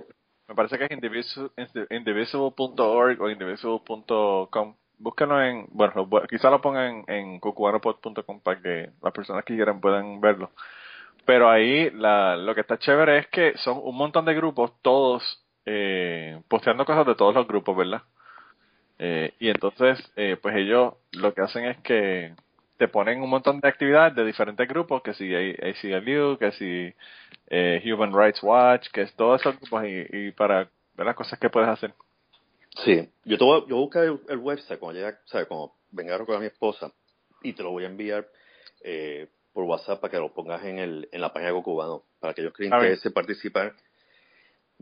[0.49, 4.77] Me parece que es indivisible- indi- indivisible.org o indivisible.com.
[4.99, 9.81] Búsquenlo en, bueno, quizá lo pongan en, en cucubanopod.com para que las personas que quieran
[9.81, 10.51] puedan verlo.
[11.27, 15.45] Pero ahí la, lo que está chévere es que son un montón de grupos, todos
[15.67, 18.03] eh, posteando cosas de todos los grupos, ¿verdad?
[18.99, 22.35] Eh, y entonces, eh, pues ellos lo que hacen es que
[22.79, 26.95] te ponen un montón de actividades de diferentes grupos, que si ACLU, que si
[27.49, 31.51] eh, Human Rights Watch, que es todos esos grupos y para ver las cosas que
[31.51, 31.93] puedes hacer.
[32.85, 36.15] Sí, yo te voy, a- yo buscar el, el website cuando llegue, sea, cuando venga
[36.15, 36.93] a recoger a mi esposa
[37.43, 38.27] y te lo voy a enviar
[38.83, 42.35] eh, por WhatsApp para que lo pongas en, el, en la página de Cubano, para
[42.35, 42.67] que les A ver.
[42.67, 43.75] interese participar,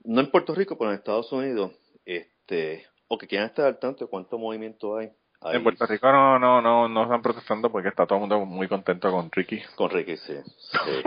[0.05, 1.73] no en Puerto Rico, pero en Estados Unidos,
[2.05, 5.11] este, o que quieran estar al tanto de cuánto movimiento hay.
[5.53, 8.67] En Puerto Rico no, no, no, no están protestando porque está todo el mundo muy
[8.67, 9.61] contento con Ricky.
[9.77, 10.35] Con Ricky, sí.
[10.57, 11.03] sí.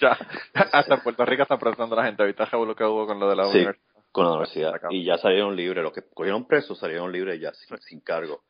[0.00, 0.16] Ya,
[0.72, 2.22] hasta en Puerto Rico están protestando la gente.
[2.22, 3.95] Ahorita lo que hubo con lo de la Sí, universidad.
[4.16, 4.74] Con la universidad.
[4.74, 4.88] Acá.
[4.90, 8.40] Y ya salieron libres, los que cogieron presos salieron libres ya, sin, sin cargo.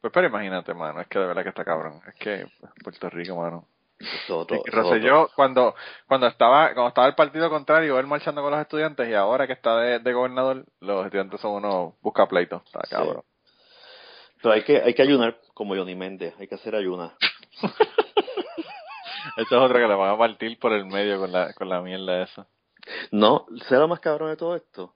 [0.00, 2.02] Pues pero imagínate, mano, es que de verdad que está cabrón.
[2.06, 2.46] Es que
[2.84, 3.66] Puerto Rico, mano.
[4.28, 4.62] Otro-.
[4.66, 5.74] Rosselló, cuando,
[6.06, 9.54] cuando estaba, cuando estaba el partido contrario, él marchando con los estudiantes y ahora que
[9.54, 12.62] está de, de gobernador, los estudiantes son unos buscapleitos.
[12.66, 12.90] Está Sí.
[12.90, 13.22] cabrón.
[14.42, 17.12] Pero hay que, hay que ayunar, como Johnny Méndez, hay que hacer ayunas.
[19.38, 21.80] Eso es otro que le van a partir por el medio con la, con la
[21.80, 22.46] mierda esa.
[23.10, 24.92] No, ¿será lo más cabrón de todo esto?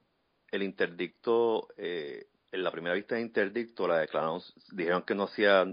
[0.51, 4.41] El interdicto, eh, en la primera vista de interdicto, la declararon,
[4.73, 5.65] dijeron que no hacía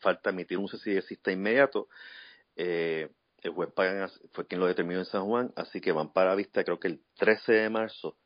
[0.00, 1.02] falta emitir un cese
[1.32, 1.88] inmediato.
[2.56, 3.08] Eh,
[3.42, 6.64] el juez Pagan fue quien lo determinó en San Juan, así que van para vista
[6.64, 8.16] creo que el 13 de marzo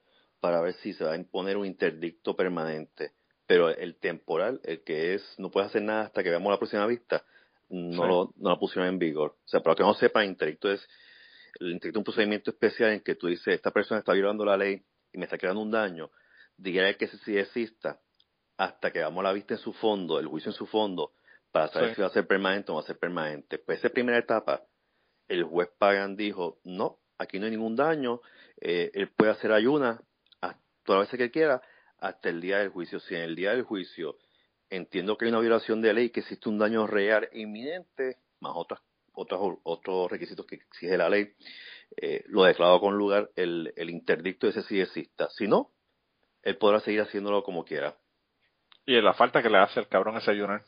[0.41, 3.12] para ver si se va a imponer un interdicto permanente.
[3.47, 6.87] Pero el temporal, el que es, no puedes hacer nada hasta que veamos la próxima
[6.87, 7.24] vista,
[7.69, 8.09] no, Sí.
[8.09, 9.37] lo, no pusieron en vigor.
[9.45, 10.89] O sea, para que no sepan, interdicto es
[11.59, 14.57] el interdicto es un procedimiento especial en que tú dices, esta persona está violando la
[14.57, 14.82] ley
[15.12, 16.11] y me está creando un daño,
[16.57, 18.01] diga que sí exista
[18.57, 21.12] hasta que vamos a la vista en su fondo, el juicio en su fondo,
[21.51, 21.95] para saber Sí.
[21.97, 23.59] si va a ser permanente o no va a ser permanente.
[23.59, 24.62] Pues esa primera etapa,
[25.28, 28.20] el juez Pagan dijo, no, aquí no hay ningún daño,
[28.61, 30.01] eh, él puede hacer ayunas
[30.43, 31.62] a todas las veces que quiera
[31.99, 33.01] hasta el día del juicio.
[33.01, 34.16] Si en el día del juicio
[34.69, 38.81] entiendo que hay una violación de ley, que existe un daño real inminente, más otras,
[39.12, 41.32] otros, otros requisitos que exige la ley,
[41.96, 45.28] eh, lo declaro con lugar el, el interdicto ese sí exista.
[45.30, 45.70] Si no,
[46.42, 47.96] él podrá seguir haciéndolo como quiera.
[48.86, 50.62] Y la falta que le hace el cabrón ese ayunar.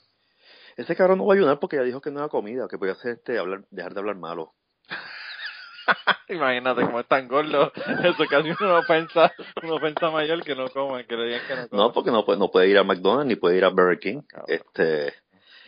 [0.76, 2.92] Ese cabrón no va a ayunar porque ya dijo que no era comida, que podía
[2.92, 4.54] hacer este hablar, dejar de hablar malo.
[6.28, 7.72] Imagínate cómo es tan gordo.
[8.04, 9.32] Eso casi una ofensa,
[9.62, 11.86] una ofensa mayor que no coman, que le digan que no coman.
[11.86, 14.22] No, porque no puede, no puede ir a McDonald's ni puede ir a Burger King.
[14.28, 14.46] Cabrón.
[14.48, 15.12] Este,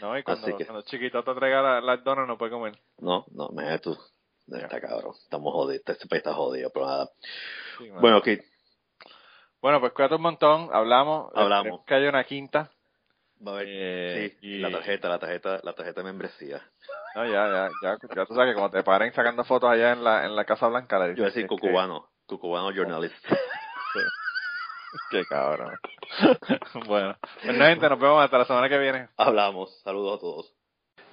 [0.00, 2.78] No, y cuando, Así que- cuando chiquito te traiga la- donas no puede comer.
[2.98, 3.98] no, no, me tú.
[4.46, 4.58] Ya.
[4.58, 5.12] Está cabrón.
[5.22, 5.82] Estamos jodidos.
[5.86, 7.08] Este país está jodido, pero nada.
[7.78, 7.88] Sí.
[7.90, 8.28] Bueno, ok.
[9.62, 11.32] Bueno, pues cuídate un montón, hablamos.
[11.34, 11.84] Hablamos.
[11.86, 12.70] Que haya una quinta.
[13.46, 13.66] Va a ver.
[13.68, 16.62] Eh, sí, y- la tarjeta, la tarjeta, la tarjeta de membresía.
[17.14, 20.04] No, ya, ya, ya, ya tú sabes que como te paren sacando fotos allá en
[20.04, 23.14] la, en la Casa Blanca, le Yo voy a decir dices que- cucubano, cucubano journalist.
[25.10, 25.76] Qué cabrón.
[26.86, 29.08] bueno, pues no, gente, nos vemos hasta la semana que viene.
[29.16, 29.80] Hablamos.
[29.82, 30.53] Saludos a todos.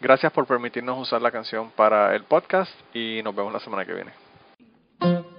[0.00, 3.94] Gracias por permitirnos usar la canción para el podcast y nos vemos la semana que
[3.94, 5.35] viene.